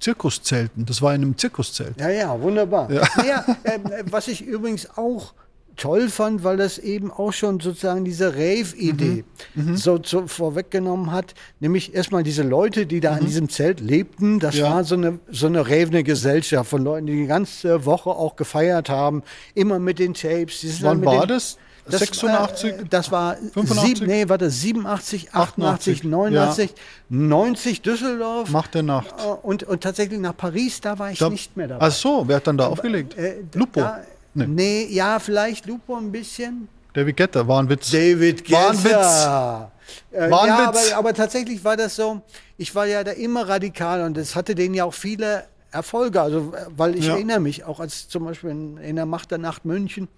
Zirkuszelten. 0.00 0.86
Das 0.86 1.02
war 1.02 1.14
in 1.14 1.22
einem 1.22 1.36
Zirkuszelt. 1.36 1.98
Ja, 2.00 2.08
ja, 2.08 2.40
wunderbar. 2.40 2.90
Ja. 2.90 3.02
Naja, 3.16 3.44
ähm, 3.64 3.86
äh, 3.86 4.04
was 4.10 4.28
ich 4.28 4.42
übrigens 4.42 4.88
auch 4.96 5.32
toll 5.78 6.10
fand, 6.10 6.44
weil 6.44 6.58
das 6.58 6.76
eben 6.78 7.10
auch 7.10 7.32
schon 7.32 7.58
sozusagen 7.60 8.04
diese 8.04 8.34
Rave-Idee 8.34 9.24
Mhm. 9.54 9.76
so, 9.76 9.98
so 10.04 10.26
vorweggenommen 10.26 11.10
hat, 11.12 11.34
nämlich 11.60 11.94
erstmal 11.94 12.22
diese 12.22 12.42
Leute, 12.42 12.84
die 12.84 13.00
da 13.00 13.16
in 13.16 13.24
diesem 13.24 13.48
Zelt 13.48 13.80
lebten, 13.80 14.38
das 14.40 14.56
Mhm. 14.56 14.60
Ja. 14.60 14.70
war 14.74 14.84
so 14.84 14.94
eine, 14.96 15.18
so 15.30 15.46
eine 15.46 15.66
ravende 15.66 16.02
Gesellschaft 16.04 16.68
von 16.68 16.84
Leuten, 16.84 17.06
die 17.06 17.16
die 17.16 17.26
ganze 17.26 17.86
Woche 17.86 18.10
auch 18.10 18.36
gefeiert 18.36 18.90
haben, 18.90 19.22
immer 19.54 19.78
mit 19.78 19.98
den 19.98 20.12
Tapes. 20.14 20.82
Wann 20.82 21.02
war 21.04 21.20
den, 21.26 21.28
das? 21.28 21.56
Das, 21.90 22.00
86? 22.00 22.70
Äh, 22.72 22.84
das 22.90 23.10
war 23.10 23.36
85? 23.54 23.98
sieb, 24.00 24.06
nee, 24.06 24.28
warte, 24.28 24.50
87, 24.50 25.30
88, 25.32 26.02
88, 26.02 26.04
89, 26.04 26.74
90 27.08 27.80
Düsseldorf. 27.82 28.50
Macht 28.50 28.74
der 28.74 28.82
Nacht. 28.82 29.06
Äh, 29.18 29.28
Und, 29.42 29.62
und 29.62 29.80
tatsächlich 29.82 30.18
nach 30.20 30.36
Paris, 30.36 30.80
da 30.82 30.98
war 30.98 31.10
ich 31.12 31.18
Da- 31.18 31.30
nicht 31.30 31.56
mehr 31.56 31.68
dabei. 31.68 31.86
Ach 31.86 31.92
so, 31.92 32.24
wer 32.26 32.36
hat 32.36 32.46
dann 32.46 32.58
da 32.58 32.66
aufgelegt? 32.66 33.16
Äh, 33.16 33.36
Lupo. 33.54 33.80
Da, 33.80 34.00
Nee. 34.34 34.46
nee. 34.46 34.86
ja, 34.90 35.18
vielleicht 35.18 35.66
Lupo 35.66 35.96
ein 35.96 36.12
bisschen. 36.12 36.68
David 36.94 37.16
Guetta, 37.16 37.46
war 37.46 37.62
ein 37.62 37.68
Witz. 37.68 37.90
David 37.90 38.50
War 38.50 38.70
ein 38.70 38.82
Guetta. 38.82 39.72
Äh, 40.10 40.30
War 40.30 40.42
ein 40.42 40.48
ja, 40.48 40.68
Witz. 40.72 40.90
aber, 40.92 40.98
aber 40.98 41.14
tatsächlich 41.14 41.62
war 41.64 41.76
das 41.76 41.96
so, 41.96 42.20
ich 42.56 42.74
war 42.74 42.86
ja 42.86 43.04
da 43.04 43.12
immer 43.12 43.48
radikal 43.48 44.02
und 44.02 44.16
es 44.18 44.34
hatte 44.36 44.54
denen 44.54 44.74
ja 44.74 44.84
auch 44.84 44.94
viele 44.94 45.44
Erfolge. 45.70 46.20
Also, 46.20 46.52
äh, 46.54 46.66
weil 46.76 46.96
ich 46.96 47.06
Ja. 47.06 47.14
erinnere 47.14 47.40
mich, 47.40 47.64
auch 47.64 47.80
als 47.80 48.08
zum 48.08 48.24
Beispiel 48.24 48.50
in, 48.50 48.76
in 48.78 48.96
der 48.96 49.06
Macht 49.06 49.30
der 49.30 49.38
Nacht 49.38 49.64
München, 49.64 50.08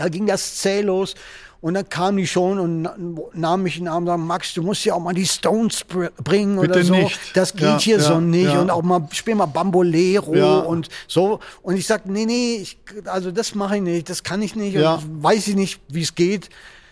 da 0.00 0.08
ging 0.08 0.26
das 0.26 0.56
zäh 0.56 0.80
los 0.80 1.14
und 1.60 1.74
dann 1.74 1.88
kamen 1.88 2.16
die 2.16 2.26
schon 2.26 2.58
und 2.58 2.82
na- 2.82 2.96
nahmen 3.34 3.64
mich 3.64 3.76
in 3.76 3.84
den 3.84 3.88
Arm 3.92 4.04
und 4.04 4.06
sagten, 4.08 4.26
Max, 4.26 4.54
du 4.54 4.62
musst 4.62 4.82
ja 4.84 4.94
auch 4.94 5.00
mal 5.00 5.12
die 5.12 5.26
Stones 5.26 5.84
br 5.84 6.08
bringen 6.24 6.58
oder 6.58 6.68
Bitte 6.68 6.84
so. 6.84 6.94
nicht. 6.94 7.18
Das 7.34 7.52
geht 7.52 7.62
Ja, 7.62 7.78
hier 7.78 7.96
ja, 7.98 8.02
so 8.02 8.18
nicht 8.20 8.52
ja. 8.52 8.60
und 8.60 8.70
auch 8.70 8.82
mal, 8.82 9.06
spiel 9.12 9.34
mal 9.34 9.46
Bambolero 9.46 10.60
und 10.60 10.88
so. 11.06 11.40
Und 11.62 11.76
ich 11.76 11.86
sagte, 11.86 12.10
nee, 12.10 12.24
nee, 12.24 12.56
ich, 12.62 12.78
also 13.04 13.30
das 13.30 13.54
mache 13.54 13.76
ich 13.76 13.82
nicht, 13.82 14.08
das 14.08 14.22
kann 14.22 14.40
ich 14.42 14.56
nicht 14.56 14.76
und 14.76 15.22
weiß 15.22 15.48
ich 15.48 15.54
nicht, 15.56 15.80
wie 15.88 16.02
es 16.02 16.14
geht. 16.14 16.48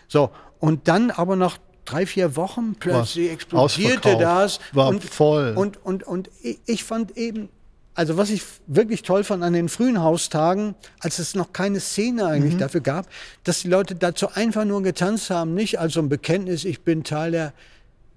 So, 0.07 0.29
und 0.59 0.87
dann 0.87 1.09
aber 1.11 1.35
nach 1.35 1.57
drei, 1.85 2.05
vier 2.05 2.35
Wochen 2.35 2.75
plötzlich 2.79 3.27
Was? 3.27 3.33
explodierte 3.33 4.17
das. 4.17 4.59
War 4.73 4.89
und, 4.89 5.03
voll. 5.03 5.53
Und, 5.55 5.83
und, 5.83 6.03
und 6.05 6.29
ich 6.67 6.83
fand 6.83 7.17
eben, 7.17 7.49
also 7.99 8.15
was 8.15 8.29
ich 8.29 8.41
wirklich 8.65 9.01
toll 9.03 9.25
fand 9.25 9.43
an 9.43 9.51
den 9.51 9.67
frühen 9.67 10.01
Haustagen, 10.01 10.73
als 11.01 11.19
es 11.19 11.35
noch 11.35 11.51
keine 11.51 11.81
Szene 11.81 12.25
eigentlich 12.25 12.53
Mhm. 12.53 12.59
dafür 12.59 12.79
gab, 12.79 13.07
dass 13.43 13.59
die 13.59 13.67
Leute 13.67 13.93
dazu 13.95 14.29
einfach 14.33 14.63
nur 14.63 14.81
getanzt 14.81 15.29
haben, 15.29 15.53
nicht 15.53 15.79
als 15.81 15.93
so 15.93 15.99
ein 15.99 16.07
Bekenntnis, 16.07 16.63
ich 16.63 16.79
bin 16.81 17.03
Teil 17.03 17.31
der 17.31 17.53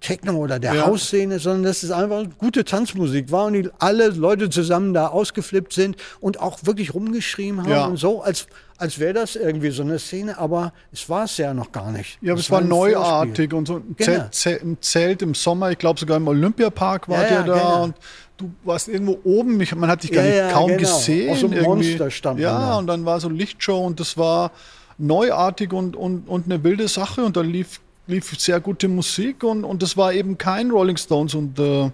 Techno 0.01 0.35
oder 0.37 0.61
der 0.61 0.75
Ja. 0.75 0.87
Hausszene, 0.87 1.40
sondern 1.40 1.64
dass 1.64 1.83
es 1.83 1.90
einfach 1.90 2.25
gute 2.38 2.64
Tanzmusik 2.64 3.33
war 3.33 3.47
und 3.47 3.55
die 3.55 3.68
alle 3.81 4.09
Leute 4.11 4.51
zusammen 4.51 4.95
da 4.95 5.09
ausgeflippt 5.09 5.73
sind 5.73 5.97
und 6.21 6.38
auch 6.40 6.61
wirklich 6.62 6.95
rumgeschrien 6.95 7.61
haben 7.62 7.68
Ja. 7.71 7.87
und 7.87 7.97
so, 7.97 8.23
als, 8.23 8.47
als 8.83 8.99
wäre 8.99 9.14
das 9.14 9.37
irgendwie 9.37 9.71
so 9.71 9.83
eine 9.83 9.99
Szene, 9.99 10.37
aber 10.38 10.73
es 10.92 11.09
war 11.09 11.25
es 11.25 11.37
ja 11.38 11.55
noch 11.55 11.73
gar 11.73 11.90
nicht. 11.92 12.18
Ja, 12.21 12.33
aber 12.33 12.40
Es 12.40 12.51
war 12.51 12.61
ein 12.61 12.68
neuartig 12.68 13.53
und 13.55 13.66
so 13.68 13.77
ein 13.77 13.95
Genau. 13.97 14.11
Zelt, 14.12 14.35
Zelt, 14.35 14.62
im 14.62 14.83
Zelt 14.83 15.23
im 15.23 15.35
Sommer, 15.35 15.71
ich 15.71 15.79
glaube 15.79 15.99
sogar 16.01 16.16
im 16.16 16.29
Olympiapark 16.29 17.09
wart 17.09 17.31
Ja, 17.31 17.40
ihr 17.42 17.47
ja, 17.47 17.47
da 17.47 17.55
genau. 17.55 17.83
und 17.85 17.95
du 18.37 18.51
warst 18.64 18.88
irgendwo 18.88 19.18
oben, 19.25 19.61
ich, 19.61 19.75
man 19.75 19.88
hat 19.88 20.03
dich 20.03 20.11
gar 20.12 20.25
Ja, 20.25 20.45
nicht 20.47 20.55
kaum 20.55 20.66
genau. 20.68 20.81
gesehen. 20.81 21.31
Einem 21.37 21.53
irgendwie. 21.53 21.66
Monster 21.68 22.11
stand 22.11 22.40
Ja, 22.40 22.59
da. 22.59 22.79
und 22.79 22.87
dann 22.88 23.05
war 23.05 23.21
so 23.21 23.29
Lichtshow 23.29 23.79
und 23.87 24.01
das 24.01 24.18
war 24.18 24.51
neuartig 24.99 25.73
und, 25.73 25.97
und, 25.97 26.29
und 26.29 26.45
eine 26.47 26.62
wilde 26.64 26.88
Sache 26.88 27.25
und 27.25 27.37
da 27.37 27.40
lief, 27.40 27.81
lief 28.07 28.38
sehr 28.38 28.61
gute 28.61 28.88
Musik 28.88 29.45
und, 29.45 29.64
und 29.64 29.83
das 29.83 29.97
war 29.97 30.12
eben 30.12 30.37
kein 30.38 30.71
Rolling 30.71 30.97
Stones 30.97 31.35
und 31.35 31.59
äh, 31.59 31.90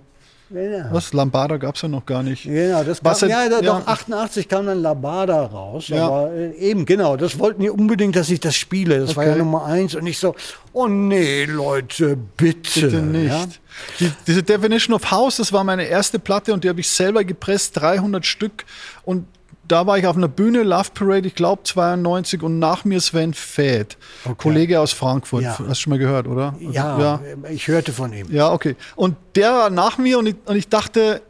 Genau. 0.51 0.87
was, 0.93 1.13
Lambada 1.13 1.59
gab 1.59 1.75
es 1.75 1.83
ja 1.83 1.89
noch 1.89 2.07
gar 2.07 2.23
nicht. 2.23 2.45
Genau, 2.45 2.83
das 2.83 3.05
Was 3.05 3.21
kam, 3.21 3.29
ja, 3.29 3.45
ja. 3.45 3.61
doch 3.61 3.87
88 3.87 4.49
kam 4.49 4.67
dann 4.67 4.81
Labada 4.81 5.43
raus. 5.43 5.89
Ja. 5.89 6.07
Aber 6.07 6.33
äh, 6.33 6.53
eben, 6.57 6.87
genau, 6.87 7.17
das 7.17 7.39
wollten 7.39 7.61
die 7.63 7.71
unbedingt, 7.71 8.17
dass 8.17 8.31
ich 8.31 8.41
das 8.41 8.57
spiele. 8.57 9.01
Das 9.01 9.15
war 9.15 9.25
ja 9.25 9.33
Okay. 9.33 9.41
Nummer 9.41 9.67
eins. 9.67 9.95
Und 9.95 10.07
ich 10.07 10.19
so, 10.19 10.35
oh 10.73 10.87
nee, 10.87 11.45
Leute, 11.45 12.17
bitte. 12.17 12.81
Bitte 12.81 13.03
nicht. 13.03 13.29
Ja? 13.29 13.47
Die, 14.01 14.11
diese 14.27 14.43
Definition 14.43 14.95
of 14.95 15.11
House, 15.11 15.37
das 15.37 15.53
war 15.53 15.65
meine 15.65 15.85
erste 15.85 16.19
Platte 16.19 16.55
und 16.55 16.65
die 16.65 16.69
habe 16.69 16.81
ich 16.81 16.89
selber 16.89 17.25
gepresst, 17.25 17.79
300 17.79 18.25
Stück. 18.25 18.65
Und 19.05 19.27
da 19.69 19.87
war 19.87 19.99
ich 19.99 20.07
auf 20.07 20.17
einer 20.17 20.29
Bühne, 20.29 20.63
Love 20.63 20.91
Parade, 20.95 21.29
ich 21.29 21.35
glaube 21.35 21.63
92 21.63 22.43
und 22.43 22.59
nach 22.59 22.85
mir 22.85 23.01
Sven 23.01 23.35
Fäth, 23.35 23.97
Kollege 24.39 24.81
aus 24.81 24.93
Frankfurt. 24.93 25.43
Ja. 25.43 25.59
Hast 25.59 25.69
du 25.69 25.75
schon 25.75 25.91
mal 25.91 25.99
gehört, 25.99 26.27
oder? 26.27 26.55
Ja, 26.59 26.99
ja. 26.99 27.21
ich 27.51 27.69
hörte 27.69 27.93
von 27.93 28.13
ihm. 28.13 28.33
Ja, 28.33 28.51
okay. 28.53 28.77
Und 28.97 29.17
der 29.35 29.53
war 29.53 29.71
nach 29.71 29.99
mir 29.99 30.19
und 30.19 30.27
ich, 30.27 30.37
und 30.47 30.57
ich 30.57 30.69
dachte, 30.69 31.23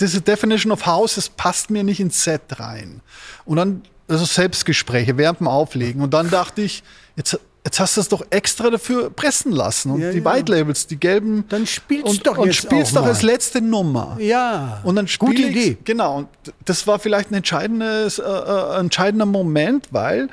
diese 0.00 0.20
Definition 0.20 0.72
of 0.72 0.86
House, 0.86 1.14
das 1.14 1.28
passt 1.28 1.70
mir 1.70 1.84
nicht 1.84 2.00
ins 2.00 2.24
Set 2.24 2.42
rein. 2.58 3.00
Und 3.44 3.56
dann, 3.56 3.82
also 4.08 4.24
Selbstgespräche 4.24 5.16
während 5.16 5.40
dem 5.40 5.48
Auflegen. 5.48 6.02
Und 6.02 6.12
dann 6.14 6.30
dachte 6.30 6.62
ich, 6.62 6.82
jetzt, 7.16 7.38
jetzt 7.64 7.78
hast 7.80 7.96
du 7.96 8.00
es 8.00 8.08
doch 8.08 8.24
extra 8.30 8.70
dafür 8.70 9.10
pressen 9.10 9.52
lassen. 9.52 9.92
Und 9.92 10.00
Ja, 10.00 10.10
die 10.10 10.18
ja. 10.18 10.24
White 10.24 10.52
Labels, 10.52 10.86
die 10.86 10.98
gelben. 10.98 11.44
Dann 11.48 11.66
spiel's 11.66 12.04
und, 12.10 12.26
doch 12.26 12.38
und 12.38 12.46
jetzt 12.46 12.56
spiel's 12.56 12.90
auch 12.90 12.94
doch 12.96 13.02
mal. 13.02 13.08
als 13.10 13.22
letzte 13.22 13.60
Nummer. 13.60 14.16
Ja, 14.20 14.80
Und 14.84 14.96
dann 14.96 15.08
gute 15.18 15.42
ich, 15.42 15.48
Idee. 15.48 15.78
Genau, 15.84 16.18
und 16.18 16.28
das 16.64 16.86
war 16.86 16.98
vielleicht 16.98 17.30
ein 17.30 17.34
entscheidendes, 17.34 18.18
äh, 18.18 18.22
äh, 18.22 18.78
entscheidender 18.80 19.26
Moment, 19.26 19.88
weil 19.92 20.28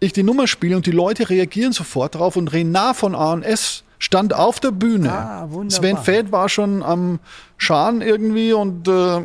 ich 0.00 0.12
die 0.12 0.24
Nummer 0.24 0.48
spiele 0.48 0.74
und 0.76 0.86
die 0.86 0.90
Leute 0.90 1.30
reagieren 1.30 1.72
sofort 1.72 2.16
drauf 2.16 2.34
und 2.36 2.52
Renat 2.52 2.96
von 2.96 3.14
A&S 3.14 3.84
stand 4.02 4.34
auf 4.34 4.58
der 4.58 4.72
Bühne. 4.72 5.12
Ah. 5.12 5.48
Sven 5.68 5.96
Feld 5.96 6.32
war 6.32 6.48
schon 6.48 6.82
am 6.82 7.20
Scharen 7.56 8.00
irgendwie 8.02 8.52
und 8.52 8.88
äh, 8.88 9.18
äh, 9.18 9.22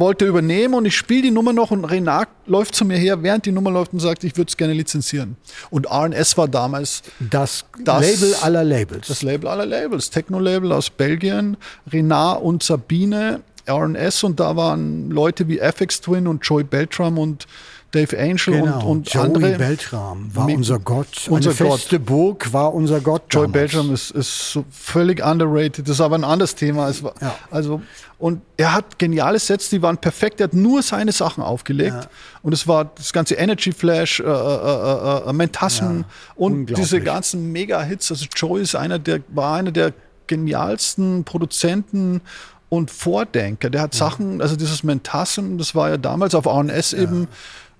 wollte 0.00 0.24
übernehmen 0.26 0.74
und 0.74 0.84
ich 0.84 0.96
spiele 0.96 1.22
die 1.22 1.30
Nummer 1.30 1.52
noch 1.52 1.70
und 1.70 1.84
Renat 1.84 2.28
läuft 2.46 2.74
zu 2.74 2.84
mir 2.84 2.96
her, 2.96 3.22
während 3.22 3.46
die 3.46 3.52
Nummer 3.52 3.70
läuft 3.70 3.92
und 3.92 4.00
sagt, 4.00 4.24
ich 4.24 4.36
würde 4.36 4.48
es 4.48 4.56
gerne 4.56 4.72
lizenzieren. 4.72 5.36
Und 5.70 5.88
A&S 5.92 6.36
war 6.36 6.48
damals 6.48 7.02
Das, 7.20 7.66
Das- 7.84 8.00
Label 8.20 8.34
aller 8.42 8.64
Labels. 8.64 9.06
das 9.06 9.22
Label 9.22 9.46
aller 9.48 9.66
Labels, 9.66 10.10
Techno-Label 10.10 10.72
aus 10.72 10.90
Belgien, 10.90 11.56
Renat 11.92 12.42
und 12.42 12.64
Sabine, 12.64 13.42
R&S 13.66 14.24
und 14.24 14.40
da 14.40 14.56
waren 14.56 15.10
Leute 15.10 15.46
wie 15.46 15.60
FX 15.60 16.00
Twin 16.00 16.26
und 16.26 16.44
Joy 16.44 16.64
Beltram 16.64 17.16
und 17.18 17.46
Dave 17.90 18.18
Angel 18.18 18.60
genau. 18.60 18.80
und, 18.80 18.84
und 18.84 19.12
Joey 19.12 19.24
andere. 19.24 19.56
Beltram 19.56 20.30
war 20.34 20.46
unser 20.46 20.78
Gott. 20.78 21.26
unser 21.30 21.50
Eine 21.50 21.56
feste 21.56 21.98
Burg 21.98 22.52
war 22.52 22.74
unser 22.74 23.00
Gott. 23.00 23.22
Joy 23.30 23.46
damals. 23.46 23.52
Beltram 23.52 23.94
ist, 23.94 24.10
ist 24.10 24.52
so 24.52 24.64
völlig 24.70 25.24
underrated, 25.24 25.88
das 25.88 25.94
ist 25.94 26.00
aber 26.02 26.16
ein 26.16 26.24
anderes 26.24 26.54
Thema. 26.54 26.88
Es 26.88 27.02
war, 27.02 27.14
Ja. 27.20 27.34
Also, 27.50 27.80
und 28.18 28.42
er 28.56 28.74
hat 28.74 28.98
geniale 28.98 29.38
Sets, 29.38 29.70
die 29.70 29.80
waren 29.80 29.96
perfekt, 29.96 30.40
er 30.40 30.44
hat 30.44 30.52
nur 30.52 30.82
seine 30.82 31.12
Sachen 31.12 31.42
aufgelegt. 31.42 31.94
Ja. 31.94 32.10
Und 32.42 32.52
es 32.52 32.66
war 32.66 32.84
das 32.84 33.12
ganze 33.12 33.36
Energy 33.36 33.72
Flash, 33.72 34.20
äh, 34.20 34.24
äh, 34.24 34.28
äh, 34.28 35.30
äh, 35.30 35.32
Mentasm 35.32 36.00
Ja, 36.00 36.04
und 36.36 36.66
diese 36.66 37.00
ganzen 37.00 37.52
Mega-Hits. 37.52 38.10
Also 38.10 38.26
Joy 38.34 38.62
ist 38.62 38.74
einer 38.74 38.98
der, 38.98 39.20
war 39.28 39.56
einer 39.56 39.70
der 39.70 39.94
genialsten 40.26 41.24
Produzenten 41.24 42.20
und 42.68 42.90
Vordenker. 42.90 43.70
Der 43.70 43.80
hat 43.80 43.94
Sachen, 43.94 44.42
also 44.42 44.56
dieses 44.56 44.82
Mentasm, 44.82 45.56
das 45.56 45.74
war 45.74 45.88
ja 45.88 45.96
damals 45.96 46.34
auf 46.34 46.46
ANS 46.46 46.92
eben 46.92 47.28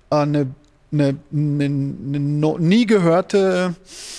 eine, 0.09 0.47
eine, 0.91 1.15
eine, 1.31 1.65
eine 1.65 2.19
no, 2.19 2.57
nie 2.57 2.85
gehörte. 2.85 3.75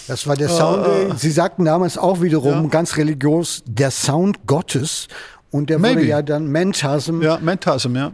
Das 0.06 0.26
war 0.26 0.36
der 0.36 0.48
Sound, 0.48 0.86
Äh, 0.86 1.16
Sie 1.16 1.30
sagten 1.30 1.64
damals 1.64 1.98
auch 1.98 2.20
wiederum 2.22 2.62
Ja. 2.64 2.68
ganz 2.68 2.96
religiös, 2.96 3.62
der 3.66 3.90
Sound 3.90 4.46
Gottes. 4.46 5.08
Und 5.50 5.68
der 5.70 5.80
wurde 5.80 5.94
Maybe. 5.94 6.06
ja 6.06 6.22
dann 6.22 6.46
Mentasm. 6.46 7.22
Ja, 7.22 7.38
Mentasm, 7.38 7.96
ja. 7.96 8.12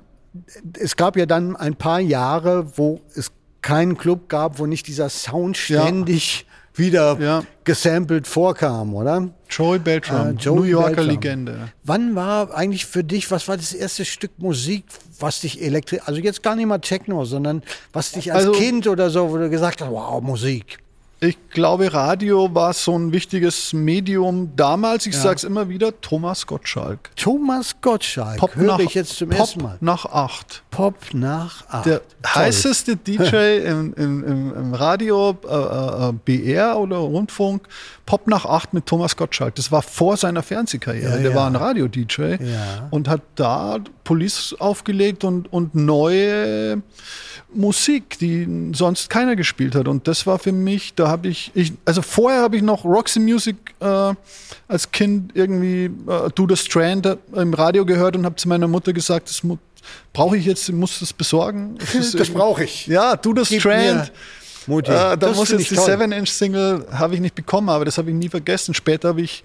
Es 0.79 0.97
gab 0.97 1.17
ja 1.17 1.27
dann 1.27 1.55
ein 1.57 1.77
paar 1.77 2.01
Jahre, 2.01 2.67
wo 2.79 3.01
es 3.15 3.31
keinen 3.63 3.97
Club 3.99 4.29
gab, 4.29 4.59
wo 4.59 4.67
nicht 4.67 4.87
dieser 4.87 5.09
Sound 5.11 5.69
Ja. 5.69 5.85
Wieder 6.79 7.19
Ja. 7.21 7.43
gesampelt 7.65 8.27
vorkam, 8.27 8.95
oder? 8.95 9.29
Joey 9.49 9.79
Beltram, 9.79 10.37
Äh, 10.39 10.45
New 10.49 10.63
Yorker 10.65 10.87
Beltram. 10.97 11.07
Legende. 11.09 11.69
Wann 11.85 12.15
war 12.15 12.55
eigentlich 12.55 12.87
für 12.87 13.03
dich, 13.05 13.31
was 13.31 13.49
war 13.49 13.57
das 13.57 13.73
erste 13.73 14.05
Stück 14.05 14.33
Musik, 14.39 14.85
was 15.19 15.41
dich 15.41 15.63
elektrisch, 15.63 16.01
also 16.05 16.21
jetzt 16.21 16.43
gar 16.43 16.57
nicht 16.57 16.67
mal 16.67 16.79
Techno, 16.79 17.25
sondern 17.25 17.63
was 17.93 18.13
dich 18.13 18.33
als 18.33 18.47
Also- 18.47 18.59
Kind 18.59 18.87
oder 18.87 19.11
so, 19.11 19.31
wo 19.31 19.37
du 19.39 19.49
gesagt 19.51 19.81
hast, 19.81 19.91
wow, 19.91 20.21
Musik. 20.23 20.79
Ich 21.19 21.39
glaube, 21.49 21.95
Radio 21.95 22.55
war 22.55 22.75
so 22.75 22.95
ein 22.99 23.11
wichtiges 23.11 23.73
Medium 23.73 24.55
damals. 24.55 25.07
Ich 25.07 25.15
Ja. 25.15 25.21
sag's 25.23 25.45
immer 25.45 25.71
wieder, 25.71 25.99
Thomas 26.03 26.47
Gottschalk. 26.47 27.11
Thomas 27.17 27.75
Gottschalk, 27.81 28.37
Pop 28.37 28.55
höre 28.55 28.67
nach, 28.67 28.79
ich 28.81 28.93
jetzt 28.93 29.17
zum 29.17 29.31
Pop 29.31 29.39
ersten 29.39 29.63
Mal. 29.63 29.79
nach 29.81 30.05
acht. 30.05 30.63
Pop 30.71 30.95
nach 31.15 31.67
acht. 31.71 31.87
Der 31.87 32.01
Toll. 32.01 32.43
heißeste 32.43 32.97
DJ 33.07 33.61
im, 33.67 33.95
im, 33.95 34.25
im, 34.25 34.55
im 34.55 34.75
Radio, 34.75 35.35
äh, 35.49 36.09
äh, 36.09 36.13
BR 36.25 36.79
oder 36.79 36.99
Rundfunk, 36.99 37.67
Pop 38.05 38.27
nach 38.27 38.45
acht 38.45 38.75
mit 38.75 38.85
Thomas 38.85 39.17
Gottschalk. 39.17 39.55
Das 39.55 39.73
war 39.73 39.81
vor 39.81 40.19
seiner 40.19 40.43
Fernsehkarriere. 40.43 41.13
Ja, 41.17 41.23
Der 41.23 41.31
ja. 41.31 41.35
war 41.37 41.47
ein 41.47 41.57
Radio-DJ 41.57 42.37
und 42.91 43.09
hat 43.09 43.23
da 43.37 43.79
Police 44.05 44.55
aufgelegt 44.59 45.25
und, 45.25 45.51
und 45.53 45.75
neue 45.75 46.83
Musik, 47.53 48.19
die 48.19 48.71
sonst 48.75 49.09
keiner 49.11 49.35
gespielt 49.35 49.75
hat. 49.75 49.89
Und 49.89 50.07
das 50.09 50.27
war 50.27 50.39
für 50.39 50.53
mich, 50.53 50.95
da 50.95 51.06
habe 51.09 51.29
ich, 51.29 51.51
ich, 51.55 51.73
also 51.85 52.03
vorher 52.03 52.41
habe 52.43 52.57
ich 52.57 52.63
noch 52.63 52.85
Roxy 52.85 53.21
Music 53.21 53.57
äh, 53.81 54.15
als 54.69 54.91
Kind 54.91 55.33
irgendwie 55.35 55.85
äh, 55.87 56.31
Do 56.35 56.47
the 56.49 56.57
Strand 56.57 57.07
äh, 57.07 57.17
im 57.35 57.55
Radio 57.55 57.85
gehört 57.85 58.17
und 58.17 58.25
habe 58.25 58.37
zu 58.37 58.49
meiner 58.49 58.69
Mutter 58.69 58.93
gesagt, 58.93 59.29
das 59.29 59.43
brauche 60.13 60.37
ich 60.37 60.45
jetzt, 60.47 60.71
muss 60.73 60.99
das 61.01 61.13
besorgen. 61.13 61.77
Es 61.83 61.95
ist 61.95 62.15
Das 62.15 62.29
irgendwie- 62.29 62.33
brauche 62.39 62.65
ich. 62.65 62.87
Ja, 62.87 63.17
Do 63.17 63.33
the 63.37 63.43
Gib 63.49 63.61
Strand. 63.61 64.13
Mutti. 64.67 64.91
Äh, 64.91 64.95
da 64.95 65.17
Das 65.17 65.37
muss 65.37 65.51
jetzt 65.51 65.71
die 65.71 65.77
toll. 65.77 65.85
7-Inch-Single, 65.89 66.87
habe 66.91 67.15
ich 67.15 67.21
nicht 67.21 67.35
bekommen, 67.37 67.69
aber 67.69 67.85
das 67.85 67.99
habe 67.99 68.11
ich 68.11 68.17
nie 68.17 68.29
vergessen. 68.29 68.75
Später 68.75 69.09
habe 69.11 69.23
ich, 69.23 69.45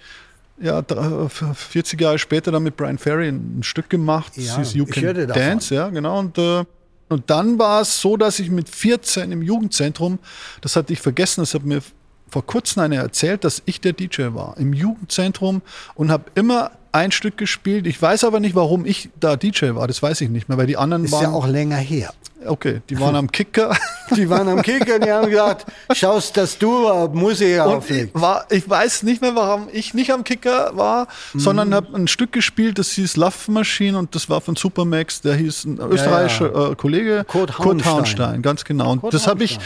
ja, 0.60 0.82
drei- 0.82 1.30
40 1.30 2.02
Jahre 2.02 2.17
später 2.17 2.52
dann 2.52 2.63
mit 2.63 2.76
Brian 2.76 2.97
Ferry 2.97 3.28
ein, 3.28 3.60
Stück 3.62 3.88
gemacht. 3.89 4.34
Das 4.36 4.45
Ja, 4.47 4.58
hieß 4.58 4.74
You 4.74 4.86
ich 4.88 4.91
Can 4.95 5.04
hörte 5.04 5.28
davon. 5.28 5.41
Dance, 5.43 5.76
ja, 5.76 5.89
genau. 5.89 6.17
Und, 6.19 6.38
äh, 6.39 6.63
und 7.12 7.30
dann 7.30 7.60
war 7.60 7.82
es 7.82 8.02
so, 8.02 8.17
dass 8.17 8.39
ich 8.39 8.50
mit 8.50 8.69
14 8.69 9.32
im 9.32 9.41
Jugendzentrum, 9.41 10.19
das 10.62 10.76
hatte 10.76 10.93
ich 10.93 11.02
vergessen, 11.02 11.41
das 11.41 11.54
hat 11.54 11.63
mir 11.63 11.82
vor 12.30 12.45
kurzem 12.45 12.84
einer 12.84 12.95
erzählt, 12.97 13.43
dass 13.43 13.62
ich 13.65 13.82
der 13.82 13.93
DJ 13.93 14.34
war 14.34 14.58
im 14.58 14.74
Jugendzentrum 14.74 15.62
und 15.95 16.12
habe 16.12 16.32
immer 16.36 16.71
ein 16.93 17.12
Stück 17.12 17.38
gespielt. 17.38 17.88
Ich 17.88 18.01
weiß 18.01 18.23
aber 18.25 18.39
nicht, 18.39 18.56
warum 18.56 18.86
ich 18.86 19.10
da 19.19 19.36
DJ 19.36 19.75
war. 19.75 19.88
Das 19.88 20.01
weiß 20.04 20.21
ich 20.21 20.30
nicht 20.30 20.49
mehr, 20.49 20.58
weil 20.58 20.67
die 20.67 20.77
anderen 20.77 21.06
Ist 21.06 21.12
waren. 21.13 21.23
ja 21.23 21.30
auch 21.32 21.47
länger 21.47 21.77
her. 21.77 22.13
okay, 22.45 22.82
die 22.89 22.99
waren 22.99 23.15
am 23.15 23.32
Kicker. 23.32 23.75
Die 24.17 24.30
waren 24.30 24.49
am 24.49 24.62
Kicker 24.62 24.95
und 24.95 25.06
die 25.06 25.12
haben 25.12 25.30
gesagt, 25.30 25.67
schaust, 25.93 26.36
dass 26.36 26.58
du 26.58 26.86
äh, 26.89 27.08
Musik 27.08 27.47
Und 27.47 27.69
ich, 27.69 27.75
auflegst. 27.77 28.12
war, 28.13 28.45
ich 28.49 28.69
weiß 28.69 29.04
nicht 29.04 29.21
mehr, 29.21 29.36
warum 29.36 29.69
ich 29.71 29.93
nicht 29.93 30.12
am 30.12 30.25
Kicker 30.25 30.71
war, 30.75 31.08
Mhm. 31.34 31.39
sondern 31.39 31.73
habe 31.73 31.95
ein 31.95 32.10
Stück 32.10 32.34
gespielt, 32.34 32.77
das 32.77 32.91
hieß 32.91 33.15
Love 33.15 33.49
Machine 33.51 33.97
und 33.97 34.13
das 34.13 34.30
war 34.30 34.41
von 34.41 34.58
Supermax. 34.58 35.21
Der 35.21 35.36
hieß 35.36 35.63
ein 35.63 35.80
österreichischer 35.80 36.71
Äh, 36.71 36.75
Kollege. 36.75 37.23
Kurt 37.25 37.58
Hauenstein. 37.58 37.93
Hauenstein, 37.93 38.41
ganz 38.41 38.65
genau. 38.65 38.91
Und 38.91 38.99
Kurt 38.99 39.13
das 39.13 39.27
habe 39.27 39.45
ich. 39.45 39.58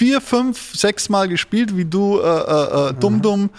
Vier, 0.00 0.22
fünf, 0.22 0.74
sechs 0.74 1.10
Mal 1.10 1.28
gespielt, 1.28 1.76
wie 1.76 1.84
du, 1.84 2.20
äh, 2.20 2.24
äh, 2.24 2.88
äh, 2.88 2.94
Dum 2.94 3.20
Dum 3.20 3.50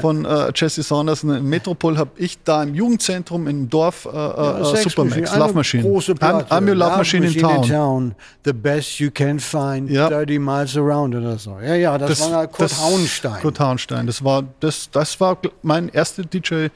von 0.00 0.24
äh, 0.24 0.50
Jesse 0.54 0.82
Saunders 0.82 1.22
in 1.24 1.46
Metropol, 1.46 1.98
habe 1.98 2.12
ich 2.16 2.42
da 2.42 2.62
im 2.62 2.74
Jugendzentrum 2.74 3.46
im 3.46 3.68
Dorf 3.68 4.06
äh, 4.06 4.08
äh, 4.08 4.82
Supermax, 4.82 4.96
Machine, 4.96 5.26
Love 5.26 5.44
eine 5.44 5.52
Machine. 5.52 5.82
Große 5.82 6.12
I'm, 6.12 6.18
Platte. 6.18 6.54
I'm 6.54 6.66
your 6.66 6.74
Love, 6.74 6.96
Machine, 6.96 7.26
in 7.26 7.68
Town. 7.68 8.14
The 8.46 8.54
best 8.54 8.98
you 8.98 9.10
can 9.10 9.38
find, 9.38 9.90
Ja. 9.90 10.08
30 10.08 10.38
miles 10.38 10.74
around 10.74 11.14
oder 11.14 11.38
so. 11.38 11.58
Ja, 11.60 11.74
ja, 11.74 11.98
das, 11.98 12.18
war 12.30 12.46
Kurt 12.46 12.80
Hauenstein. 12.80 13.42
Kurt 13.42 13.60
Hauenstein. 13.60 14.06
Das 14.06 14.24
war, 14.24 14.44
das, 14.60 14.90
das 14.90 15.20
war 15.20 15.36
mein 15.60 15.90
erster 15.90 16.22
DJ. 16.22 16.54
Äh, 16.54 16.70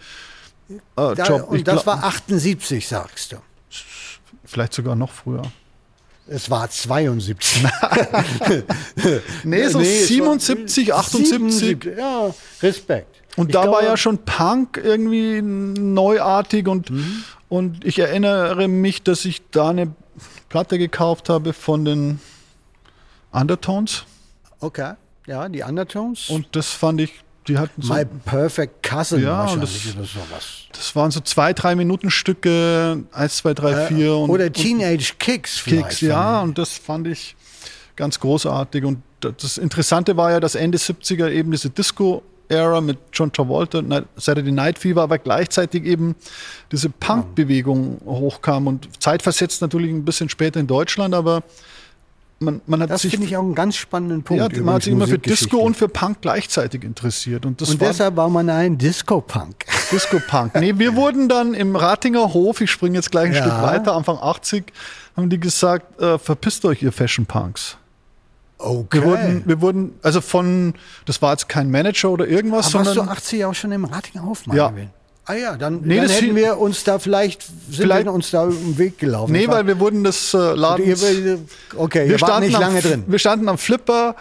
da, 0.96 1.08
und 1.48 1.66
das 1.66 1.82
glaub- 1.82 1.86
war 1.86 2.04
78, 2.04 2.86
sagst 2.86 3.32
du. 3.32 3.36
vielleicht 4.44 4.74
sogar 4.74 4.94
noch 4.94 5.12
früher. 5.12 5.44
Es 6.26 6.48
war 6.50 6.70
72. 6.70 7.64
Nee, 9.44 9.68
so 9.68 9.78
war 9.78 9.84
77, 9.84 10.94
78. 10.94 11.28
77, 11.52 11.98
Ja, 11.98 12.34
Respekt. 12.62 13.22
Und 13.36 13.48
Ich 13.48 13.52
da 13.52 13.60
war 13.62 13.80
glaube- 13.80 13.84
ja 13.86 13.96
schon 13.96 14.18
Punk 14.18 14.80
irgendwie 14.82 15.42
neuartig 15.42 16.66
und, 16.68 16.90
Mhm. 16.90 17.24
und 17.48 17.84
ich 17.84 17.98
erinnere 17.98 18.68
mich, 18.68 19.02
dass 19.02 19.24
ich 19.24 19.42
da 19.50 19.70
eine 19.70 19.92
Platte 20.48 20.78
gekauft 20.78 21.28
habe 21.28 21.52
von 21.52 21.84
den 21.84 22.20
Undertones 23.32 24.04
Okay, 24.60 24.92
ja, 25.26 25.48
die 25.48 25.62
Undertones. 25.62 26.30
und 26.30 26.46
das 26.52 26.68
fand 26.70 27.00
ich, 27.00 27.12
die 27.48 27.58
hatten 27.58 27.82
so, 27.82 27.92
My 27.92 28.04
Perfect 28.24 28.82
Cousin 28.82 29.22
Ja, 29.22 29.42
und 29.44 29.60
wahrscheinlich 29.60 29.94
das- 30.30 30.66
das 30.72 30.96
waren 30.96 31.10
so 31.10 31.20
zwei, 31.20 31.52
drei 31.52 31.74
Minuten 31.74 32.10
Stücke, 32.10 33.04
eins, 33.12 33.36
zwei, 33.38 33.54
drei, 33.54 33.86
vier 33.86 34.16
und, 34.16 34.30
oder 34.30 34.46
und 34.46 34.54
Teenage 34.54 35.14
Kicks 35.18 35.58
vielleicht. 35.58 35.88
Kicks, 35.90 36.00
ja, 36.00 36.40
und 36.40 36.58
das 36.58 36.70
fand 36.70 37.06
ich 37.06 37.36
ganz 37.96 38.18
großartig. 38.18 38.84
Und 38.84 39.02
das 39.20 39.56
Interessante 39.58 40.16
war 40.16 40.30
ja, 40.32 40.40
dass 40.40 40.54
Ende 40.54 40.78
70er 40.78 41.30
eben 41.30 41.50
diese 41.52 41.70
Disco-Ära 41.70 42.80
mit 42.80 42.98
John 43.12 43.32
Travolta, 43.32 43.82
Saturday 44.16 44.52
Night 44.52 44.78
Fever, 44.78 45.02
aber 45.02 45.18
gleichzeitig 45.18 45.84
eben 45.84 46.14
diese 46.72 46.88
Punk-Bewegung 46.90 48.00
hochkam 48.04 48.66
und 48.66 48.88
zeitversetzt 49.02 49.60
natürlich 49.62 49.90
ein 49.90 50.04
bisschen 50.04 50.28
später 50.28 50.58
in 50.60 50.66
Deutschland, 50.66 51.14
aber 51.14 51.42
man, 52.44 52.60
man 52.66 52.82
hat 52.82 52.90
Das 52.90 53.02
sich, 53.02 53.12
finde 53.12 53.26
ich 53.26 53.36
auch 53.36 53.42
einen 53.42 53.54
ganz 53.54 53.76
spannenden 53.76 54.22
Punkt. 54.22 54.52
ja, 54.56 54.62
man 54.62 54.74
hat 54.76 54.82
sich 54.82 54.92
immer 54.92 55.06
für. 55.06 55.18
Disco 55.18 55.58
und 55.58 55.76
für 55.76 55.88
Punk 55.88 56.18
gleichzeitig 56.20 56.84
interessiert. 56.84 57.44
Und 57.46 57.60
Und 57.60 57.80
war 57.80 57.88
deshalb 57.88 58.16
war 58.16 58.28
man 58.28 58.48
ein 58.50 58.78
Disco-Punk. 58.78 59.64
Disco-Punk. 59.90 60.54
Nee, 60.60 60.74
wir 60.78 60.94
wurden 60.96 61.28
dann 61.28 61.54
im 61.54 61.74
Ratinger 61.76 62.32
Hof, 62.34 62.60
ich 62.60 62.70
springe 62.70 62.96
jetzt 62.96 63.10
gleich 63.10 63.26
ein 63.28 63.34
Ja. 63.34 63.42
Stück 63.42 63.62
weiter, 63.62 63.94
Anfang 63.94 64.18
80, 64.18 64.64
haben 65.16 65.28
die 65.30 65.40
gesagt, 65.40 66.00
äh, 66.00 66.18
verpisst 66.18 66.64
euch, 66.64 66.82
ihr 66.82 66.92
Fashion-Punks. 66.92 67.76
Okay. 68.58 68.98
Wir 69.00 69.04
wurden, 69.04 69.42
wir 69.46 69.60
wurden, 69.60 69.92
also 70.02 70.20
von, 70.20 70.74
das 71.06 71.20
war 71.20 71.32
jetzt 71.32 71.48
kein 71.48 71.70
Manager 71.70 72.10
oder 72.10 72.26
irgendwas, 72.26 72.66
Aber 72.68 72.84
warst 72.84 72.90
du 72.92 72.94
sondern 73.00 73.16
80 73.16 73.44
auch 73.44 73.54
schon 73.54 73.72
im 73.72 73.84
Ratinger 73.84 74.24
Hof, 74.24 74.42
Ja. 74.46 74.70
Marvin? 74.70 74.90
Ah 75.26 75.34
ja, 75.34 75.56
dann, 75.56 75.80
Nee, 75.82 75.96
dann 75.96 76.06
das 76.06 76.20
hätten 76.20 76.36
wir 76.36 76.58
uns 76.58 76.84
da 76.84 76.98
vielleicht, 76.98 77.42
sind 77.44 77.52
Vielleicht- 77.76 78.04
wir 78.06 78.12
uns 78.12 78.30
da 78.30 78.44
im 78.44 78.76
Weg 78.76 78.98
gelaufen. 78.98 79.32
nee, 79.32 79.46
Das 79.46 79.54
weil 79.54 79.66
wir 79.66 79.78
wurden 79.80 80.04
des 80.04 80.34
äh, 80.34 80.36
Ladens, 80.54 81.02
Ihr- 81.02 81.38
Okay, 81.76 82.08
wir 82.08 82.18
standen, 82.18 82.46
nicht 82.48 82.56
am, 82.56 82.60
lange 82.60 82.80
drin. 82.82 83.04
wir 83.06 83.18
standen 83.18 83.48
am 83.48 83.56
Flipper 83.56 84.16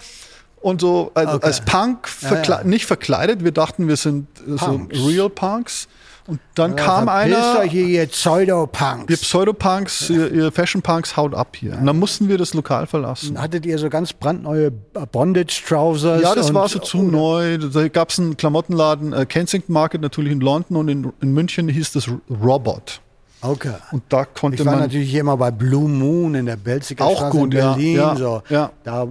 und 0.62 0.80
so 0.80 1.12
also 1.13 1.34
Okay. 1.36 1.46
als 1.46 1.60
Punk, 1.62 2.08
verkle 2.08 2.56
ja. 2.56 2.63
nicht 2.63 2.86
verkleidet, 2.86 3.44
wir 3.44 3.52
dachten, 3.52 3.88
wir 3.89 3.98
sind 3.98 4.28
äh, 4.48 4.52
so 4.52 4.58
Punks. 4.66 4.98
Real 5.06 5.30
Punks 5.30 5.88
und 6.26 6.40
dann 6.56 6.76
kam 6.76 7.08
Verpisst 7.08 7.36
einer, 7.38 7.60
euch 7.60 7.72
hier, 7.72 7.86
ihr 7.88 8.08
Pseudo-Punks. 8.08 9.10
ihr 9.10 9.18
Pseudopunks, 9.18 10.10
ihr, 10.10 10.32
ihr 10.32 10.52
Fashion-Punks, 10.52 11.18
haut 11.18 11.34
ab 11.34 11.56
hier. 11.58 11.78
Und 11.78 11.86
dann 11.86 12.00
mussten 12.00 12.30
wir 12.30 12.38
das 12.38 12.54
Lokal 12.54 12.88
verlassen. 12.88 13.40
Hattet 13.42 13.66
ihr 13.66 13.78
so 13.78 13.90
ganz 13.90 14.14
brandneue 14.14 14.72
Bondage-Trousers? 14.72 16.22
Ja, 16.22 16.36
das 16.36 16.54
war 16.54 16.68
so 16.70 16.80
zu 16.80 17.02
neu. 17.02 17.58
Da 17.58 17.88
gab 17.88 18.10
es 18.10 18.20
einen 18.20 18.38
Klamottenladen, 18.38 19.14
äh, 19.14 19.26
Kensington 19.26 19.74
Market 19.74 20.02
natürlich 20.02 20.32
in 20.32 20.40
London 20.42 20.78
und 20.78 20.88
in, 20.90 21.14
in 21.22 21.34
München 21.34 21.68
hieß 21.70 21.92
das 21.94 22.08
Robot. 22.30 23.02
Okay. 23.42 23.74
Und 23.92 24.04
da 24.10 24.24
konnte 24.26 24.60
Ich 24.62 24.66
war 24.66 24.74
man. 24.76 24.84
natürlich 24.84 25.14
immer 25.16 25.36
bei 25.36 25.52
Blue 25.52 25.90
Moon 25.90 26.34
in 26.36 26.46
der 26.46 26.56
Belziger 26.56 27.04
Auch 27.06 27.18
Straße 27.18 27.38
gut, 27.38 27.54
in 27.54 27.60
ja, 27.60 27.74
Berlin. 27.74 27.96
ja, 27.98 28.16
so. 28.16 28.42
ja. 28.50 28.72
Da, 28.86 29.06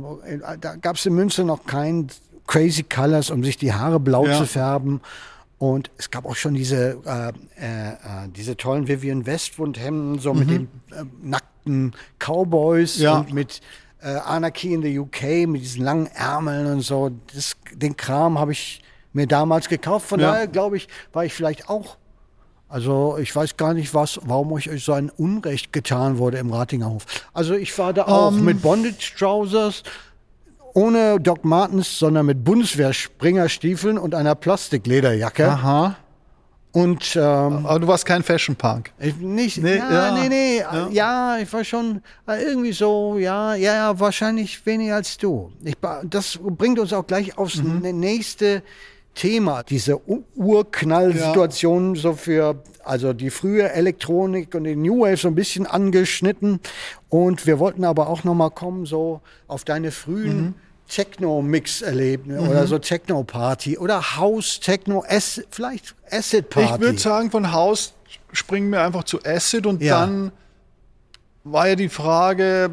da 0.59 0.77
gab 0.77 0.97
es 0.97 1.05
in 1.05 1.13
Münster 1.15 1.45
noch 1.45 1.67
kein 1.67 2.07
Crazy 2.47 2.83
Colors, 2.83 3.31
um 3.31 3.45
sich 3.45 3.59
die 3.59 3.73
Haare 3.75 4.01
blau 4.01 4.27
Ja. 4.27 4.39
zu 4.39 4.47
färben. 4.47 5.01
Und 5.63 5.93
es 5.97 6.11
gab 6.11 6.25
auch 6.25 6.35
schon 6.35 6.55
diese, 6.55 6.99
äh, 7.07 7.29
äh, 7.57 7.91
äh, 7.93 8.29
diese 8.35 8.57
tollen 8.57 8.89
Vivian 8.89 9.27
Westwood-Hemden, 9.27 10.19
so 10.19 10.35
mit 10.35 10.51
den 10.51 10.65
äh, 10.91 11.05
nackten 11.23 11.93
Cowboys 12.19 12.97
Mhm. 12.99 13.03
Ja. 13.05 13.19
und 13.21 13.33
mit 13.33 13.61
äh, 14.03 14.09
Anarchy 14.09 14.75
in 14.75 14.83
the 14.83 14.99
UK, 14.99 15.47
mit 15.47 15.63
diesen 15.63 15.85
langen 15.85 16.07
Ärmeln 16.17 16.67
und 16.67 16.81
so. 16.81 17.13
Das, 17.33 17.53
den 17.73 17.97
Kram 17.97 18.41
habe 18.41 18.51
ich 18.51 18.83
mir 19.13 19.29
damals 19.29 19.69
gekauft. 19.69 20.09
Von 20.09 20.19
Ja. 20.19 20.33
daher, 20.33 20.47
glaube 20.49 20.79
ich, 20.79 20.89
war 21.13 21.25
ich 21.25 21.33
vielleicht 21.33 21.69
auch 21.69 21.97
also 22.69 23.19
ich 23.19 23.37
weiß 23.37 23.59
gar 23.59 23.75
nicht, 23.75 23.93
was, 23.95 24.19
warum 24.25 24.51
euch 24.53 24.69
so 24.83 24.95
ein 24.95 25.11
Unrecht 25.11 25.73
getan 25.75 26.17
wurde 26.17 26.39
im 26.39 26.51
Ratinger 26.53 26.89
Hof. 26.89 27.05
Also 27.35 27.53
ich 27.55 27.79
war 27.79 27.93
da 27.93 28.07
auch 28.07 28.33
Ähm. 28.33 28.47
mit 28.47 28.63
Bondage 28.63 29.13
Trousers, 29.17 29.83
ohne 30.75 31.21
Doc 31.21 31.45
Martens, 31.45 31.99
sondern 31.99 32.27
mit 32.27 32.45
Bundeswehr 32.45 32.93
Springerstiefeln 32.93 33.99
und 33.99 34.15
einer 34.15 34.35
Plastiklederjacke. 34.35 35.49
Aha. 35.49 35.97
Und, 36.73 37.17
ähm, 37.17 37.67
Aber 37.67 37.81
du 37.81 37.87
warst 37.87 38.07
kein 38.07 38.23
Fashion 38.23 38.57
Punk. 38.57 38.93
Ich, 38.99 39.17
nicht, 39.17 39.59
nee, 39.59 39.77
ja, 39.77 39.93
ja, 39.93 40.15
nee, 40.15 40.29
nee, 40.29 40.59
ja. 40.61 40.89
ja. 40.91 41.39
ich 41.39 41.53
war 41.53 41.65
schon 41.65 42.01
äh, 42.27 42.43
irgendwie 42.43 42.73
so, 42.73 43.19
ja, 43.19 43.55
ja, 43.55 43.75
ja, 43.75 44.01
wahrscheinlich 44.01 44.65
weniger 44.65 44.95
als 44.95 45.19
du. 45.19 45.53
Ich, 45.63 45.75
das 46.05 46.39
bringt 46.43 46.79
uns 46.79 46.95
auch 46.95 47.07
gleich 47.07 47.37
aufs 47.37 47.57
mhm. 47.57 47.81
nächste 48.01 48.63
Thema, 49.15 49.63
diese 49.63 50.01
Urknallsituation 50.35 51.95
ja. 51.95 52.01
so 52.01 52.15
für, 52.15 52.63
also 52.83 53.13
die 53.13 53.31
frühe 53.31 53.71
Elektronik 53.71 54.55
und 54.55 54.65
die 54.65 54.77
New 54.77 55.01
Wave 55.01 55.17
so 55.17 55.29
ein 55.29 55.35
bisschen 55.35 55.67
angeschnitten. 55.67 56.61
Und 57.09 57.47
wir 57.47 57.59
wollten 57.59 57.85
aber 57.85 58.09
auch 58.09 58.25
nochmal 58.25 58.51
kommen 58.51 58.87
so 58.87 59.21
auf 59.49 59.65
deine 59.65 59.91
frühen 59.91 60.41
mhm 60.41 60.55
Techno-Mix-Erlebnis 60.93 62.43
mhm. 62.43 62.49
oder 62.49 62.67
so 62.67 62.79
Techno-Party 62.79 63.79
oder 63.79 64.17
House-Techno, 64.19 65.05
vielleicht 65.51 65.95
Acid-Party. 66.11 66.75
Ich 66.75 66.81
würde 66.81 66.99
sagen, 66.99 67.31
von 67.31 67.51
House 67.53 67.95
springen 68.33 68.71
wir 68.71 68.83
einfach 68.83 69.05
zu 69.05 69.19
Acid 69.25 69.67
und 69.67 69.83
ja. 69.83 70.01
dann 70.01 70.33
war 71.45 71.69
ja 71.69 71.77
die 71.77 71.89
Frage, 71.89 72.71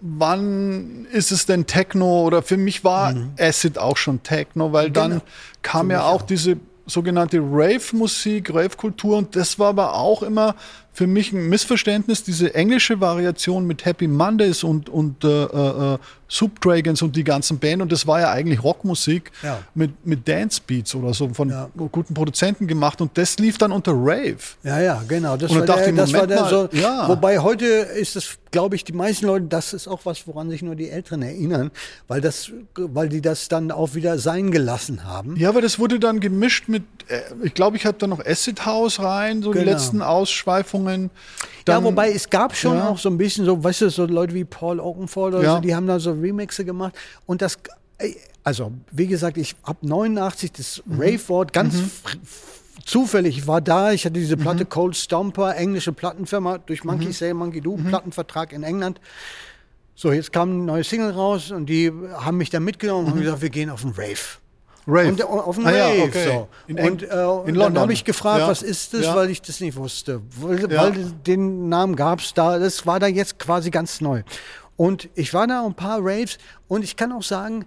wann 0.00 1.06
ist 1.12 1.32
es 1.32 1.46
denn 1.46 1.66
Techno 1.66 2.22
oder 2.22 2.42
für 2.42 2.56
mich 2.56 2.84
war 2.84 3.12
mhm. 3.12 3.32
Acid 3.38 3.78
auch 3.78 3.96
schon 3.96 4.22
Techno, 4.22 4.72
weil 4.72 4.90
genau. 4.90 5.08
dann 5.08 5.22
kam 5.62 5.90
ja 5.90 6.02
auch, 6.02 6.14
auch 6.14 6.22
diese 6.22 6.56
sogenannte 6.86 7.38
Rave-Musik, 7.38 8.54
Rave-Kultur 8.54 9.18
und 9.18 9.36
das 9.36 9.58
war 9.58 9.68
aber 9.70 9.94
auch 9.94 10.22
immer 10.22 10.54
für 10.96 11.06
mich 11.06 11.30
ein 11.30 11.50
Missverständnis, 11.50 12.24
diese 12.24 12.54
englische 12.54 13.02
Variation 13.02 13.66
mit 13.66 13.84
Happy 13.84 14.08
Mondays 14.08 14.64
und, 14.64 14.88
und 14.88 15.24
äh, 15.24 15.44
äh, 15.44 15.98
Soup 16.26 16.58
Dragons 16.60 17.02
und 17.02 17.14
die 17.14 17.22
ganzen 17.22 17.58
Band. 17.58 17.82
Und 17.82 17.92
das 17.92 18.06
war 18.06 18.20
ja 18.20 18.30
eigentlich 18.30 18.62
Rockmusik 18.62 19.30
ja. 19.42 19.58
mit, 19.74 20.06
mit 20.06 20.26
Dance 20.26 20.58
Beats 20.66 20.94
oder 20.94 21.12
so 21.12 21.28
von 21.28 21.50
ja. 21.50 21.68
guten 21.76 22.14
Produzenten 22.14 22.66
gemacht. 22.66 23.02
Und 23.02 23.16
das 23.18 23.38
lief 23.38 23.58
dann 23.58 23.72
unter 23.72 23.92
Rave. 23.92 24.38
Ja, 24.62 24.80
ja, 24.80 25.02
genau. 25.06 25.36
Das 25.36 25.50
und 25.50 25.68
war, 25.68 25.76
der, 25.76 25.92
das 25.92 26.12
war 26.14 26.26
der 26.26 26.44
so, 26.46 26.68
ja. 26.72 27.06
Wobei 27.08 27.40
heute 27.40 27.66
ist 27.66 28.16
es, 28.16 28.38
glaube 28.50 28.74
ich, 28.74 28.82
die 28.82 28.94
meisten 28.94 29.26
Leute, 29.26 29.46
das 29.46 29.74
ist 29.74 29.86
auch 29.86 30.00
was, 30.04 30.26
woran 30.26 30.48
sich 30.48 30.62
nur 30.62 30.76
die 30.76 30.88
Älteren 30.88 31.20
erinnern, 31.20 31.70
weil 32.08 32.22
das, 32.22 32.50
weil 32.74 33.10
die 33.10 33.20
das 33.20 33.48
dann 33.48 33.70
auch 33.70 33.94
wieder 33.94 34.18
sein 34.18 34.50
gelassen 34.50 35.04
haben. 35.04 35.36
Ja, 35.36 35.50
aber 35.50 35.60
das 35.60 35.78
wurde 35.78 36.00
dann 36.00 36.20
gemischt 36.20 36.68
mit, 36.68 36.84
äh, 37.08 37.20
ich 37.42 37.54
glaube, 37.54 37.76
ich 37.76 37.84
hatte 37.84 37.98
da 37.98 38.06
noch 38.06 38.24
Acid 38.24 38.64
House 38.64 38.98
rein, 39.00 39.42
so 39.42 39.50
genau. 39.50 39.64
die 39.64 39.70
letzten 39.70 40.02
Ausschweifungen 40.02 40.85
Sendungen. 40.86 41.10
Dann, 41.64 41.82
ja, 41.82 41.84
wobei 41.84 42.12
es 42.12 42.30
gab 42.30 42.54
schon 42.56 42.76
ja. 42.76 42.88
auch 42.88 42.98
so 42.98 43.08
ein 43.08 43.18
bisschen 43.18 43.44
so, 43.44 43.62
weißt 43.62 43.82
du, 43.82 43.90
so 43.90 44.06
Leute 44.06 44.34
wie 44.34 44.44
Paul 44.44 44.80
Oakenfold 44.80 45.34
oder 45.34 45.44
ja. 45.44 45.54
so, 45.56 45.60
die 45.60 45.74
haben 45.74 45.86
da 45.86 45.98
so 45.98 46.12
Remixe 46.12 46.64
gemacht. 46.64 46.94
Und 47.26 47.42
das, 47.42 47.58
also 48.44 48.72
wie 48.92 49.06
gesagt, 49.06 49.36
ich 49.36 49.56
habe 49.64 49.86
89 49.86 50.52
das 50.52 50.82
mhm. 50.84 51.00
Rave-Wort 51.00 51.52
ganz 51.52 51.74
mhm. 51.74 51.90
zufällig, 52.84 53.38
ich 53.38 53.46
war 53.46 53.60
da, 53.60 53.92
ich 53.92 54.04
hatte 54.04 54.18
diese 54.18 54.36
Platte 54.36 54.64
mhm. 54.64 54.68
Cold 54.68 54.96
Stomper, 54.96 55.56
englische 55.56 55.92
Plattenfirma, 55.92 56.58
durch 56.58 56.84
Monkey 56.84 57.06
mhm. 57.06 57.12
Say, 57.12 57.34
Monkey 57.34 57.60
Do, 57.60 57.76
mhm. 57.76 57.86
Plattenvertrag 57.86 58.52
in 58.52 58.62
England. 58.62 59.00
So, 59.98 60.12
jetzt 60.12 60.30
kam 60.30 60.50
eine 60.50 60.62
neue 60.62 60.84
Single 60.84 61.10
raus 61.10 61.50
und 61.50 61.66
die 61.66 61.90
haben 62.14 62.36
mich 62.36 62.50
da 62.50 62.60
mitgenommen 62.60 63.06
und 63.06 63.10
haben 63.12 63.18
mhm. 63.18 63.24
gesagt, 63.24 63.42
wir 63.42 63.50
gehen 63.50 63.70
auf 63.70 63.80
den 63.80 63.92
Rave. 63.92 64.38
Rave. 64.86 65.08
Und, 65.08 65.22
auf 65.24 65.56
dem 65.56 65.66
ah, 65.66 65.70
Rave. 65.70 65.96
Ja, 65.96 66.04
okay. 66.04 66.24
so. 66.26 66.48
In 66.66 66.78
und, 66.78 67.02
äh, 67.02 67.06
und 67.06 67.54
dann 67.54 67.78
habe 67.78 67.92
ich 67.92 68.04
gefragt, 68.04 68.40
ja. 68.40 68.48
was 68.48 68.62
ist 68.62 68.94
das, 68.94 69.06
ja. 69.06 69.16
weil 69.16 69.30
ich 69.30 69.42
das 69.42 69.60
nicht 69.60 69.76
wusste. 69.76 70.22
Weil, 70.40 70.70
weil 70.70 70.92
den 71.26 71.68
Namen 71.68 71.96
gab 71.96 72.20
es 72.20 72.34
da, 72.34 72.58
das 72.58 72.86
war 72.86 73.00
da 73.00 73.06
jetzt 73.06 73.38
quasi 73.38 73.70
ganz 73.70 74.00
neu. 74.00 74.22
Und 74.76 75.08
ich 75.14 75.32
war 75.32 75.46
da 75.46 75.64
ein 75.64 75.74
paar 75.74 75.98
Raves 76.00 76.38
und 76.68 76.84
ich 76.84 76.96
kann 76.96 77.10
auch 77.12 77.22
sagen, 77.22 77.64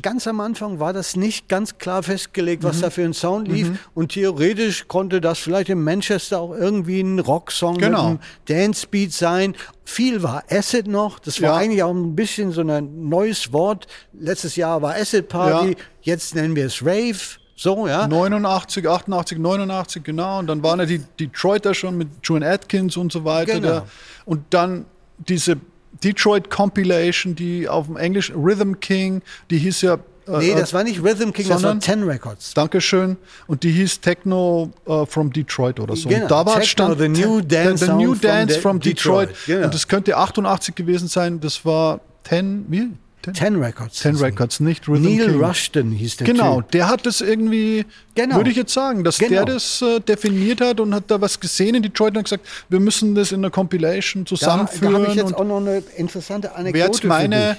ganz 0.00 0.26
am 0.26 0.40
Anfang 0.40 0.80
war 0.80 0.92
das 0.92 1.16
nicht 1.16 1.48
ganz 1.48 1.76
klar 1.78 2.02
festgelegt, 2.02 2.62
was 2.62 2.78
mhm. 2.78 2.80
da 2.80 2.90
für 2.90 3.04
ein 3.04 3.12
Sound 3.12 3.48
lief. 3.48 3.68
Mhm. 3.68 3.78
Und 3.94 4.12
theoretisch 4.12 4.88
konnte 4.88 5.20
das 5.20 5.38
vielleicht 5.38 5.68
in 5.68 5.82
Manchester 5.82 6.40
auch 6.40 6.54
irgendwie 6.54 7.00
ein 7.00 7.18
Rocksong 7.18 7.78
genau. 7.78 8.10
mit 8.10 8.20
einem 8.20 8.20
Dancebeat 8.46 9.12
sein. 9.12 9.54
Viel 9.84 10.22
war 10.22 10.44
Acid 10.50 10.86
noch. 10.86 11.18
Das 11.18 11.42
war 11.42 11.50
ja. 11.50 11.56
eigentlich 11.56 11.82
auch 11.82 11.92
ein 11.92 12.16
bisschen 12.16 12.52
so 12.52 12.62
ein 12.62 13.08
neues 13.08 13.52
Wort. 13.52 13.86
Letztes 14.12 14.56
Jahr 14.56 14.80
war 14.80 14.94
Acid 14.94 15.28
Party. 15.28 15.70
Ja. 15.70 15.76
Jetzt 16.00 16.34
nennen 16.34 16.56
wir 16.56 16.66
es 16.66 16.82
Rave. 16.82 17.18
So, 17.54 17.86
ja. 17.86 18.08
89, 18.08 18.88
88, 18.88 19.38
89, 19.38 20.02
genau. 20.02 20.38
Und 20.38 20.46
dann 20.46 20.62
waren 20.62 20.80
ja 20.80 20.86
die 20.86 20.98
Detroiter 21.20 21.74
schon 21.74 21.98
mit 21.98 22.08
Joan 22.22 22.42
Atkins 22.42 22.96
und 22.96 23.12
so 23.12 23.24
weiter. 23.24 23.60
Genau. 23.60 23.86
Und 24.24 24.42
dann 24.50 24.86
diese 25.18 25.58
Detroit 26.02 26.50
Compilation, 26.50 27.34
die 27.34 27.68
auf 27.68 27.86
dem 27.86 27.96
Englisch 27.96 28.32
Rhythm 28.34 28.74
King, 28.80 29.22
die 29.50 29.58
hieß 29.58 29.82
ja 29.82 29.98
äh, 30.28 30.38
Nee, 30.38 30.54
das 30.54 30.72
war 30.72 30.84
nicht 30.84 31.02
Rhythm 31.02 31.32
King, 31.32 31.48
das 31.48 31.62
war 31.62 31.78
Ten 31.78 32.04
Records. 32.04 32.54
Dankeschön. 32.54 33.16
Und 33.46 33.62
die 33.62 33.70
hieß 33.70 34.00
Techno 34.00 34.70
uh, 34.86 35.04
from 35.06 35.32
Detroit 35.32 35.80
oder 35.80 35.96
so. 35.96 36.08
Genau. 36.08 36.22
Und 36.22 36.30
da 36.30 36.46
war 36.46 36.60
Techno, 36.60 36.64
stand 36.66 36.98
The 36.98 37.08
New 37.08 37.40
Dance, 37.40 37.84
the, 37.84 37.90
the 37.90 37.96
new 37.96 38.14
dance 38.14 38.54
from, 38.54 38.62
from 38.62 38.80
Detroit. 38.80 39.30
Detroit. 39.30 39.46
Genau. 39.46 39.64
Und 39.64 39.74
das 39.74 39.88
könnte 39.88 40.16
88 40.16 40.74
gewesen 40.74 41.08
sein. 41.08 41.40
Das 41.40 41.64
war 41.64 42.00
Ten, 42.22 42.66
wie? 42.68 42.90
Ten, 43.22 43.34
Ten 43.34 43.56
Records. 43.62 44.00
Ten 44.00 44.16
Records, 44.16 44.58
nicht 44.58 44.88
Rhythm 44.88 45.04
Neil 45.04 45.26
King. 45.26 45.44
Rushton 45.44 45.92
hieß 45.92 46.16
der 46.16 46.26
Genau, 46.26 46.60
typ. 46.60 46.72
der 46.72 46.88
hat 46.88 47.06
das 47.06 47.20
irgendwie, 47.20 47.86
genau. 48.16 48.36
würde 48.36 48.50
ich 48.50 48.56
jetzt 48.56 48.74
sagen, 48.74 49.04
dass 49.04 49.18
genau. 49.18 49.44
der 49.44 49.54
das 49.54 49.80
äh, 49.80 50.00
definiert 50.00 50.60
hat 50.60 50.80
und 50.80 50.92
hat 50.92 51.04
da 51.06 51.20
was 51.20 51.38
gesehen 51.38 51.76
in 51.76 51.82
Detroit 51.84 52.14
und 52.14 52.18
hat 52.18 52.24
gesagt, 52.24 52.46
wir 52.68 52.80
müssen 52.80 53.14
das 53.14 53.30
in 53.30 53.38
einer 53.38 53.50
Compilation 53.50 54.26
zusammenführen. 54.26 54.92
Da, 54.92 54.98
da 54.98 55.04
habe 55.04 55.12
ich 55.12 55.16
jetzt 55.16 55.34
auch 55.34 55.44
noch 55.44 55.58
eine 55.58 55.84
interessante 55.96 56.52
Anekdote 56.52 56.74
Wer 56.74 56.86
jetzt 56.86 57.04
meine 57.04 57.56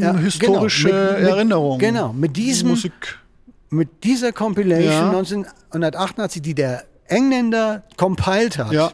ja, 0.00 0.16
historische 0.16 0.88
genau, 0.88 1.12
mit, 1.12 1.28
Erinnerung. 1.28 1.78
Mit, 1.78 1.86
genau, 1.86 2.12
mit 2.12 2.36
diesem, 2.36 2.70
Musik. 2.70 3.18
mit 3.70 4.02
dieser 4.02 4.32
Compilation 4.32 4.90
ja. 4.90 5.10
1988, 5.10 6.42
die 6.42 6.54
der 6.54 6.84
Engländer 7.06 7.84
compiled 7.96 8.58
hat. 8.58 8.72
Ja 8.72 8.92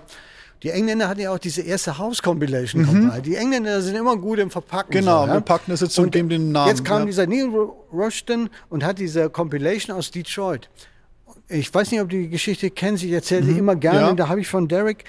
die 0.63 0.71
Engländer 0.71 1.09
hatten 1.09 1.21
ja 1.21 1.33
auch 1.33 1.39
diese 1.39 1.63
erste 1.63 1.99
House-Compilation 1.99 2.83
mhm. 2.83 3.23
Die 3.23 3.37
Engländer 3.37 3.83
sind 3.83 3.95
immer 3.95 4.17
gut 4.17 4.39
im 4.39 4.51
Verpacken. 4.51 4.91
Genau, 4.91 5.23
so, 5.23 5.29
ja? 5.29 5.35
wir 5.35 5.41
packen 5.41 5.71
das 5.71 5.81
jetzt 5.81 5.99
und 5.99 6.15
dem 6.15 6.29
den 6.29 6.53
Namen. 6.53 6.69
Jetzt 6.69 6.85
kam 6.85 7.01
ja. 7.01 7.07
dieser 7.07 7.27
Neil 7.27 7.49
Rushton 7.93 8.49
und 8.71 8.85
hat 8.85 8.99
diese 8.99 9.29
Compilation 9.29 9.95
aus 9.95 10.11
Detroit. 10.11 10.71
Ich 11.49 11.73
weiß 11.73 11.91
nicht, 11.91 12.01
ob 12.01 12.09
du 12.09 12.17
die 12.17 12.29
Geschichte 12.29 12.71
kennst, 12.71 13.05
ich 13.05 13.13
erzähle 13.13 13.43
mhm. 13.43 13.53
sie 13.53 13.59
immer 13.59 13.77
gerne. 13.77 14.01
Ja. 14.01 14.13
Da 14.15 14.29
habe 14.29 14.41
ich 14.41 14.49
von 14.49 14.67
Derek, 14.67 15.05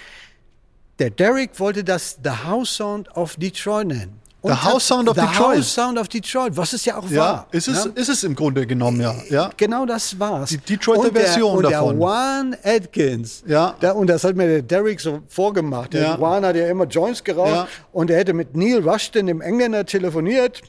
der 1.00 1.12
Derek 1.12 1.60
wollte 1.60 1.84
das 1.84 2.20
The 2.24 2.30
House 2.46 2.76
Sound 2.76 3.10
of 3.16 3.36
Detroit 3.38 3.88
nennen. 3.88 4.17
The 4.44 4.54
House 4.54 4.88
Sound 4.88 5.10
of 5.10 5.16
the 5.16 5.22
Detroit. 5.22 5.58
House 5.58 5.74
Sound 5.74 5.98
of 5.98 6.08
Detroit, 6.08 6.56
was 6.56 6.74
es 6.74 6.86
ja 6.86 6.98
auch 6.98 7.10
ja, 7.10 7.20
war. 7.20 7.48
Ist 7.52 7.68
es, 7.68 7.86
ja? 7.86 7.92
ist 7.96 8.10
es 8.10 8.24
im 8.24 8.36
Grunde 8.36 8.68
genommen, 8.68 9.02
ja. 9.02 9.16
ja. 9.30 9.50
Genau 9.58 9.86
das 9.86 10.18
war's. 10.20 10.50
Die 10.50 10.58
Detroiter 10.58 11.12
Version 11.12 11.58
und 11.58 11.64
davon. 11.64 11.96
Und 11.96 12.00
der 12.00 12.08
Juan 12.08 12.58
Atkins, 12.64 13.44
ja. 13.48 13.76
Der, 13.82 13.96
und 13.96 14.08
das 14.08 14.24
hat 14.24 14.36
mir 14.36 14.48
der 14.48 14.62
Derek 14.62 15.00
so 15.00 15.22
vorgemacht. 15.28 15.94
Der 15.94 16.02
ja. 16.04 16.18
Juan 16.18 16.46
hat 16.46 16.56
ja 16.56 16.68
immer 16.68 16.86
Joints 16.86 17.24
geraucht 17.24 17.50
ja. 17.50 17.68
und 17.92 18.10
er 18.12 18.18
hätte 18.18 18.34
mit 18.34 18.56
Neil 18.56 18.88
Rushton, 18.88 19.26
dem 19.26 19.42
Engländer, 19.42 19.86
telefoniert. 19.86 20.62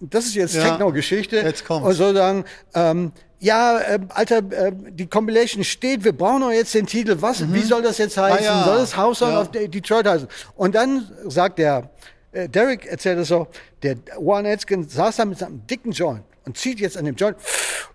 Das 0.00 0.26
ist 0.26 0.34
jetzt 0.34 0.54
ja. 0.56 0.64
Techno-Geschichte. 0.64 1.36
Jetzt 1.36 1.64
kommt's. 1.64 1.88
Und 1.88 1.94
so 1.94 2.12
sagen, 2.12 2.44
ähm, 2.74 3.12
ja, 3.38 3.78
äh, 3.78 4.00
Alter, 4.08 4.38
äh, 4.38 4.72
die 4.90 5.06
Compilation 5.06 5.64
steht, 5.64 6.02
wir 6.02 6.12
brauchen 6.12 6.40
doch 6.40 6.50
jetzt 6.50 6.74
den 6.74 6.86
Titel. 6.86 7.16
Was, 7.20 7.40
mhm. 7.40 7.54
wie 7.54 7.62
soll 7.62 7.82
das 7.82 7.98
jetzt 7.98 8.16
heißen? 8.16 8.38
Ah, 8.38 8.60
ja. 8.60 8.64
Soll 8.64 8.78
das 8.78 8.96
House 8.96 9.18
Sound 9.18 9.32
ja. 9.32 9.40
of 9.40 9.50
Detroit 9.50 10.06
heißen? 10.06 10.28
Und 10.56 10.74
dann 10.74 11.10
sagt 11.26 11.58
der 11.58 11.90
äh, 12.34 12.48
Derek 12.48 12.86
erzählt 12.86 13.18
es 13.18 13.28
so, 13.28 13.48
der 13.82 13.96
Warren 14.18 14.46
Atkins 14.46 14.94
saß 14.94 15.16
da 15.16 15.24
mit 15.24 15.38
seinem 15.38 15.66
dicken 15.66 15.92
Joint 15.92 16.24
und 16.44 16.56
zieht 16.58 16.80
jetzt 16.80 16.96
an 16.96 17.04
dem 17.04 17.14
Joint 17.14 17.36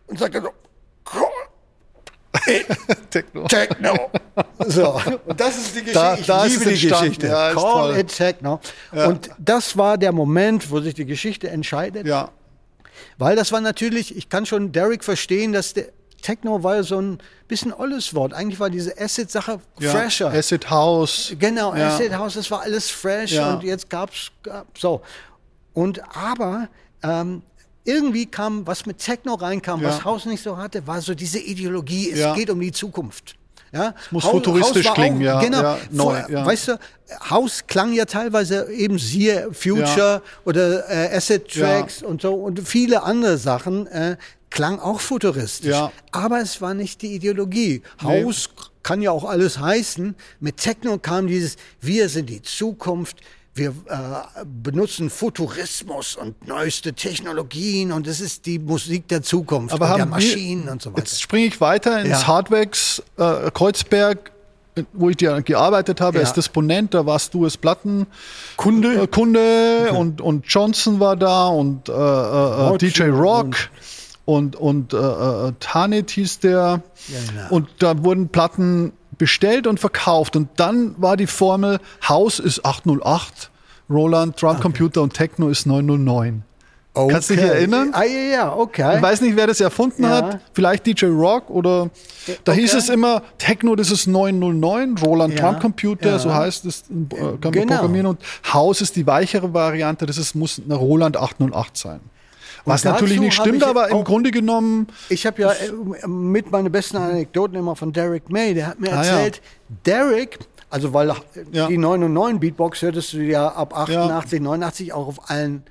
und 0.08 0.18
sagt 0.18 0.36
dann 0.36 0.44
so, 0.44 0.54
Techno. 3.10 3.48
Techno. 3.48 4.12
So, 4.68 5.00
und 5.26 5.40
das 5.40 5.58
ist 5.58 5.76
die 5.76 5.80
Geschichte. 5.80 5.94
Da, 5.94 6.16
da 6.16 6.46
ich 6.46 6.60
liebe 6.60 6.74
die 6.74 6.88
Geschichte. 6.90 7.28
Ja, 7.28 7.54
Call 7.54 7.92
toll. 7.92 7.98
it 7.98 8.08
Techno. 8.10 8.60
Ja. 8.94 9.08
Und 9.08 9.30
das 9.40 9.78
war 9.78 9.98
der 9.98 10.12
Moment, 10.12 10.70
wo 10.70 10.82
sich 10.82 10.94
die 10.94 11.06
Geschichte 11.06 11.50
entscheidet. 11.50 12.06
Ja. 12.06 12.30
Weil 13.18 13.36
das 13.36 13.52
war 13.52 13.62
natürlich, 13.62 14.16
ich 14.16 14.30
kann 14.30 14.46
schon 14.46 14.72
Derek 14.72 15.04
verstehen, 15.04 15.54
dass 15.54 15.74
der, 15.74 15.88
Techno 16.22 16.64
war 16.64 16.78
ja 16.78 16.84
so 16.84 17.02
ein 17.02 17.20
bisschen 17.48 17.74
olles 17.74 18.14
Wort. 18.14 18.34
Eigentlich 18.34 18.60
war 18.60 18.70
diese 18.70 19.00
Acid-Sache 19.00 19.60
ja, 19.80 19.92
fresher. 19.92 20.32
Acid 20.32 20.70
House. 20.70 21.34
Genau, 21.38 21.76
ja. 21.76 21.96
Acid 21.96 22.14
House, 22.14 22.36
das 22.36 22.50
war 22.52 22.62
alles 22.62 22.90
fresh 22.90 23.34
ja. 23.34 23.54
und 23.54 23.64
jetzt 23.64 23.90
gab's 23.90 24.32
so. 24.78 25.02
Und 25.74 26.02
aber 26.16 26.70
ähm, 27.04 27.42
irgendwie 27.84 28.26
kam, 28.26 28.68
was 28.68 28.86
mit 28.86 29.00
Techno 29.00 29.36
reinkam, 29.36 29.82
was 29.82 30.04
House 30.04 30.26
nicht 30.26 30.44
so 30.44 30.58
hatte, 30.58 30.86
war 30.86 31.02
so 31.02 31.16
diese 31.16 31.40
Ideologie, 31.40 32.12
es 32.12 32.36
geht 32.36 32.50
um 32.50 32.60
die 32.60 32.72
Zukunft. 32.72 33.36
Ja, 33.72 33.94
es 34.04 34.12
muss 34.12 34.24
Haus, 34.24 34.32
futuristisch 34.32 34.88
Haus 34.88 34.96
klingen, 34.96 35.18
auch, 35.20 35.22
ja. 35.22 35.42
Genau. 35.42 35.62
Ja, 35.62 35.78
neu, 35.92 36.20
ja. 36.28 36.46
Weißt 36.46 36.70
du, 36.70 36.80
Haus 37.30 37.66
klang 37.68 37.94
ja 37.94 38.06
teilweise 38.06 38.72
eben 38.72 38.98
siehe 38.98 39.50
Future 39.54 39.98
ja. 39.98 40.22
oder 40.44 40.90
äh, 40.90 41.16
Acid 41.16 41.48
Tracks 41.48 42.02
und 42.02 42.22
so 42.22 42.34
und 42.34 42.68
viele 42.68 43.04
andere 43.04 43.38
Sachen. 43.38 43.86
Äh, 43.88 44.18
klang 44.50 44.80
auch 44.80 45.00
futuristisch. 45.00 45.72
Ja. 45.72 45.92
Aber 46.12 46.40
es 46.42 46.62
war 46.62 46.74
nicht 46.74 47.02
die 47.02 47.14
Ideologie. 47.16 47.82
Nee. 48.02 48.24
Haus 48.26 48.50
kann 48.84 49.02
ja 49.02 49.12
auch 49.12 49.26
alles 49.26 49.60
heißen. 49.60 50.16
Mit 50.40 50.58
Techno 50.58 50.98
kam 50.98 51.28
dieses, 51.28 51.58
wir 51.82 52.10
sind 52.10 52.30
die 52.30 52.42
Zukunft, 52.42 53.18
wir 53.54 53.70
äh, 53.88 54.46
benutzen 54.46 55.10
Futurismus 55.10 56.16
und 56.16 56.48
neueste 56.48 56.94
Technologien 56.94 57.92
und 57.92 58.08
es 58.08 58.22
ist 58.22 58.46
die 58.46 58.58
Musik 58.60 59.08
der 59.10 59.22
Zukunft 59.22 59.74
Aber 59.74 59.86
und 59.86 59.96
der 59.98 60.02
haben 60.02 60.10
wir- 60.12 60.16
Maschinen 60.16 60.70
und 60.70 60.82
so 60.82 60.92
weiter. 60.92 61.00
Jetzt 61.02 61.22
springe 61.22 61.48
ich 61.48 61.60
weiter 61.60 62.00
ins 62.00 62.10
Ja. 62.22 62.28
Hardwax 62.28 63.04
äh, 63.18 63.52
Kreuzberg, 63.52 64.32
wo 64.94 65.10
ich 65.10 65.18
dir 65.18 65.42
gearbeitet 65.42 66.00
habe, 66.00 66.18
Ja. 66.20 66.24
als 66.24 66.34
Disponent. 66.34 66.94
Da 66.94 67.06
warst 67.06 67.34
du 67.34 67.44
als 67.44 67.58
Plattenkunde 67.58 68.08
Kunde. 68.56 69.08
Kunde 69.08 69.92
und, 69.94 70.22
und 70.22 70.46
Johnson 70.48 71.00
war 71.02 71.18
da 71.18 71.48
und 71.48 71.90
äh, 71.90 71.92
äh, 71.92 72.76
äh, 72.76 72.78
DJ 72.78 73.04
Rock 73.10 73.46
und, 73.46 73.70
und 74.38 74.94
äh, 74.94 74.98
äh, 74.98 75.54
Tanit 75.60 76.12
hieß 76.12 76.40
der. 76.40 76.82
Genau. 77.08 77.48
Und 77.50 77.68
da 77.80 78.04
wurden 78.04 78.30
Platten 78.30 78.94
bestellt 79.18 79.68
und 79.68 79.80
verkauft. 79.80 80.36
Und 80.36 80.50
dann 80.58 80.96
war 80.98 81.18
die 81.18 81.28
Formel, 81.28 81.80
House 82.08 82.40
ist 82.40 82.66
808, 82.66 83.50
Roland, 83.90 84.42
Drum 84.42 84.60
Computer 84.60 85.02
und 85.02 85.14
Techno 85.14 85.50
ist 85.50 85.66
909. 85.66 86.44
Kannst 86.94 87.30
du 87.30 87.36
dich 87.36 87.44
Okay. 87.46 87.54
erinnern? 87.54 87.90
Ah, 87.94 88.04
ja, 88.04 88.20
ja, 88.20 88.54
okay. 88.56 88.98
Ich 88.98 89.02
weiß 89.02 89.22
nicht, 89.22 89.36
wer 89.38 89.48
das 89.48 89.62
erfunden 89.62 90.04
Ja. 90.04 90.10
hat. 90.10 90.40
Vielleicht 90.54 90.86
DJ 90.86 91.06
Rock 91.06 91.50
oder 91.50 91.90
da 92.44 92.52
okay. 92.52 92.62
hieß 92.62 92.74
es 92.74 92.90
immer 92.90 93.22
Techno, 93.38 93.76
das 93.76 93.90
ist 93.92 94.08
909, 94.08 94.98
Roland 94.98 95.34
Ja, 95.40 95.52
Drum 95.52 95.62
Computer, 95.62 96.10
ja. 96.12 96.20
so 96.20 96.34
heißt 96.34 96.66
es, 96.66 96.82
äh, 96.82 96.84
kann 97.16 97.40
man 97.44 97.52
Genau. 97.52 97.66
programmieren. 97.76 98.08
Und 98.08 98.20
House 98.54 98.82
ist 98.82 98.96
die 98.96 99.06
weichere 99.08 99.54
Variante, 99.54 100.06
das 100.08 100.18
ist, 100.18 100.36
muss 100.36 100.60
eine 100.64 100.76
Roland 100.76 101.16
808 101.16 101.78
sein. 101.78 102.00
Was 102.70 102.84
natürlich 102.84 103.20
nicht 103.20 103.34
stimmt, 103.34 103.64
aber 103.64 103.90
im 103.90 104.04
Grunde 104.04 104.32
genommen, 104.32 104.88
Ich 105.10 105.26
habe 105.26 105.42
ja 105.42 105.52
äh, 105.52 106.08
mit 106.08 106.52
meine 106.52 106.70
besten 106.70 106.98
Anekdoten 106.98 107.56
immer 107.58 107.76
von 107.76 107.92
Derek 107.94 108.30
May. 108.30 108.54
Der 108.54 108.68
hat 108.68 108.80
mir 108.80 108.92
Ah, 108.92 109.04
ja. 109.04 109.12
erzählt, 109.20 109.42
Derek, 109.86 110.40
also 110.70 110.94
weil 110.94 111.14
Ja. 111.52 111.68
die 111.68 111.78
909 111.78 112.40
Beatbox 112.40 112.82
hörtest 112.82 113.14
du 113.14 113.18
ja 113.24 113.48
ab 113.50 113.76
88, 113.76 114.40
89 114.42 114.94
auch 114.94 115.08
auf 115.08 115.30
allen 115.30 115.64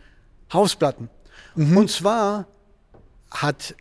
Hausplatten. 0.53 1.09
Mhm. 1.55 1.77
Und 1.77 1.91
zwar 1.91 2.47
hat 3.31 3.75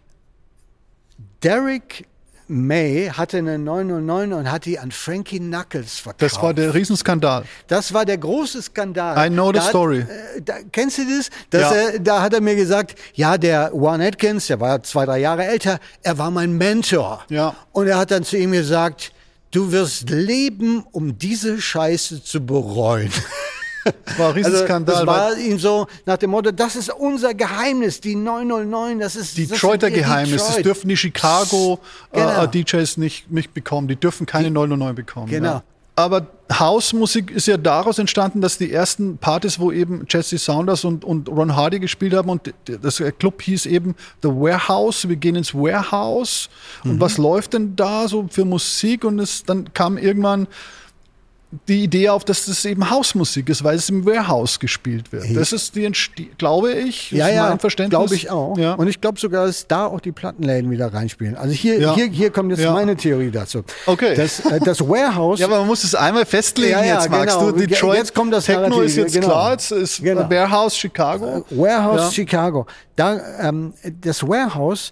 Derek 1.44 2.06
May 2.50 3.10
hatte 3.12 3.38
eine 3.40 3.60
909 3.60 4.34
und 4.34 4.52
hat 4.52 4.66
die 4.66 4.80
an 4.80 4.92
Frankie 4.92 5.40
Knuckles 5.40 6.00
verkauft. 6.00 6.22
das 6.22 6.42
war 6.42 6.54
der 6.54 6.74
Riesenskandal. 6.74 7.44
Das 7.68 7.94
war 7.94 8.06
der 8.06 8.18
große 8.18 8.62
Skandal. 8.62 9.28
I 9.28 9.30
know 9.30 9.48
the 9.48 9.54
Da 9.54 9.62
hat- 9.64 9.70
story. 9.70 10.00
Äh, 10.00 10.42
da, 10.44 10.56
kennst 10.72 10.98
du 10.98 11.02
das? 11.06 11.30
Dass 11.50 11.62
Ja. 11.62 11.74
er, 11.76 12.00
da 12.00 12.22
hat 12.22 12.34
er 12.34 12.42
mir 12.42 12.56
gesagt, 12.56 12.96
ja, 13.14 13.38
der 13.38 13.72
Juan 13.74 14.02
Atkins, 14.02 14.48
der 14.48 14.60
war 14.60 14.82
zwei, 14.84 15.06
drei 15.06 15.20
Jahre 15.20 15.46
älter, 15.46 15.80
er 16.04 16.18
war 16.18 16.32
mein 16.32 16.54
Mentor. 16.58 17.26
Ja. 17.30 17.56
Und 17.74 17.88
er 17.88 17.98
hat 17.98 18.12
dann 18.12 18.24
zu 18.24 18.38
ihm 18.38 18.52
gesagt, 18.54 19.12
du 19.52 19.72
wirst 19.72 20.10
leben, 20.10 20.86
um 20.92 21.18
diese 21.18 21.60
Scheiße 21.62 22.24
zu 22.24 22.46
bereuen. 22.46 23.12
Das 24.06 24.20
war 24.20 24.30
ein 24.30 24.36
Also 24.36 24.50
Riesenskandal. 24.50 24.96
das 24.96 25.06
weil- 25.08 25.16
war 25.36 25.38
ihm 25.38 25.60
so 25.60 25.88
nach 26.06 26.18
dem 26.18 26.32
Motto, 26.32 26.52
das 26.52 26.76
ist 26.76 26.90
unser 26.94 27.34
Geheimnis, 27.34 28.02
die 28.02 28.16
909, 28.16 29.00
das 29.00 29.16
ist 29.16 29.38
das 29.38 29.48
Detroiter 29.50 29.90
Geheimnis. 29.92 30.38
Das 30.42 30.48
Detroit. 30.48 30.66
dürfen 30.66 30.90
die 30.90 30.98
Chicago 30.98 31.80
Genau. 32.12 32.44
äh, 32.44 32.48
DJs 32.48 32.98
nicht, 32.98 33.32
nicht 33.32 33.54
bekommen. 33.54 33.88
Die 33.88 33.96
dürfen 33.96 34.26
keine 34.26 34.52
909 34.52 34.96
bekommen. 34.96 35.28
Genau. 35.28 35.48
Ja. 35.48 35.64
Aber 35.96 36.28
House-Musik 36.54 37.32
ist 37.32 37.48
ja 37.48 37.58
daraus 37.58 37.98
entstanden, 37.98 38.40
dass 38.40 38.60
die 38.60 38.72
ersten 38.72 39.18
Partys, 39.18 39.60
wo 39.60 39.72
eben 39.72 40.06
Jesse 40.08 40.38
Saunders 40.38 40.86
und, 40.86 41.04
und 41.04 41.28
Ron 41.28 41.56
Hardy 41.56 41.80
gespielt 41.80 42.14
haben 42.14 42.30
und 42.30 42.54
das 42.66 43.02
Club 43.18 43.42
hieß 43.42 43.66
eben 43.66 43.96
The 44.22 44.30
Warehouse. 44.30 45.10
Wir 45.10 45.16
gehen 45.16 45.36
ins 45.36 45.56
Warehouse. 45.56 46.50
Mhm. 46.84 46.92
Und 46.92 47.02
was 47.02 47.18
läuft 47.18 47.54
denn 47.54 47.76
da 47.76 48.08
so 48.08 48.28
für 48.30 48.46
Musik? 48.46 49.06
Und 49.06 49.18
es, 49.18 49.44
dann 49.44 49.74
kam 49.74 49.98
irgendwann 49.98 50.46
die 51.70 51.84
Idee 51.84 52.10
auf, 52.10 52.26
dass 52.26 52.46
das 52.46 52.66
eben 52.66 52.90
Hausmusik 52.90 53.48
ist, 53.48 53.64
weil 53.64 53.78
es 53.78 53.88
im 53.90 54.06
Warehouse 54.06 54.60
gespielt 54.60 55.14
wird. 55.14 55.34
Das 55.34 55.54
ist 55.54 55.76
die, 55.76 55.90
glaube 56.38 56.74
ich, 56.74 57.12
Ja, 57.12 57.28
ist 57.28 57.36
ja, 57.36 57.50
mein 57.50 57.60
Verständnis. 57.60 57.98
glaube 57.98 58.16
ich 58.16 58.30
auch. 58.30 58.58
Ja. 58.58 58.74
Und 58.74 58.90
ich 58.90 59.00
glaube 59.00 59.18
sogar, 59.18 59.46
dass 59.46 59.66
da 59.66 59.86
auch 59.86 60.02
die 60.02 60.12
Plattenläden 60.12 60.70
wieder 60.70 60.94
reinspielen. 60.94 61.38
Also 61.38 61.54
hier, 61.54 61.80
Ja. 61.80 61.96
hier, 61.96 62.08
hier 62.08 62.32
kommt 62.32 62.52
jetzt 62.52 62.60
Ja. 62.60 62.74
meine 62.74 62.98
Theorie 62.98 63.32
dazu. 63.32 63.64
Okay. 63.86 64.14
Das, 64.16 64.42
äh, 64.42 64.60
das 64.60 64.82
Warehouse. 64.82 65.40
Ja, 65.40 65.48
aber 65.48 65.60
man 65.60 65.68
muss 65.68 65.86
es 65.86 65.96
einmal 65.96 66.26
festlegen 66.26 66.72
Ja, 66.72 66.84
jetzt, 66.84 67.10
magst 67.10 67.38
genau. 67.40 67.52
du. 67.52 67.58
Detroit, 67.66 67.98
Jetzt 68.00 68.14
kommt 68.14 68.34
das 68.34 68.46
Techno 68.46 68.64
Narrativ, 68.68 68.86
ist 68.86 68.96
jetzt 68.98 69.14
genau. 69.14 69.28
klar, 69.28 69.52
jetzt 69.54 69.72
ist 69.72 70.04
Genau. 70.04 70.30
Warehouse 70.30 70.76
Chicago. 70.76 71.46
Warehouse 71.50 72.02
Ja. 72.02 72.12
Chicago. 72.12 72.66
Da, 72.98 73.22
ähm, 73.40 73.74
das 74.02 74.22
Warehouse 74.28 74.92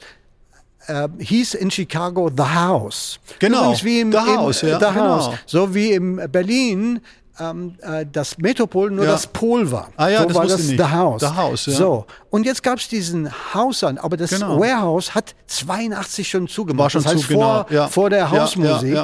äh, 0.87 1.07
hieß 1.19 1.53
in 1.55 1.71
Chicago 1.71 2.29
The 2.35 2.43
House. 2.43 3.19
Genau, 3.39 3.59
Übrigens 3.59 3.83
wie 3.83 3.99
im, 4.01 4.11
The 4.11 4.17
im, 4.17 4.37
House, 4.37 4.61
ja, 4.61 4.79
The 4.79 4.85
genau. 4.93 5.05
House. 5.25 5.29
So 5.45 5.73
wie 5.73 5.91
in 5.93 6.15
Berlin 6.31 7.01
ähm, 7.39 7.75
äh, 7.81 8.05
das 8.09 8.37
Metropol 8.37 8.91
nur 8.91 9.05
Ja. 9.05 9.11
das 9.11 9.27
Pol 9.27 9.69
war. 9.71 9.89
Ah 9.97 10.07
ja, 10.07 10.21
so 10.21 10.27
das 10.27 10.35
war 10.37 10.47
das 10.47 10.61
ich 10.61 10.67
nicht. 10.69 10.79
The 10.79 10.89
House. 10.89 11.21
The 11.21 11.27
House, 11.35 11.65
ja. 11.65 11.73
So, 11.73 12.05
und 12.29 12.45
jetzt 12.45 12.63
gab 12.63 12.79
es 12.79 12.87
diesen 12.87 13.29
Haus 13.53 13.83
an, 13.83 13.97
aber 13.97 14.15
das 14.17 14.29
Genau. 14.29 14.59
Warehouse 14.59 15.13
hat 15.13 15.35
82 15.47 16.29
schon 16.29 16.47
zugemacht. 16.47 16.79
War 16.85 16.89
schon 16.89 17.03
das 17.03 17.13
heißt 17.13 17.27
zu, 17.27 17.33
vor, 17.33 17.65
genau, 17.67 17.81
ja. 17.81 17.87
vor 17.87 18.09
der 18.09 18.31
Hausmusik. 18.31 18.97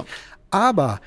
Aber 0.49 0.99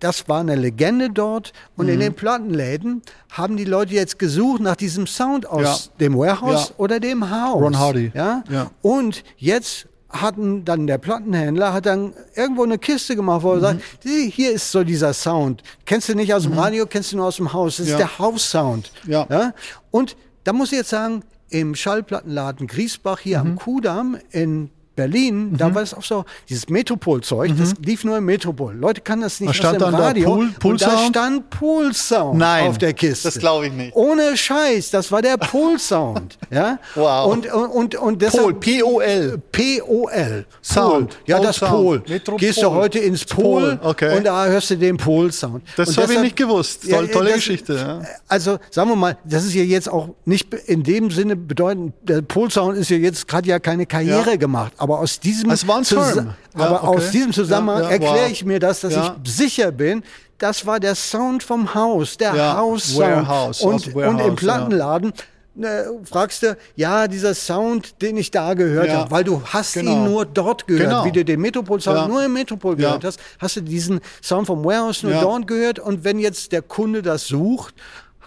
das 0.00 0.28
war 0.28 0.40
eine 0.40 0.56
Legende 0.56 1.10
dort 1.10 1.52
und 1.76 1.86
Mhm. 1.86 1.92
in 1.94 2.00
den 2.00 2.14
Plattenläden 2.14 3.02
haben 3.30 3.56
die 3.56 3.64
Leute 3.64 3.94
jetzt 3.94 4.18
gesucht 4.18 4.60
nach 4.60 4.76
diesem 4.76 5.06
Sound 5.06 5.46
aus 5.48 5.62
Ja. 5.92 5.96
dem 6.00 6.16
Warehouse 6.18 6.68
Ja. 6.70 6.74
oder 6.78 7.00
dem 7.00 7.30
Haus. 7.30 7.60
Ron 7.62 7.78
Hardy. 7.78 8.12
Ja? 8.14 8.42
Ja. 8.50 8.70
Und 8.82 9.24
jetzt 9.36 9.86
hatten 10.10 10.64
dann 10.66 10.86
der 10.86 10.98
Plattenhändler 10.98 11.72
hat 11.72 11.86
dann 11.86 12.12
irgendwo 12.34 12.64
eine 12.64 12.76
Kiste 12.78 13.16
gemacht, 13.16 13.42
wo 13.42 13.52
er 13.52 13.56
Mhm. 13.56 13.60
sagt, 13.62 13.80
"Die- 14.04 14.30
hier 14.30 14.52
ist 14.52 14.70
so 14.70 14.84
dieser 14.84 15.14
Sound. 15.14 15.62
Kennst 15.86 16.08
du 16.10 16.14
nicht 16.14 16.34
aus 16.34 16.42
dem 16.42 16.52
Radio, 16.52 16.84
kennst 16.86 17.12
du 17.12 17.16
nur 17.16 17.26
aus 17.26 17.36
dem 17.36 17.52
Haus. 17.54 17.78
Das 17.78 17.86
Ja. 17.88 17.94
ist 17.94 17.98
der 17.98 18.18
Haussound. 18.18 18.92
Ja. 19.06 19.54
Und 19.90 20.16
da 20.44 20.52
muss 20.52 20.70
ich 20.72 20.78
jetzt 20.78 20.90
sagen, 20.90 21.22
im 21.48 21.74
Schallplattenladen 21.74 22.66
Griesbach 22.66 23.20
hier 23.20 23.42
Mhm. 23.42 23.50
am 23.52 23.56
Kudamm 23.56 24.16
in 24.30 24.70
Berlin, 24.94 25.56
da 25.56 25.74
war 25.74 25.82
es 25.82 25.94
auch 25.94 26.02
so, 26.02 26.24
dieses 26.48 26.68
Metropol-Zeug, 26.68 27.52
das 27.58 27.74
lief 27.84 28.04
nur 28.04 28.18
im 28.18 28.24
Metropol. 28.26 28.74
Leute 28.74 29.00
kann 29.00 29.20
das 29.20 29.40
nicht 29.40 29.48
aus 29.50 29.56
Mhm. 29.56 29.58
stand 29.58 29.74
dem 29.76 29.80
dann 29.80 29.92
da? 29.92 29.98
Radio. 29.98 30.24
Pool- 30.30 30.44
und 30.44 30.52
da 30.52 30.58
Poolsound? 30.60 31.08
stand 31.08 31.50
Pool-Sound 31.50 32.38
Nein, 32.38 32.68
auf 32.68 32.78
der 32.78 32.92
Kiste. 32.92 33.28
das 33.28 33.38
glaube 33.38 33.66
ich 33.68 33.72
nicht. 33.72 33.94
Ohne 33.96 34.36
Scheiß, 34.36 34.90
das 34.90 35.10
war 35.10 35.22
der 35.22 35.36
Pool-Sound. 35.38 36.38
ja? 36.50 36.78
Wow. 36.94 37.32
Und, 37.32 37.52
und, 37.52 37.66
und, 37.70 37.94
und 37.96 38.22
deshalb, 38.22 38.42
Pol, 38.44 38.54
P-O-L. 38.54 39.38
P-O-L. 39.50 40.46
Sound. 40.62 41.18
Ja, 41.26 41.36
Pol 41.38 41.46
das. 41.46 41.58
Pol. 41.60 42.02
Metropol. 42.08 42.38
Gehst 42.40 42.62
du 42.62 42.70
heute 42.70 42.98
ins 42.98 43.24
Pol, 43.24 43.78
okay. 43.82 44.16
und 44.16 44.24
da 44.24 44.46
hörst 44.46 44.70
du 44.70 44.76
den 44.76 44.96
Pol-Sound. 44.96 45.62
Das 45.76 45.96
habe 45.96 46.12
ich 46.14 46.20
nicht 46.20 46.36
gewusst. 46.36 46.84
Ja, 46.84 46.98
Toll, 46.98 47.08
tolle 47.08 47.26
das- 47.26 47.34
Geschichte. 47.36 47.74
Ja. 47.74 48.02
Also 48.28 48.58
sagen 48.70 48.90
wir 48.90 48.96
mal, 48.96 49.16
das 49.24 49.44
ist 49.44 49.54
ja 49.54 49.62
jetzt 49.62 49.88
auch 49.90 50.10
nicht 50.24 50.52
in 50.66 50.82
dem 50.82 51.10
Sinne 51.10 51.36
bedeutend, 51.36 51.94
der 52.02 52.22
Pol-Sound 52.22 52.76
ist 52.76 52.90
ja 52.90 52.96
jetzt 52.98 53.26
gerade 53.28 53.48
ja 53.48 53.58
keine 53.58 53.86
Karriere 53.86 54.30
Ja. 54.32 54.36
gemacht, 54.36 54.72
aber 54.82 54.98
aus 54.98 55.20
diesem, 55.20 55.50
Es 55.50 55.66
war 55.66 55.78
ein 55.78 55.84
Term. 55.84 56.34
Ja, 56.58 56.64
aber 56.66 56.82
okay. 56.88 56.96
aus 56.96 57.10
diesem 57.12 57.32
Zusammenhang 57.32 57.82
Ja, 57.82 57.86
ja, 57.86 57.90
erkläre 57.92 58.24
wow. 58.24 58.30
ich 58.30 58.44
mir 58.44 58.58
das, 58.58 58.80
dass 58.80 58.94
Ja. 58.94 59.16
ich 59.24 59.32
sicher 59.32 59.70
bin, 59.70 60.02
das 60.38 60.66
war 60.66 60.80
der 60.80 60.96
Sound 60.96 61.42
vom 61.44 61.72
Haus, 61.72 62.16
der 62.16 62.34
Ja, 62.34 62.56
Haus-Sound. 62.56 62.98
Warehouse, 63.00 63.60
Und, 63.62 63.94
Warehouse, 63.94 64.12
und 64.12 64.18
ja. 64.18 64.26
im 64.26 64.34
Plattenladen 64.36 65.12
äh, 65.60 65.82
fragst 66.04 66.42
du, 66.42 66.56
ja, 66.76 67.06
dieser 67.06 67.34
Sound, 67.34 68.00
den 68.00 68.16
ich 68.16 68.30
da 68.30 68.54
gehört 68.54 68.86
Ja. 68.88 68.94
habe, 69.00 69.10
weil 69.10 69.22
du 69.22 69.42
hast 69.44 69.74
Genau. 69.74 69.92
ihn 69.92 70.04
nur 70.04 70.24
dort 70.24 70.66
gehört, 70.66 70.88
Genau. 70.88 71.04
wie 71.04 71.12
du 71.12 71.24
den 71.24 71.40
Metropol-Sound 71.40 71.96
Ja. 71.98 72.08
nur 72.08 72.24
im 72.24 72.32
Metropol 72.32 72.72
Ja. 72.80 72.88
gehört 72.88 73.04
hast, 73.04 73.20
hast 73.38 73.56
du 73.56 73.60
diesen 73.60 74.00
Sound 74.22 74.46
vom 74.46 74.64
Warehouse 74.64 75.02
nur 75.02 75.12
Ja. 75.12 75.20
dort 75.20 75.46
gehört 75.46 75.78
und 75.78 76.04
wenn 76.04 76.18
jetzt 76.18 76.52
der 76.52 76.62
Kunde 76.62 77.02
das 77.02 77.26
sucht, 77.26 77.74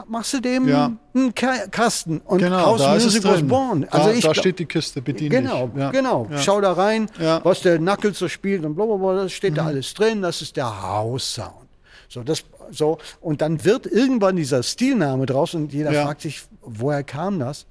machst 0.07 0.33
du 0.33 0.41
dem 0.41 0.67
Ja. 0.67 0.91
einen 1.13 1.33
Ka 1.33 1.67
Kasten 1.71 2.19
und 2.25 2.39
Genau, 2.39 2.57
House 2.65 2.81
da 2.81 2.93
Music 2.93 3.23
was 3.23 3.41
born. 3.43 3.81
Da, 3.89 3.97
Also 3.97 4.09
ich 4.11 4.23
da 4.23 4.35
steht 4.35 4.59
die 4.59 4.65
Kiste, 4.65 5.01
bedien 5.01 5.29
Genau. 5.29 5.69
Ja. 5.75 5.91
genau. 5.91 6.27
Ja. 6.29 6.37
Schau 6.39 6.59
da 6.61 6.73
rein. 6.73 7.03
Mhm. 7.17 7.39
was 7.43 7.61
der 7.61 7.77
Knuckles 7.77 8.19
so 8.19 8.27
spielt 8.27 8.65
und 8.65 8.75
blablabla, 8.75 9.23
das 9.23 9.31
steht 9.33 9.57
da 9.57 9.65
alles 9.65 9.93
drin, 9.93 10.21
das 10.21 10.41
ist 10.41 10.55
der 10.57 10.81
House-Sound. 10.83 11.65
So, 12.09 12.23
das, 12.23 12.43
so, 12.71 12.97
und 13.21 13.41
dann 13.41 13.63
wird 13.65 13.85
irgendwann 13.87 14.35
dieser 14.35 14.61
Stilname 14.63 15.25
draus 15.25 15.53
und 15.53 15.73
jeder 15.73 15.91
fragt 15.91 16.21
sich, 16.21 16.43
woher 16.61 17.03
kam 17.03 17.39
das? 17.39 17.65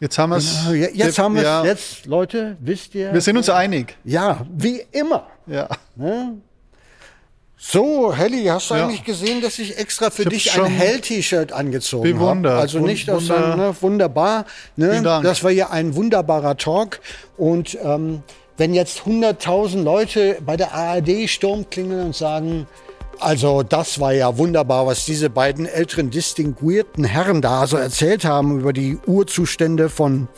Jetzt 0.00 0.16
haben 0.18 0.30
wir 0.30 0.36
es. 0.36 0.64
Ja, 0.66 0.88
Jetzt 1.06 1.18
haben 1.18 1.34
wir 1.34 1.42
es, 1.42 1.64
jetzt, 1.66 2.06
Leute, 2.06 2.56
wisst 2.60 2.94
ihr? 2.94 3.12
Wir 3.12 3.20
sind 3.20 3.36
uns 3.36 3.50
einig. 3.50 3.96
ja, 4.04 4.46
wie 4.56 4.82
immer. 4.92 5.26
Ja. 5.46 5.68
So, 7.60 8.14
Helly, 8.14 8.44
hast 8.44 8.70
du 8.70 8.74
Ja. 8.74 8.84
eigentlich 8.84 9.02
gesehen, 9.04 9.40
dass 9.42 9.58
ich 9.58 9.78
extra 9.78 10.10
für 10.10 10.22
Ich 10.22 10.28
dich 10.28 10.52
ein 10.60 10.66
Hell-T-Shirt 10.66 11.50
angezogen 11.52 12.20
habe? 12.20 12.52
Also 12.52 12.78
nicht 12.78 13.10
aus 13.10 13.22
Wunder- 13.28 13.46
einem, 13.46 13.56
ne, 13.58 13.76
wunderbar. 13.80 14.44
Ne? 14.76 15.02
Das 15.02 15.42
war 15.42 15.50
ja 15.50 15.70
ein 15.70 15.96
wunderbarer 15.96 16.56
Talk. 16.56 17.00
Und 17.36 17.76
ähm, 17.82 18.22
wenn 18.56 18.74
jetzt 18.74 19.00
100.000 19.06 19.82
Leute 19.82 20.38
bei 20.46 20.56
der 20.56 20.72
ARD 20.72 21.26
Sturm 21.28 21.68
klingeln 21.68 22.06
und 22.06 22.16
sagen, 22.16 22.68
also 23.18 23.64
das 23.64 23.98
war 23.98 24.12
ja 24.12 24.38
wunderbar, 24.38 24.86
was 24.86 25.04
diese 25.04 25.28
beiden 25.28 25.66
älteren 25.66 26.10
distinguierten 26.10 27.02
Herren 27.02 27.42
da 27.42 27.66
so 27.66 27.76
erzählt 27.76 28.24
haben 28.24 28.60
über 28.60 28.72
die 28.72 28.96
Urzustände 29.06 29.88
von 29.88 30.28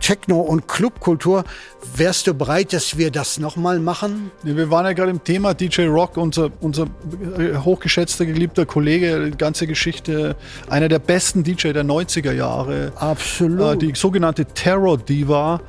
Techno- 0.00 0.40
und 0.40 0.68
Clubkultur. 0.68 1.44
Wärst 1.96 2.26
du 2.26 2.34
bereit, 2.34 2.72
dass 2.72 2.98
wir 2.98 3.10
das 3.10 3.38
nochmal 3.38 3.78
machen? 3.78 4.30
Wir 4.42 4.70
waren 4.70 4.84
ja 4.84 4.92
gerade 4.92 5.10
im 5.10 5.22
Thema 5.22 5.54
DJ 5.54 5.86
Rock, 5.86 6.16
unser, 6.16 6.50
unser 6.60 6.84
äh, 7.38 7.56
hochgeschätzter, 7.56 8.26
geliebter 8.26 8.66
Kollege, 8.66 9.30
ganze 9.36 9.66
Geschichte, 9.66 10.36
einer 10.68 10.88
der 10.88 10.98
besten 10.98 11.44
DJ 11.44 11.72
der 11.72 11.84
90er 11.84 12.32
Jahre. 12.32 12.92
Absolut. 12.96 13.82
Äh, 13.82 13.86
die 13.86 13.94
sogenannte 13.94 14.44
Terror 14.44 14.98
Diva. 14.98 15.60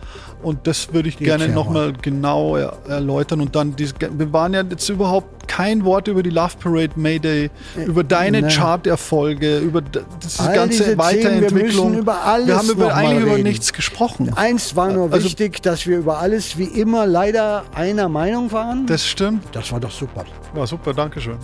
Und 0.42 0.68
das 0.68 0.94
würde 0.94 1.10
ich 1.10 1.18
die 1.18 1.26
gerne 1.26 1.50
nochmal 1.50 1.94
genau 2.02 2.56
er 2.56 2.78
erläutern. 2.88 3.42
Und 3.42 3.56
dann, 3.56 3.76
diese, 3.76 3.94
wir 4.00 4.32
waren 4.32 4.54
ja 4.54 4.64
jetzt 4.64 4.88
überhaupt 4.90 5.48
kein 5.48 5.84
Wort 5.84 6.08
über 6.08 6.24
die 6.24 6.30
Love 6.30 6.54
Parade 6.60 6.92
Mayday, 6.96 7.50
äh, 7.78 7.84
über 7.84 8.04
deine 8.04 8.42
ne. 8.44 8.48
Charterfolge, 8.48 9.58
über 9.60 9.82
diese 9.82 10.44
All 10.44 10.56
ganze 10.56 10.98
Weiterentwicklung. 10.98 11.94
wir, 11.94 12.00
über 12.00 12.24
alles 12.24 12.48
wir 12.48 12.58
haben 12.58 12.70
über, 12.70 12.96
eigentlich 12.96 13.18
reden. 13.18 13.28
über 13.28 13.38
nichts 13.44 13.74
gesprochen. 13.74 14.32
Eins 14.36 14.76
war 14.76 14.92
nur 14.92 15.12
also, 15.12 15.26
wichtig, 15.26 15.62
dass 15.62 15.86
wir 15.86 15.98
über 15.98 16.20
alles 16.20 16.58
wie 16.58 16.66
immer 16.66 17.06
leider 17.06 17.64
einer 17.74 18.08
Meinung 18.08 18.52
waren. 18.52 18.86
Das 18.86 19.06
stimmt. 19.06 19.44
Das 19.52 19.72
war 19.72 19.80
doch 19.80 19.92
super. 19.92 20.24
War 20.54 20.68
super, 20.68 20.94
danke 20.94 21.20
schön. 21.20 21.38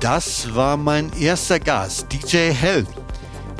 Das 0.00 0.52
war 0.54 0.78
mein 0.78 1.12
erster 1.20 1.60
Gast, 1.60 2.06
DJ 2.10 2.52
Hell. 2.52 2.86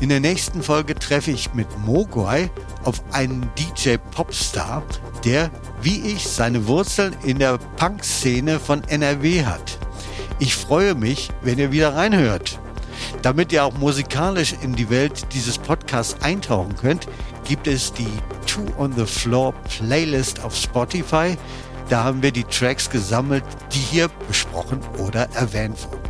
In 0.00 0.08
der 0.08 0.20
nächsten 0.20 0.62
Folge 0.62 0.94
treffe 0.94 1.30
ich 1.30 1.52
mit 1.52 1.66
Mogwai 1.84 2.50
auf 2.84 3.02
einen 3.12 3.50
DJ 3.58 3.96
Popstar, 4.12 4.82
der, 5.26 5.50
wie 5.82 6.00
ich, 6.00 6.26
seine 6.26 6.66
Wurzeln 6.66 7.14
in 7.22 7.38
der 7.38 7.58
Punk-Szene 7.76 8.58
von 8.58 8.82
NRW 8.84 9.44
hat. 9.44 9.78
Ich 10.38 10.56
freue 10.56 10.94
mich, 10.94 11.28
wenn 11.42 11.58
ihr 11.58 11.70
wieder 11.70 11.94
reinhört. 11.94 12.58
Damit 13.20 13.52
ihr 13.52 13.62
auch 13.62 13.74
musikalisch 13.74 14.54
in 14.62 14.74
die 14.74 14.88
Welt 14.88 15.34
dieses 15.34 15.58
Podcasts 15.58 16.22
eintauchen 16.22 16.76
könnt, 16.76 17.06
gibt 17.44 17.66
es 17.66 17.92
die 17.92 18.08
Two 18.46 18.64
on 18.78 18.94
the 18.96 19.04
Floor 19.04 19.52
Playlist 19.64 20.42
auf 20.42 20.56
Spotify. 20.56 21.36
Da 21.90 22.04
haben 22.04 22.22
wir 22.22 22.32
die 22.32 22.44
Tracks 22.44 22.88
gesammelt, 22.88 23.44
die 23.74 23.78
hier 23.78 24.08
besprochen 24.28 24.80
oder 24.96 25.28
erwähnt 25.34 25.76
wurden. 25.84 26.09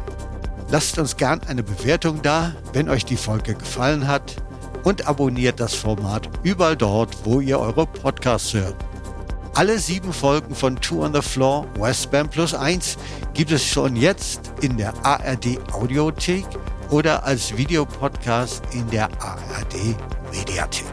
Lasst 0.70 0.98
uns 0.98 1.16
gern 1.16 1.40
eine 1.48 1.64
Bewertung 1.64 2.22
da, 2.22 2.52
wenn 2.72 2.88
euch 2.88 3.04
die 3.04 3.16
Folge 3.16 3.54
gefallen 3.54 4.06
hat 4.06 4.36
und 4.84 5.08
abonniert 5.08 5.58
das 5.58 5.74
Format 5.74 6.30
überall 6.44 6.76
dort, 6.76 7.16
wo 7.24 7.40
ihr 7.40 7.58
eure 7.58 7.86
Podcasts 7.86 8.54
hört. 8.54 8.76
Alle 9.54 9.80
sieben 9.80 10.12
Folgen 10.12 10.54
von 10.54 10.76
Two 10.76 11.02
on 11.04 11.12
the 11.12 11.22
Floor 11.22 11.66
Westbam 11.76 12.28
Plus 12.28 12.54
1 12.54 12.98
gibt 13.34 13.50
es 13.50 13.64
schon 13.64 13.96
jetzt 13.96 14.52
in 14.60 14.76
der 14.76 14.94
ARD 15.04 15.58
Audiothek 15.72 16.46
oder 16.88 17.24
als 17.24 17.56
Videopodcast 17.56 18.62
in 18.72 18.88
der 18.90 19.08
ARD 19.20 19.74
Mediathek. 20.32 20.86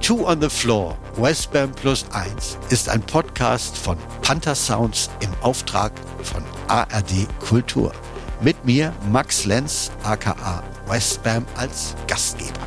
Two 0.00 0.28
on 0.28 0.40
the 0.40 0.48
Floor 0.48 0.96
Westbam 1.16 1.72
Plus 1.72 2.06
1 2.12 2.56
ist 2.70 2.88
ein 2.88 3.02
Podcast 3.02 3.76
von 3.76 3.98
Panther 4.22 4.54
Sounds 4.54 5.10
im 5.18 5.30
Auftrag 5.40 5.90
von 6.22 6.44
ARD 6.68 7.26
Kultur. 7.40 7.92
Mit 8.40 8.64
mir 8.64 8.92
Max 9.10 9.44
Lenz, 9.44 9.90
aka 10.02 10.62
Westbam, 10.86 11.46
als 11.56 11.94
Gastgeber. 12.06 12.60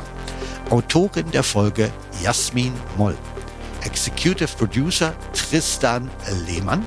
Autorin 0.70 1.30
der 1.30 1.42
Folge 1.42 1.90
Jasmin 2.22 2.72
Moll. 2.96 3.16
Executive 3.82 4.56
Producer 4.56 5.14
Tristan 5.32 6.10
Lehmann. 6.46 6.84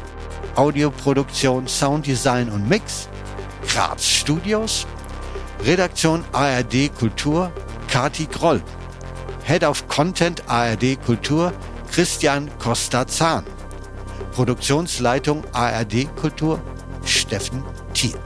Audioproduktion, 0.55 1.67
Sounddesign 1.67 2.49
und 2.49 2.67
Mix 2.67 3.07
Graz 3.67 4.05
Studios. 4.05 4.85
Redaktion 5.63 6.25
ARD 6.33 6.93
Kultur 6.97 7.51
Kati 7.87 8.25
Groll. 8.25 8.61
Head 9.43 9.63
of 9.63 9.87
Content 9.87 10.41
ARD 10.47 11.01
Kultur 11.05 11.53
Christian 11.91 12.49
Costa-Zahn. 12.59 13.45
Produktionsleitung 14.33 15.43
ARD 15.53 16.07
Kultur 16.15 16.59
Steffen 17.05 17.63
Thiel. 17.93 18.19